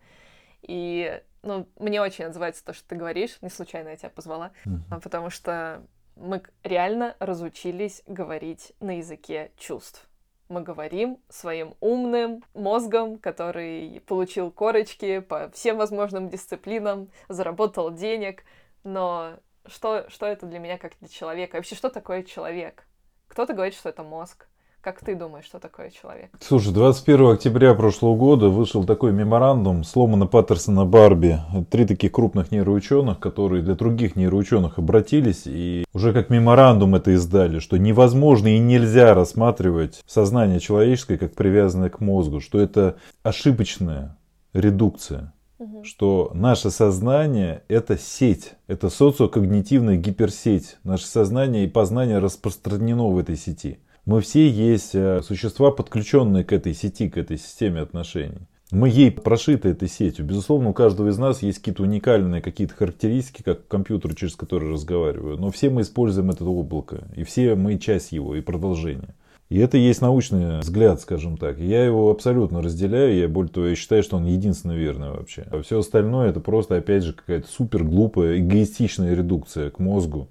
И 0.62 1.22
ну, 1.46 1.68
мне 1.78 2.02
очень 2.02 2.26
отзывается 2.26 2.66
то, 2.66 2.74
что 2.74 2.88
ты 2.90 2.96
говоришь. 2.96 3.38
Не 3.42 3.50
случайно 3.50 3.90
я 3.90 3.96
тебя 3.96 4.10
позвала. 4.10 4.52
Uh-huh. 4.66 5.00
Потому 5.02 5.30
что 5.30 5.84
мы 6.16 6.42
реально 6.64 7.16
разучились 7.20 8.02
говорить 8.08 8.74
на 8.80 8.98
языке 8.98 9.52
чувств. 9.58 10.10
Мы 10.50 10.62
говорим 10.62 11.20
своим 11.30 11.76
умным 11.80 12.44
мозгом, 12.54 13.18
который 13.18 14.02
получил 14.08 14.52
корочки 14.52 15.20
по 15.20 15.50
всем 15.52 15.78
возможным 15.78 16.30
дисциплинам, 16.30 17.10
заработал 17.30 17.92
денег. 17.92 18.44
Но 18.84 19.40
что, 19.68 20.10
что 20.10 20.26
это 20.26 20.46
для 20.46 20.60
меня 20.60 20.78
как 20.78 20.94
для 21.00 21.10
человека? 21.10 21.58
вообще, 21.58 21.76
что 21.76 21.90
такое 21.90 22.24
человек? 22.24 22.88
Кто-то 23.28 23.54
говорит, 23.54 23.76
что 23.76 23.90
это 23.90 24.04
мозг. 24.04 24.48
Как 24.86 25.04
ты 25.04 25.16
думаешь, 25.16 25.46
что 25.46 25.58
такое 25.58 25.90
человек? 25.90 26.30
Слушай, 26.40 26.72
21 26.72 27.32
октября 27.32 27.74
прошлого 27.74 28.16
года 28.16 28.50
вышел 28.50 28.84
такой 28.84 29.14
меморандум 29.14 29.84
Сломана 29.84 30.28
Паттерсона 30.28 30.86
Барби. 30.86 31.40
Три 31.72 31.88
таких 31.88 32.12
крупных 32.12 32.52
нейроученых, 32.52 33.20
которые 33.20 33.64
для 33.64 33.74
других 33.74 34.16
нейроученых 34.16 34.78
обратились 34.78 35.48
и 35.48 35.86
уже 35.92 36.14
как 36.14 36.30
меморандум 36.30 36.94
это 36.94 37.16
издали, 37.16 37.58
что 37.58 37.78
невозможно 37.78 38.50
и 38.50 38.60
нельзя 38.60 39.16
рассматривать 39.16 40.04
сознание 40.06 40.60
человеческое 40.60 41.18
как 41.18 41.34
привязанное 41.34 41.90
к 41.90 42.00
мозгу, 42.00 42.40
что 42.40 42.60
это 42.60 42.98
ошибочная 43.24 44.20
редукция. 44.54 45.34
Угу. 45.58 45.84
Что 45.84 46.32
наше 46.36 46.70
сознание 46.70 47.64
это 47.70 47.98
сеть, 47.98 48.54
это 48.68 48.92
социокогнитивная 48.92 49.96
гиперсеть. 49.96 50.78
Наше 50.84 51.08
сознание 51.08 51.64
и 51.64 51.70
познание 51.70 52.20
распространено 52.20 53.08
в 53.08 53.18
этой 53.18 53.36
сети. 53.36 53.80
Мы 54.06 54.22
все 54.22 54.48
есть 54.48 54.94
э, 54.94 55.22
существа, 55.24 55.72
подключенные 55.72 56.44
к 56.44 56.54
этой 56.54 56.76
сети, 56.76 57.10
к 57.10 57.18
этой 57.18 57.40
системе 57.40 57.82
отношений. 57.82 58.48
Мы 58.70 58.88
ей 58.88 59.10
прошиты 59.10 59.70
этой 59.70 59.88
сетью. 59.88 60.26
Безусловно, 60.26 60.70
у 60.70 60.74
каждого 60.74 61.10
из 61.10 61.18
нас 61.18 61.42
есть 61.42 61.58
какие-то 61.58 61.82
уникальные 61.82 62.42
какие-то 62.42 62.76
характеристики, 62.76 63.42
как 63.42 63.68
компьютер, 63.68 64.14
через 64.14 64.36
который 64.36 64.72
разговариваю. 64.72 65.38
Но 65.38 65.50
все 65.50 65.72
мы 65.72 65.82
используем 65.82 66.30
это 66.30 66.46
облако. 66.46 67.08
И 67.16 67.24
все 67.24 67.56
мы 67.56 67.80
часть 67.80 68.12
его 68.12 68.36
и 68.36 68.42
продолжение. 68.42 69.16
И 69.50 69.60
это 69.60 69.78
есть 69.78 70.02
научный 70.02 70.60
взгляд, 70.60 71.02
скажем 71.02 71.38
так. 71.38 71.60
Я 71.60 71.84
его 71.84 72.12
абсолютно 72.12 72.62
разделяю. 72.62 73.16
Я 73.16 73.28
более 73.28 73.52
того, 73.52 73.68
я 73.68 73.76
считаю, 73.76 74.04
что 74.04 74.18
он 74.18 74.26
единственно 74.26 74.74
верный 74.74 75.12
вообще. 75.12 75.46
А 75.52 75.62
все 75.62 75.80
остальное 75.80 76.30
это 76.30 76.40
просто, 76.40 76.76
опять 76.76 77.04
же, 77.04 77.14
какая-то 77.14 77.48
супер 77.48 77.84
глупая, 77.84 78.40
эгоистичная 78.40 79.16
редукция 79.16 79.70
к 79.70 79.80
мозгу. 79.80 80.30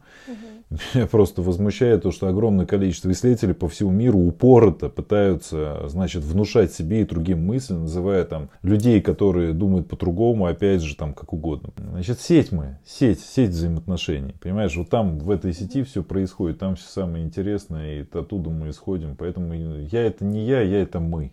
Меня 0.95 1.07
просто 1.11 1.43
возмущает 1.43 2.03
то, 2.03 2.11
что 2.11 2.29
огромное 2.29 2.67
количество 2.67 3.11
исследователей 3.11 3.55
по 3.55 3.69
всему 3.69 3.91
миру 3.91 4.19
упорото 4.19 4.89
пытаются, 4.89 5.89
значит, 5.89 6.23
внушать 6.25 6.73
себе 6.73 7.03
и 7.03 7.05
другим 7.05 7.45
мысли, 7.45 7.75
называя 7.75 8.25
там 8.25 8.51
людей, 8.63 9.01
которые 9.01 9.53
думают 9.53 9.89
по-другому, 9.89 10.47
опять 10.47 10.83
же, 10.83 10.97
там, 10.97 11.15
как 11.15 11.33
угодно. 11.33 11.71
Значит, 11.77 12.21
сеть 12.21 12.53
мы, 12.53 12.79
сеть, 12.85 13.21
сеть 13.21 13.51
взаимоотношений. 13.51 14.35
Понимаешь, 14.41 14.77
вот 14.77 14.89
там, 14.89 15.19
в 15.19 15.31
этой 15.31 15.53
сети 15.53 15.83
все 15.83 16.03
происходит, 16.03 16.59
там 16.59 16.77
все 16.77 16.89
самое 16.89 17.25
интересное, 17.25 18.01
и 18.01 18.19
оттуда 18.19 18.51
мы 18.51 18.71
исходим. 18.71 19.17
Поэтому 19.17 19.55
я 19.55 20.03
это 20.03 20.25
не 20.25 20.47
я, 20.47 20.61
я 20.61 20.83
это 20.83 21.01
мы. 21.01 21.33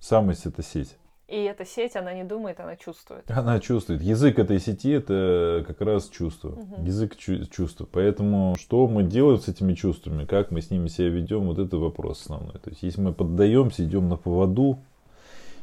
Самость 0.00 0.46
это 0.46 0.62
сеть. 0.62 0.96
И 1.30 1.44
эта 1.44 1.64
сеть, 1.64 1.94
она 1.94 2.12
не 2.12 2.24
думает, 2.24 2.58
она 2.58 2.74
чувствует. 2.74 3.30
Она 3.30 3.60
чувствует. 3.60 4.02
Язык 4.02 4.40
этой 4.40 4.58
сети 4.58 4.90
это 4.90 5.64
как 5.64 5.80
раз 5.80 6.08
чувство. 6.08 6.48
Угу. 6.48 6.84
Язык 6.84 7.16
чу- 7.16 7.46
чувства. 7.46 7.86
Поэтому 7.90 8.56
что 8.58 8.88
мы 8.88 9.04
делаем 9.04 9.38
с 9.38 9.46
этими 9.46 9.74
чувствами, 9.74 10.24
как 10.24 10.50
мы 10.50 10.60
с 10.60 10.70
ними 10.70 10.88
себя 10.88 11.08
ведем, 11.08 11.46
вот 11.46 11.60
это 11.60 11.76
вопрос 11.76 12.22
основной. 12.22 12.54
То 12.54 12.70
есть 12.70 12.82
если 12.82 13.00
мы 13.00 13.12
поддаемся, 13.12 13.84
идем 13.84 14.08
на 14.08 14.16
поводу, 14.16 14.80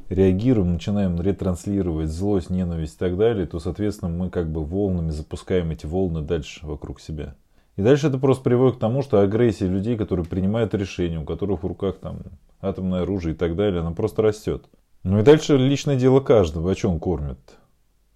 реагируем, 0.07 0.71
начинаем 0.71 1.19
ретранслировать 1.19 2.07
злость, 2.07 2.49
ненависть 2.49 2.95
и 2.95 2.99
так 2.99 3.17
далее, 3.17 3.45
то, 3.45 3.59
соответственно, 3.59 4.09
мы 4.09 4.29
как 4.29 4.49
бы 4.49 4.63
волнами 4.63 5.09
запускаем 5.09 5.71
эти 5.71 5.85
волны 5.85 6.21
дальше 6.21 6.65
вокруг 6.65 7.01
себя. 7.01 7.35
И 7.75 7.81
дальше 7.81 8.07
это 8.07 8.17
просто 8.17 8.41
приводит 8.41 8.77
к 8.77 8.79
тому, 8.79 9.01
что 9.01 9.19
агрессия 9.19 9.67
людей, 9.67 9.97
которые 9.97 10.25
принимают 10.25 10.73
решения, 10.73 11.19
у 11.19 11.25
которых 11.25 11.63
в 11.63 11.67
руках 11.67 11.97
там 11.97 12.19
атомное 12.61 13.01
оружие 13.01 13.35
и 13.35 13.37
так 13.37 13.57
далее, 13.57 13.81
она 13.81 13.91
просто 13.91 14.21
растет. 14.21 14.65
Ну 15.09 15.19
и 15.19 15.23
дальше 15.23 15.55
личное 15.55 15.95
дело 15.95 16.19
каждого, 16.19 16.69
о 16.69 16.75
чем 16.75 16.99
кормят. 16.99 17.39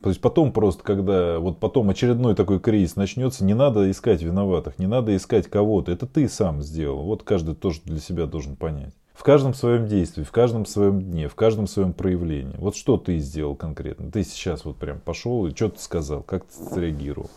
То 0.03 0.09
есть 0.09 0.19
потом 0.19 0.51
просто, 0.51 0.83
когда 0.83 1.39
вот 1.39 1.57
потом 1.57 1.89
очередной 1.89 2.35
такой 2.35 2.59
кризис 2.59 2.97
начнется, 2.97 3.45
не 3.45 3.53
надо 3.53 3.89
искать 3.89 4.21
виноватых, 4.21 4.77
не 4.77 4.87
надо 4.87 5.15
искать 5.15 5.47
кого-то. 5.47 5.93
Это 5.93 6.05
ты 6.05 6.27
сам 6.27 6.61
сделал. 6.61 7.03
Вот 7.03 7.23
каждый 7.23 7.55
тоже 7.55 7.79
для 7.85 8.01
себя 8.01 8.25
должен 8.25 8.57
понять. 8.57 8.93
В 9.13 9.23
каждом 9.23 9.53
своем 9.53 9.87
действии, 9.87 10.23
в 10.23 10.31
каждом 10.31 10.65
своем 10.65 11.01
дне, 11.01 11.29
в 11.29 11.35
каждом 11.35 11.67
своем 11.67 11.93
проявлении. 11.93 12.57
Вот 12.57 12.75
что 12.75 12.97
ты 12.97 13.19
сделал 13.19 13.55
конкретно? 13.55 14.11
Ты 14.11 14.25
сейчас 14.25 14.65
вот 14.65 14.75
прям 14.75 14.99
пошел 14.99 15.47
и 15.47 15.55
что 15.55 15.69
ты 15.69 15.79
сказал, 15.79 16.23
как 16.23 16.43
ты 16.43 16.73
среагировал. 16.73 17.29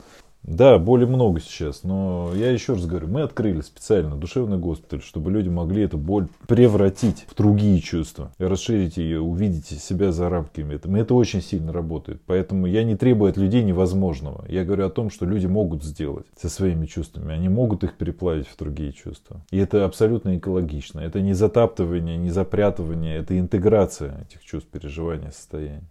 Да, 0.45 0.79
боли 0.79 1.07
много 1.07 1.41
сейчас, 1.41 1.85
но 1.85 2.31
я 2.35 2.51
еще 2.51 2.75
раз 2.75 2.85
говорю, 2.85 3.09
мы 3.09 3.23
открыли 3.23 3.63
специально 3.63 4.15
душевный 4.15 4.59
госпиталь, 4.59 5.01
чтобы 5.01 5.31
люди 5.31 5.49
могли 5.49 5.85
эту 5.85 5.97
боль 5.97 6.29
превратить 6.47 7.25
в 7.31 7.35
другие 7.35 7.81
чувства, 7.81 8.31
расширить 8.37 8.99
ее, 8.99 9.21
увидеть 9.21 9.67
себя 9.67 10.13
за 10.13 10.29
рамками 10.29 10.75
этого. 10.75 10.95
И 10.97 11.01
это 11.01 11.15
очень 11.15 11.41
сильно 11.41 11.73
работает. 11.73 12.21
Поэтому 12.27 12.67
я 12.67 12.85
не 12.85 12.95
требую 12.95 13.31
от 13.31 13.39
людей 13.39 13.65
невозможного. 13.65 14.45
Я 14.47 14.67
говорю 14.67 14.87
о 14.87 14.91
том, 14.91 15.09
что 15.09 15.25
люди 15.25 15.47
могут 15.47 15.83
сделать 15.83 16.27
со 16.37 16.51
своими 16.51 16.85
чувствами. 16.85 17.33
Они 17.33 17.49
могут 17.49 17.83
их 17.83 17.95
переплавить 17.95 18.47
в 18.47 18.57
другие 18.59 18.93
чувства. 18.93 19.41
И 19.51 19.57
это 19.57 19.87
абсолютно 19.87 20.37
экологично. 20.37 21.01
Это 21.01 21.23
не 21.23 21.33
затаптывание, 21.33 22.19
не 22.19 22.31
запрятывание, 22.31 23.17
это 23.17 23.39
интеграция 23.39 24.27
этих 24.29 24.45
чувств, 24.45 24.69
переживания, 24.71 25.31
состояний. 25.31 25.89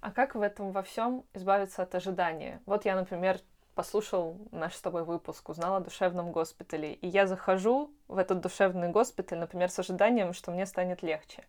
А 0.00 0.12
как 0.12 0.36
в 0.36 0.40
этом 0.40 0.70
во 0.70 0.82
всем 0.82 1.24
избавиться 1.34 1.82
от 1.82 1.94
ожидания? 1.94 2.60
Вот 2.64 2.86
я, 2.86 2.96
например, 2.96 3.38
послушал 3.80 4.36
наш 4.52 4.74
с 4.74 4.80
тобой 4.82 5.04
выпуск, 5.04 5.48
узнал 5.48 5.76
о 5.76 5.80
душевном 5.80 6.32
госпитале. 6.32 6.92
И 6.92 7.08
я 7.08 7.26
захожу 7.26 7.90
в 8.08 8.18
этот 8.18 8.42
душевный 8.42 8.90
госпиталь, 8.90 9.38
например, 9.38 9.70
с 9.70 9.78
ожиданием, 9.78 10.34
что 10.34 10.50
мне 10.50 10.66
станет 10.66 11.02
легче. 11.02 11.46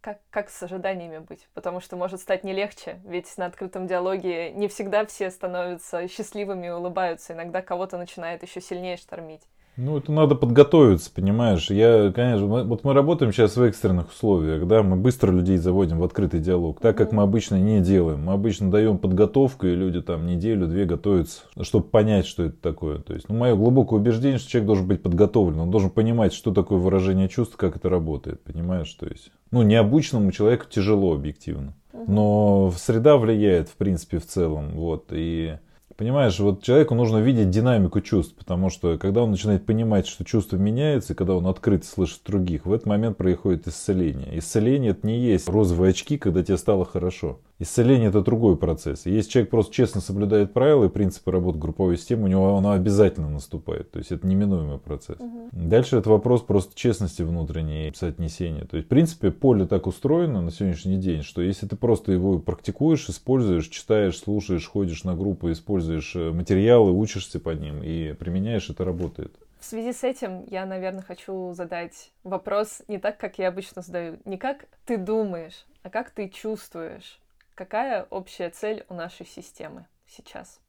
Как, 0.00 0.20
как 0.30 0.48
с 0.48 0.62
ожиданиями 0.62 1.18
быть? 1.18 1.46
Потому 1.52 1.80
что 1.80 1.96
может 1.96 2.22
стать 2.22 2.42
не 2.42 2.54
легче, 2.54 3.02
ведь 3.04 3.36
на 3.36 3.44
открытом 3.44 3.86
диалоге 3.86 4.50
не 4.52 4.66
всегда 4.66 5.04
все 5.04 5.30
становятся 5.30 6.08
счастливыми 6.08 6.68
и 6.68 6.70
улыбаются. 6.70 7.34
Иногда 7.34 7.60
кого-то 7.60 7.98
начинает 7.98 8.42
еще 8.42 8.62
сильнее 8.62 8.96
штормить. 8.96 9.42
Ну, 9.78 9.96
это 9.96 10.12
надо 10.12 10.34
подготовиться, 10.34 11.10
понимаешь. 11.10 11.70
Я, 11.70 12.12
конечно, 12.14 12.46
мы, 12.46 12.64
вот 12.64 12.84
мы 12.84 12.92
работаем 12.92 13.32
сейчас 13.32 13.56
в 13.56 13.62
экстренных 13.62 14.10
условиях, 14.10 14.66
да, 14.66 14.82
мы 14.82 14.96
быстро 14.96 15.32
людей 15.32 15.56
заводим 15.56 15.98
в 15.98 16.04
открытый 16.04 16.40
диалог, 16.40 16.78
так 16.80 16.96
как 16.96 17.12
мы 17.12 17.22
обычно 17.22 17.56
не 17.56 17.80
делаем. 17.80 18.24
Мы 18.24 18.34
обычно 18.34 18.70
даем 18.70 18.98
подготовку, 18.98 19.66
и 19.66 19.74
люди 19.74 20.02
там 20.02 20.26
неделю-две 20.26 20.84
готовятся, 20.84 21.44
чтобы 21.62 21.86
понять, 21.86 22.26
что 22.26 22.42
это 22.42 22.56
такое. 22.60 22.98
То 22.98 23.14
есть, 23.14 23.30
ну, 23.30 23.34
мое 23.36 23.56
глубокое 23.56 23.98
убеждение, 23.98 24.38
что 24.38 24.50
человек 24.50 24.66
должен 24.66 24.86
быть 24.86 25.02
подготовлен, 25.02 25.60
он 25.60 25.70
должен 25.70 25.88
понимать, 25.88 26.34
что 26.34 26.52
такое 26.52 26.78
выражение 26.78 27.30
чувств, 27.30 27.56
как 27.56 27.76
это 27.76 27.88
работает, 27.88 28.42
понимаешь, 28.44 28.92
то 28.92 29.06
есть. 29.06 29.30
Ну, 29.50 29.62
необычному 29.62 30.32
человеку 30.32 30.66
тяжело 30.68 31.14
объективно. 31.14 31.74
Но 32.06 32.72
среда 32.76 33.16
влияет, 33.16 33.68
в 33.68 33.76
принципе, 33.76 34.18
в 34.18 34.26
целом, 34.26 34.72
вот, 34.74 35.06
и 35.12 35.56
Понимаешь, 36.02 36.40
вот 36.40 36.64
человеку 36.64 36.96
нужно 36.96 37.18
видеть 37.18 37.50
динамику 37.50 38.00
чувств, 38.00 38.34
потому 38.36 38.70
что 38.70 38.98
когда 38.98 39.22
он 39.22 39.30
начинает 39.30 39.64
понимать, 39.64 40.08
что 40.08 40.24
чувство 40.24 40.56
меняется, 40.56 41.12
и 41.12 41.16
когда 41.16 41.36
он 41.36 41.46
открыт 41.46 41.84
слышит 41.84 42.22
других, 42.26 42.66
в 42.66 42.72
этот 42.72 42.88
момент 42.88 43.16
происходит 43.16 43.68
исцеление. 43.68 44.36
Исцеление 44.36 44.90
это 44.90 45.06
не 45.06 45.20
есть 45.20 45.48
розовые 45.48 45.90
очки, 45.90 46.18
когда 46.18 46.42
тебе 46.42 46.58
стало 46.58 46.84
хорошо. 46.84 47.38
Исцеление 47.60 48.08
это 48.08 48.22
другой 48.22 48.56
процесс. 48.56 49.06
Если 49.06 49.30
человек 49.30 49.50
просто 49.50 49.72
честно 49.72 50.00
соблюдает 50.00 50.52
правила 50.52 50.86
и 50.86 50.88
принципы 50.88 51.30
работы 51.30 51.60
групповой 51.60 51.96
системы, 51.96 52.24
у 52.24 52.26
него 52.26 52.56
она 52.56 52.72
обязательно 52.72 53.30
наступает. 53.30 53.92
То 53.92 54.00
есть 54.00 54.10
это 54.10 54.26
неминуемый 54.26 54.78
процесс. 54.78 55.20
Угу. 55.20 55.50
Дальше 55.52 55.96
это 55.96 56.10
вопрос 56.10 56.42
просто 56.42 56.74
честности 56.74 57.22
внутренней, 57.22 57.92
соотнесения. 57.94 58.64
То 58.64 58.78
есть 58.78 58.86
в 58.86 58.88
принципе 58.88 59.30
поле 59.30 59.64
так 59.66 59.86
устроено 59.86 60.42
на 60.42 60.50
сегодняшний 60.50 60.96
день, 60.96 61.22
что 61.22 61.40
если 61.40 61.68
ты 61.68 61.76
просто 61.76 62.10
его 62.10 62.40
практикуешь, 62.40 63.08
используешь, 63.08 63.68
читаешь, 63.68 64.18
слушаешь, 64.18 64.66
ходишь 64.66 65.04
на 65.04 65.14
группы, 65.14 65.52
используешь 65.52 65.91
э, 66.14 66.30
материалы, 66.30 66.92
учишься 66.92 67.40
по 67.40 67.50
ним 67.50 67.82
и 67.82 68.12
применяешь, 68.14 68.70
это 68.70 68.84
работает. 68.84 69.34
В 69.60 69.64
связи 69.64 69.92
с 69.92 70.02
этим 70.02 70.44
я, 70.46 70.66
наверное, 70.66 71.02
хочу 71.02 71.52
задать 71.52 72.10
вопрос 72.24 72.82
не 72.88 72.98
так, 72.98 73.18
как 73.18 73.38
я 73.38 73.48
обычно 73.48 73.82
задаю. 73.82 74.18
Не 74.24 74.36
как 74.36 74.64
ты 74.86 74.96
думаешь, 74.96 75.66
а 75.82 75.90
как 75.90 76.10
ты 76.10 76.28
чувствуешь. 76.28 77.20
Какая 77.54 78.04
общая 78.10 78.50
цель 78.50 78.84
у 78.88 78.94
нашей 78.94 79.26
системы 79.26 79.86
сейчас? 80.08 80.61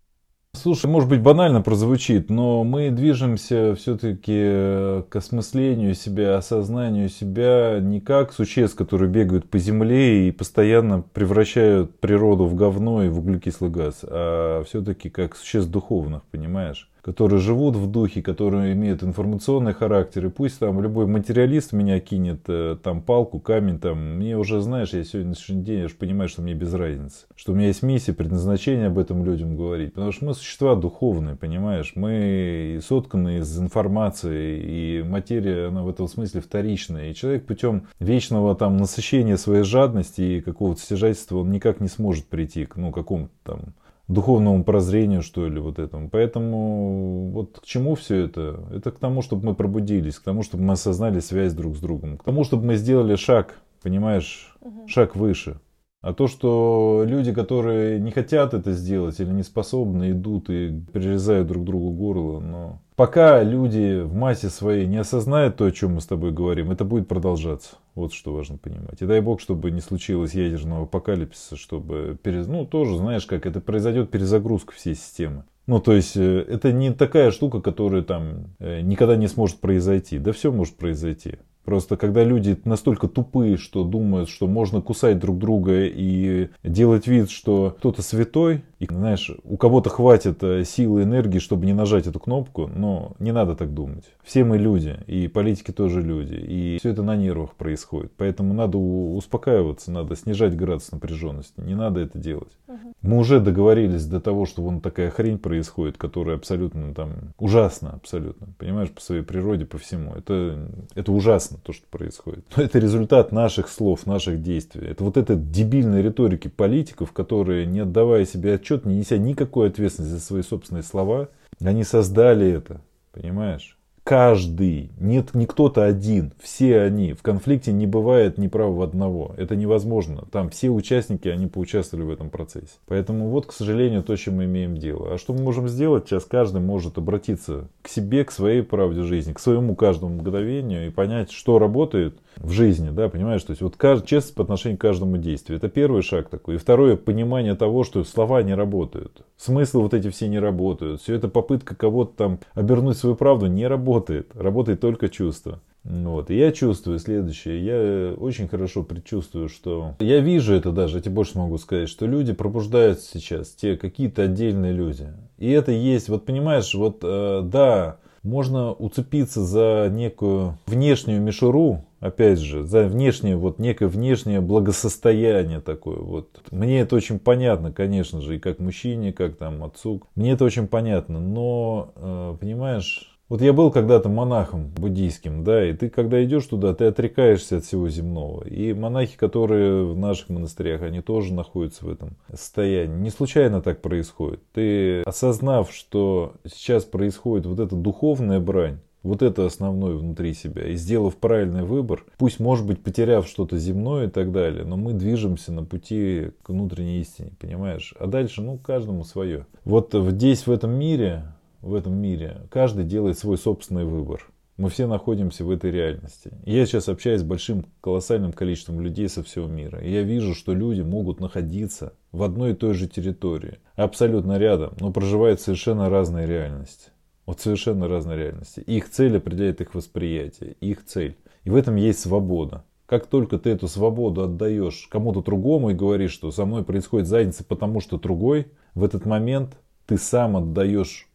Слушай, 0.56 0.86
может 0.86 1.10
быть 1.10 1.20
банально 1.20 1.62
прозвучит, 1.62 2.30
но 2.30 2.64
мы 2.64 2.90
движемся 2.90 3.76
все-таки 3.76 5.04
к 5.10 5.16
осмыслению 5.16 5.94
себя, 5.94 6.38
осознанию 6.38 7.10
себя 7.10 7.80
не 7.82 8.00
как 8.00 8.32
существ, 8.32 8.78
которые 8.78 9.10
бегают 9.10 9.50
по 9.50 9.58
земле 9.58 10.28
и 10.28 10.32
постоянно 10.32 11.02
превращают 11.02 12.00
природу 12.00 12.46
в 12.46 12.56
говно 12.56 13.04
и 13.04 13.10
в 13.10 13.20
углекислый 13.20 13.72
газ, 13.72 14.02
а 14.04 14.64
все-таки 14.64 15.10
как 15.10 15.36
существ 15.36 15.70
духовных, 15.70 16.24
понимаешь? 16.32 16.90
Которые 17.04 17.42
живут 17.42 17.76
в 17.76 17.92
духе, 17.92 18.22
которые 18.22 18.74
имеют 18.74 19.04
информационный 19.04 19.74
характер. 19.74 20.28
И 20.28 20.30
пусть 20.30 20.60
там 20.60 20.82
любой 20.82 21.06
материалист 21.06 21.74
меня 21.74 22.00
кинет 22.00 22.44
э, 22.48 22.78
там 22.82 23.02
палку, 23.02 23.40
камень, 23.40 23.78
там, 23.78 24.16
мне 24.16 24.38
уже, 24.38 24.62
знаешь, 24.62 24.94
я 24.94 25.04
сегодняшний 25.04 25.62
день 25.62 25.80
я 25.80 25.86
уже 25.86 25.96
понимаю, 25.96 26.30
что 26.30 26.42
мне 26.42 26.54
без 26.54 26.74
разницы. 26.74 27.26
Что 27.36 27.52
у 27.52 27.56
меня 27.56 27.68
есть 27.68 27.84
миссия, 27.84 28.14
предназначение 28.14 28.88
об 28.88 28.98
этом 28.98 29.26
людям 29.26 29.58
говорить. 29.58 29.94
Потому 29.94 30.14
что 30.14 30.26
мы 30.26 30.34
существа 30.34 30.76
духовные, 30.76 31.36
понимаешь? 31.36 31.92
Мы 31.96 32.80
сотканы 32.82 33.40
из 33.40 33.60
информации, 33.60 34.62
и 34.64 35.04
материя, 35.04 35.68
она 35.68 35.84
в 35.84 35.90
этом 35.90 36.08
смысле 36.08 36.40
вторичная. 36.40 37.12
И 37.12 37.16
человек 37.16 37.46
путем 37.46 37.88
вечного 38.00 38.56
там 38.56 38.78
насыщения 38.78 39.36
своей 39.36 39.64
жадности 39.64 40.22
и 40.22 40.42
какого-то 40.42 40.80
стяжательства, 40.80 41.40
он 41.40 41.52
никак 41.52 41.82
не 41.82 41.90
сможет 41.90 42.28
прийти 42.28 42.66
к 42.66 42.78
ну, 42.78 42.94
какому-то 42.94 43.34
там 43.44 43.60
духовному 44.08 44.64
прозрению, 44.64 45.22
что 45.22 45.48
ли, 45.48 45.60
вот 45.60 45.80
этому. 45.80 46.10
Поэтому 46.10 47.32
вот 47.32 47.60
к 47.60 47.66
чему 47.66 47.96
все 47.96 48.26
это? 48.26 48.68
Это 48.74 48.92
к 48.92 49.00
тому, 49.00 49.22
чтобы 49.22 49.46
мы 49.46 49.56
пробудились, 49.56 50.20
к 50.20 50.24
тому, 50.24 50.44
чтобы 50.44 50.64
мы 50.64 50.74
осознали 50.74 51.20
связь 51.20 51.54
друг 51.54 51.76
с 51.76 51.80
другом, 51.80 52.18
к 52.18 52.24
тому, 52.24 52.44
чтобы 52.44 52.66
мы 52.66 52.76
сделали 52.76 53.16
шаг, 53.16 53.60
понимаешь, 53.82 54.56
угу. 54.62 54.88
шаг 54.88 55.16
выше. 55.16 55.60
А 56.02 56.14
то, 56.14 56.28
что 56.28 57.04
люди, 57.08 57.34
которые 57.34 57.98
не 57.98 58.12
хотят 58.12 58.54
это 58.54 58.74
сделать 58.74 59.22
или 59.22 59.32
не 59.32 59.44
способны, 59.44 60.12
идут 60.12 60.50
и 60.50 60.82
перерезают 60.92 61.48
друг 61.48 61.64
другу 61.64 61.92
горло, 61.92 62.42
но 62.42 62.82
пока 62.96 63.44
люди 63.44 64.02
в 64.02 64.14
массе 64.14 64.50
своей 64.50 64.86
не 64.86 64.98
осознают 64.98 65.58
то, 65.58 65.66
о 65.66 65.72
чем 65.72 65.96
мы 65.96 66.02
с 66.02 66.06
тобой 66.06 66.32
говорим, 66.32 66.72
это 66.72 66.86
будет 66.86 67.08
продолжаться. 67.08 67.76
Вот 67.96 68.14
что 68.14 68.34
важно 68.34 68.58
понимать. 68.58 69.02
И 69.02 69.06
дай 69.06 69.22
бог, 69.22 69.40
чтобы 69.40 69.72
не 69.72 69.82
случилось 69.82 70.34
ядерного 70.34 70.84
апокалипсиса, 70.84 71.56
чтобы, 71.56 72.18
перез... 72.22 72.48
ну, 72.48 72.66
тоже, 72.66 72.98
знаешь, 72.98 73.26
как 73.26 73.46
это 73.46 73.62
произойдет 73.62 74.10
перезагрузка 74.10 74.74
всей 74.74 74.96
системы. 74.96 75.44
Ну, 75.66 75.80
то 75.80 75.94
есть, 75.94 76.18
э, 76.18 76.46
это 76.48 76.74
не 76.74 76.92
такая 76.92 77.32
штука, 77.32 77.62
которая 77.62 78.02
там 78.02 78.48
э, 78.60 78.82
никогда 78.82 79.16
не 79.16 79.28
сможет 79.28 79.60
произойти. 79.60 80.20
Да 80.20 80.34
все 80.34 80.52
может 80.52 80.76
произойти. 80.76 81.36
Просто 81.66 81.96
когда 81.98 82.24
люди 82.24 82.60
настолько 82.66 83.08
тупые, 83.08 83.58
что 83.58 83.84
думают, 83.84 84.30
что 84.30 84.48
можно 84.48 84.82
кусать 84.82 85.20
друг 85.20 85.38
друга 85.38 85.86
и 85.86 86.50
делать 86.64 87.08
вид, 87.08 87.30
что 87.30 87.76
кто-то 87.78 88.02
святой, 88.02 88.64
и, 88.80 88.86
знаешь, 88.86 89.32
у 89.46 89.56
кого-то 89.56 89.90
хватит 89.90 90.44
э, 90.44 90.66
силы 90.66 91.02
и 91.02 91.04
энергии, 91.06 91.40
чтобы 91.40 91.66
не 91.66 91.74
нажать 91.74 92.06
эту 92.06 92.20
кнопку, 92.20 92.68
но 92.68 93.14
не 93.18 93.32
надо 93.32 93.56
так 93.56 93.74
думать. 93.74 94.04
Все 94.24 94.44
мы 94.44 94.58
люди, 94.58 94.98
и 95.08 95.30
политики 95.30 95.72
тоже 95.72 96.02
люди, 96.02 96.36
и 96.36 96.78
все 96.80 96.90
это 96.90 97.02
на 97.02 97.16
нервах 97.16 97.56
происходит. 97.56 98.12
Поэтому 98.18 98.54
надо 98.54 98.78
успокаиваться, 98.78 99.90
надо 99.90 100.18
снижать 100.18 100.58
градус 100.58 100.92
напряженности, 100.92 101.62
не 101.62 101.76
надо 101.76 102.02
это 102.02 102.18
делать. 102.18 102.52
Угу. 102.68 102.78
Мы 103.02 103.18
уже 103.18 103.40
договорились 103.40 104.06
до 104.06 104.20
того, 104.20 104.46
что 104.46 104.62
вон 104.62 104.82
такая 104.82 105.10
хрень 105.10 105.38
происходит, 105.38 105.98
которая 105.98 106.36
абсолютно 106.36 106.94
там 106.94 107.34
ужасна, 107.38 107.92
абсолютно, 107.94 108.48
понимаешь, 108.58 108.92
по 108.92 109.00
своей 109.00 109.24
природе, 109.24 109.66
по 109.66 109.78
всему. 109.78 110.14
Это, 110.14 110.68
это 110.94 111.12
ужасно, 111.14 111.53
то, 111.58 111.74
что 111.74 111.86
происходит. 111.88 112.46
Но 112.56 112.64
это 112.64 112.80
результат 112.80 113.32
наших 113.32 113.70
слов, 113.70 114.06
наших 114.06 114.42
действий. 114.42 114.88
Это 114.88 115.04
вот 115.04 115.18
этой 115.18 115.36
дебильной 115.36 116.02
риторики 116.02 116.48
политиков, 116.48 117.12
которые, 117.12 117.66
не 117.66 117.82
отдавая 117.82 118.26
себе 118.26 118.56
отчет, 118.56 118.86
не 118.86 118.96
неся 118.98 119.18
никакой 119.18 119.70
ответственности 119.70 120.14
за 120.14 120.22
свои 120.22 120.42
собственные 120.42 120.84
слова. 120.84 121.30
Они 121.62 121.84
создали 121.84 122.48
это, 122.50 122.82
понимаешь? 123.12 123.78
Каждый, 124.04 124.92
нет 125.00 125.34
не 125.34 125.46
кто-то 125.46 125.86
один, 125.86 126.34
все 126.42 126.82
они. 126.82 127.14
В 127.14 127.22
конфликте 127.22 127.72
не 127.72 127.88
бывает 127.88 128.38
ни 128.38 128.48
права 128.48 128.84
одного. 128.84 129.34
Это 129.38 129.56
невозможно. 129.56 130.26
Там 130.30 130.50
все 130.50 130.70
участники, 130.70 131.30
они 131.30 131.48
поучаствовали 131.48 132.04
в 132.06 132.12
этом 132.12 132.30
процессе. 132.30 132.74
Поэтому 132.86 133.30
вот, 133.30 133.46
к 133.46 133.54
сожалению, 133.54 134.04
то, 134.04 134.14
чем 134.18 134.36
мы 134.36 134.44
имеем 134.44 134.76
дело. 134.76 135.14
А 135.14 135.18
что 135.18 135.34
мы 135.34 135.42
можем 135.42 135.70
сделать? 135.70 136.06
Сейчас 136.06 136.26
каждый 136.26 136.60
может 136.60 136.98
обратиться 136.98 137.70
к 137.82 137.88
себе, 137.88 138.26
к 138.26 138.32
своей 138.32 138.62
правде 138.62 139.04
жизни, 139.04 139.32
к 139.32 139.40
своему 139.40 139.74
каждому 139.74 140.16
мгновению 140.16 140.88
и 140.88 140.90
понять, 140.90 141.32
что 141.32 141.58
работает 141.58 142.18
в 142.36 142.52
жизни, 142.52 142.90
да, 142.90 143.08
понимаешь? 143.08 143.44
То 143.44 143.52
есть 143.52 143.62
вот 143.62 143.78
кажд... 143.78 144.06
честность 144.06 144.36
по 144.36 144.44
отношению 144.44 144.78
к 144.78 144.82
каждому 144.82 145.16
действию. 145.18 145.58
Это 145.58 145.70
первый 145.70 146.02
шаг 146.02 146.28
такой. 146.28 146.56
И 146.56 146.58
второе, 146.58 146.98
понимание 146.98 147.56
того, 147.56 147.86
что 147.86 148.04
слова 148.04 148.44
не 148.44 148.54
работают. 148.54 149.24
Смыслы 149.38 149.82
вот 149.82 149.94
эти 149.94 150.10
все 150.10 150.28
не 150.28 150.40
работают. 150.40 151.02
Все 151.02 151.16
это 151.16 151.30
попытка 151.30 151.76
кого-то 151.76 152.18
там 152.18 152.40
обернуть 152.54 152.98
свою 152.98 153.16
правду 153.16 153.48
не 153.48 153.66
работает. 153.66 153.93
Работает 154.34 154.80
только 154.80 155.10
чувство. 155.10 155.62
Вот. 155.84 156.32
И 156.32 156.38
я 156.38 156.52
чувствую 156.52 157.00
следующее. 157.00 157.64
Я 157.64 158.14
очень 158.14 158.48
хорошо 158.48 158.84
предчувствую, 158.84 159.50
что... 159.50 159.96
Я 160.00 160.20
вижу 160.20 160.54
это 160.54 160.72
даже, 160.72 160.98
я 160.98 161.02
тебе 161.02 161.16
больше 161.16 161.38
могу 161.38 161.58
сказать, 161.58 161.90
что 161.90 162.06
люди 162.06 162.34
пробуждаются 162.34 163.10
сейчас, 163.14 163.50
те 163.50 163.76
какие-то 163.76 164.24
отдельные 164.24 164.72
люди. 164.72 165.08
И 165.38 165.50
это 165.50 165.72
есть, 165.72 166.08
вот 166.08 166.26
понимаешь, 166.26 166.74
вот 166.74 167.00
э, 167.04 167.42
да, 167.44 167.98
можно 168.24 168.72
уцепиться 168.72 169.44
за 169.44 169.90
некую 169.92 170.58
внешнюю 170.66 171.22
мишуру, 171.22 171.84
опять 172.00 172.40
же, 172.40 172.64
за 172.64 172.86
внешнее, 172.86 173.36
вот 173.36 173.60
некое 173.60 173.88
внешнее 173.88 174.40
благосостояние 174.40 175.60
такое. 175.60 175.98
Вот. 175.98 176.30
Мне 176.52 176.80
это 176.80 176.96
очень 176.96 177.20
понятно, 177.20 177.74
конечно 177.74 178.22
же, 178.22 178.38
и 178.38 178.40
как 178.40 178.60
мужчине, 178.60 179.12
как 179.12 179.36
там 179.36 179.64
отцу. 179.64 180.02
Мне 180.16 180.32
это 180.32 180.46
очень 180.46 180.68
понятно, 180.68 181.20
но, 181.20 181.92
э, 181.96 182.38
понимаешь, 182.40 183.13
вот 183.34 183.42
я 183.42 183.52
был 183.52 183.72
когда-то 183.72 184.10
монахом 184.10 184.68
буддийским, 184.68 185.44
да, 185.44 185.68
и 185.68 185.74
ты 185.74 185.90
когда 185.90 186.24
идешь 186.24 186.46
туда, 186.46 186.76
ты 186.76 186.86
отрекаешься 186.86 187.58
от 187.58 187.66
всего 187.66 187.90
земного. 187.90 188.44
И 188.44 188.74
монахи, 188.74 189.18
которые 189.18 189.88
в 189.88 189.98
наших 189.98 190.30
монастырях, 190.30 190.84
они 190.84 191.02
тоже 191.02 191.34
находятся 191.34 191.84
в 191.84 191.90
этом 191.90 192.12
состоянии. 192.30 192.96
Не 192.96 193.10
случайно 193.10 193.64
так 193.64 193.82
происходит. 193.82 194.40
Ты, 194.54 195.02
осознав, 195.02 195.74
что 195.74 196.34
сейчас 196.46 196.84
происходит 196.84 197.48
вот 197.48 197.60
эта 197.60 197.76
духовная 197.76 198.40
брань, 198.40 198.78
вот 199.02 199.24
это 199.24 199.48
основное 199.48 199.96
внутри 199.96 200.36
себя. 200.36 200.68
И 200.68 200.76
сделав 200.76 201.16
правильный 201.16 201.64
выбор, 201.64 202.06
пусть, 202.20 202.40
может 202.40 202.68
быть, 202.68 202.84
потеряв 202.84 203.28
что-то 203.28 203.58
земное 203.58 204.06
и 204.06 204.10
так 204.12 204.32
далее, 204.32 204.64
но 204.64 204.78
мы 204.78 204.94
движемся 204.94 205.52
на 205.52 205.64
пути 205.64 206.30
к 206.44 206.50
внутренней 206.50 207.00
истине, 207.00 207.32
понимаешь? 207.40 207.96
А 208.00 208.06
дальше, 208.06 208.44
ну, 208.44 208.60
каждому 208.60 209.04
свое. 209.04 209.48
Вот 209.66 209.96
здесь, 209.96 210.46
в 210.46 210.52
этом 210.52 210.70
мире, 210.70 211.24
в 211.64 211.74
этом 211.74 211.96
мире, 211.96 212.42
каждый 212.52 212.84
делает 212.84 213.18
свой 213.18 213.38
собственный 213.38 213.86
выбор. 213.86 214.30
Мы 214.58 214.70
все 214.70 214.86
находимся 214.86 215.44
в 215.44 215.50
этой 215.50 215.72
реальности. 215.72 216.30
Я 216.46 216.66
сейчас 216.68 216.88
общаюсь 216.88 217.22
с 217.22 217.24
большим, 217.24 217.66
колоссальным 217.82 218.34
количеством 218.34 218.82
людей 218.82 219.10
со 219.10 219.24
всего 219.24 219.48
мира. 219.48 219.80
И 219.80 219.92
я 219.92 220.04
вижу, 220.04 220.36
что 220.36 220.54
люди 220.54 220.82
могут 220.82 221.20
находиться 221.20 221.94
в 222.12 222.22
одной 222.22 222.52
и 222.52 222.56
той 222.56 222.76
же 222.76 222.88
территории, 222.88 223.58
абсолютно 223.76 224.38
рядом, 224.38 224.76
но 224.80 224.92
проживают 224.92 225.42
совершенно 225.42 225.90
разные 225.90 226.28
реальности. 226.28 226.92
Вот 227.26 227.40
совершенно 227.40 227.88
разные 227.88 228.18
реальности. 228.18 228.60
Их 228.60 228.92
цель 228.92 229.18
определяет 229.18 229.62
их 229.62 229.74
восприятие, 229.74 230.56
их 230.60 230.86
цель. 230.86 231.18
И 231.46 231.50
в 231.50 231.56
этом 231.56 231.78
есть 231.78 232.02
свобода. 232.02 232.64
Как 232.86 233.08
только 233.08 233.40
ты 233.40 233.52
эту 233.52 233.68
свободу 233.68 234.22
отдаешь 234.22 234.88
кому-то 234.92 235.24
другому 235.24 235.72
и 235.72 235.74
говоришь, 235.74 236.12
что 236.12 236.30
со 236.32 236.46
мной 236.46 236.64
происходит 236.64 237.08
задница, 237.08 237.44
потому 237.44 237.80
что 237.80 237.98
другой, 237.98 238.52
в 238.76 238.84
этот 238.84 239.06
момент 239.06 239.58
ты 239.88 239.98
сам 239.98 240.38
отдаешь 240.38 241.08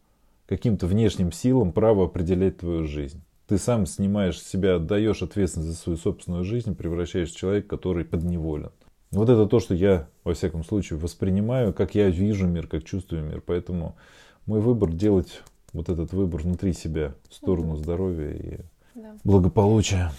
каким-то 0.49 0.87
внешним 0.87 1.31
силам 1.31 1.73
право 1.73 2.07
определять 2.07 2.59
твою 2.59 2.87
жизнь. 2.87 3.23
Ты 3.47 3.59
сам 3.59 3.87
снимаешь 3.87 4.41
с 4.41 4.49
себя, 4.49 4.77
отдаешь 4.77 5.23
ответственность 5.23 5.71
за 5.71 5.77
свою 5.77 5.99
собственную 5.99 6.45
жизнь, 6.45 6.75
превращаешься 6.75 7.35
в 7.35 7.39
человека, 7.39 7.69
который 7.69 8.05
подневолен. 8.05 8.73
Вот 9.11 9.29
это 9.29 9.47
то, 9.47 9.61
что 9.61 9.75
я, 9.75 10.09
во 10.25 10.35
всяком 10.35 10.65
случае, 10.65 10.99
воспринимаю, 10.99 11.73
как 11.73 11.95
я 11.95 12.11
вижу 12.11 12.47
мир, 12.47 12.67
как 12.67 12.85
чувствую 12.85 13.25
мир. 13.25 13.43
Поэтому 13.45 13.97
мой 14.45 14.61
выбор 14.61 14.93
делать 14.93 15.43
вот 15.73 15.89
этот 15.89 16.13
выбор 16.13 16.43
внутри 16.43 16.73
себя 16.73 17.15
в 17.29 17.35
сторону 17.35 17.73
угу. 17.73 17.77
здоровья 17.77 18.33
и 18.33 18.59
да. 18.95 19.17
благополучия, 19.25 20.13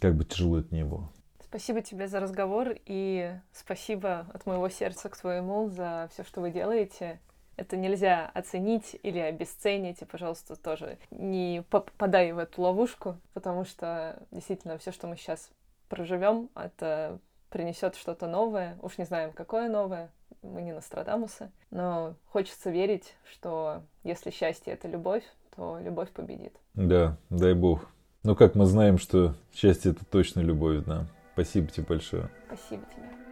как 0.00 0.16
бы 0.16 0.24
тяжело 0.24 0.58
это 0.58 0.74
ни 0.74 0.82
было. 0.82 1.08
Спасибо 1.44 1.82
тебе 1.82 2.08
за 2.08 2.18
разговор 2.18 2.74
и 2.86 3.32
спасибо 3.52 4.26
от 4.32 4.46
моего 4.46 4.68
сердца 4.68 5.08
к 5.08 5.16
твоему 5.16 5.68
за 5.68 6.08
все, 6.12 6.24
что 6.24 6.40
вы 6.40 6.50
делаете. 6.50 7.20
Это 7.56 7.76
нельзя 7.76 8.30
оценить 8.34 8.98
или 9.02 9.18
обесценить, 9.18 10.02
и, 10.02 10.04
пожалуйста, 10.04 10.56
тоже 10.56 10.98
не 11.10 11.62
попадай 11.70 12.32
в 12.32 12.38
эту 12.38 12.62
ловушку, 12.62 13.16
потому 13.32 13.64
что 13.64 14.22
действительно 14.30 14.78
все, 14.78 14.92
что 14.92 15.06
мы 15.06 15.16
сейчас 15.16 15.50
проживем, 15.88 16.50
это 16.54 17.18
принесет 17.50 17.94
что-то 17.94 18.26
новое. 18.26 18.76
Уж 18.82 18.98
не 18.98 19.04
знаем, 19.04 19.32
какое 19.32 19.68
новое, 19.68 20.10
мы 20.42 20.62
не 20.62 20.72
Нострадамусы, 20.72 21.50
но 21.70 22.14
хочется 22.26 22.70
верить, 22.70 23.14
что 23.30 23.82
если 24.02 24.30
счастье— 24.30 24.72
это 24.74 24.88
любовь, 24.88 25.24
то 25.54 25.78
любовь 25.80 26.10
победит. 26.10 26.56
Да, 26.74 27.16
дай 27.30 27.54
бог. 27.54 27.88
Ну, 28.24 28.34
как 28.34 28.54
мы 28.54 28.66
знаем, 28.66 28.98
что 28.98 29.34
счастье— 29.52 29.92
это 29.92 30.04
точно 30.04 30.40
любовь, 30.40 30.84
да. 30.84 31.06
Спасибо 31.34 31.68
тебе 31.68 31.86
большое. 31.86 32.30
Спасибо 32.46 32.84
тебе. 32.94 33.23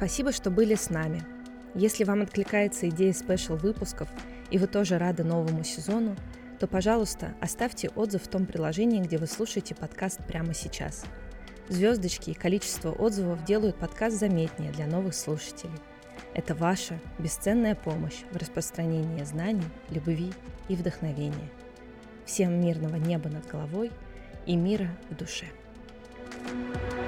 Спасибо, 0.00 0.32
что 0.32 0.50
были 0.50 0.76
с 0.76 0.88
нами. 0.88 1.22
Если 1.74 2.04
вам 2.04 2.22
откликается 2.22 2.88
идея 2.88 3.12
спешл 3.12 3.56
выпусков 3.56 4.08
и 4.50 4.56
вы 4.56 4.66
тоже 4.66 4.96
рады 4.96 5.24
новому 5.24 5.62
сезону, 5.62 6.16
то, 6.58 6.66
пожалуйста, 6.66 7.34
оставьте 7.38 7.90
отзыв 7.90 8.22
в 8.22 8.28
том 8.28 8.46
приложении, 8.46 9.02
где 9.02 9.18
вы 9.18 9.26
слушаете 9.26 9.74
подкаст 9.74 10.24
прямо 10.26 10.54
сейчас. 10.54 11.04
Звездочки 11.68 12.30
и 12.30 12.34
количество 12.34 12.90
отзывов 12.92 13.44
делают 13.44 13.76
подкаст 13.76 14.18
заметнее 14.18 14.72
для 14.72 14.86
новых 14.86 15.14
слушателей. 15.14 15.78
Это 16.32 16.54
ваша 16.54 16.98
бесценная 17.18 17.74
помощь 17.74 18.22
в 18.32 18.38
распространении 18.38 19.22
знаний, 19.24 19.68
любви 19.90 20.32
и 20.68 20.76
вдохновения. 20.76 21.50
Всем 22.24 22.58
мирного 22.58 22.96
неба 22.96 23.28
над 23.28 23.46
головой 23.46 23.90
и 24.46 24.56
мира 24.56 24.88
в 25.10 25.16
душе. 25.16 25.44
thank 26.42 26.94
you 26.94 26.99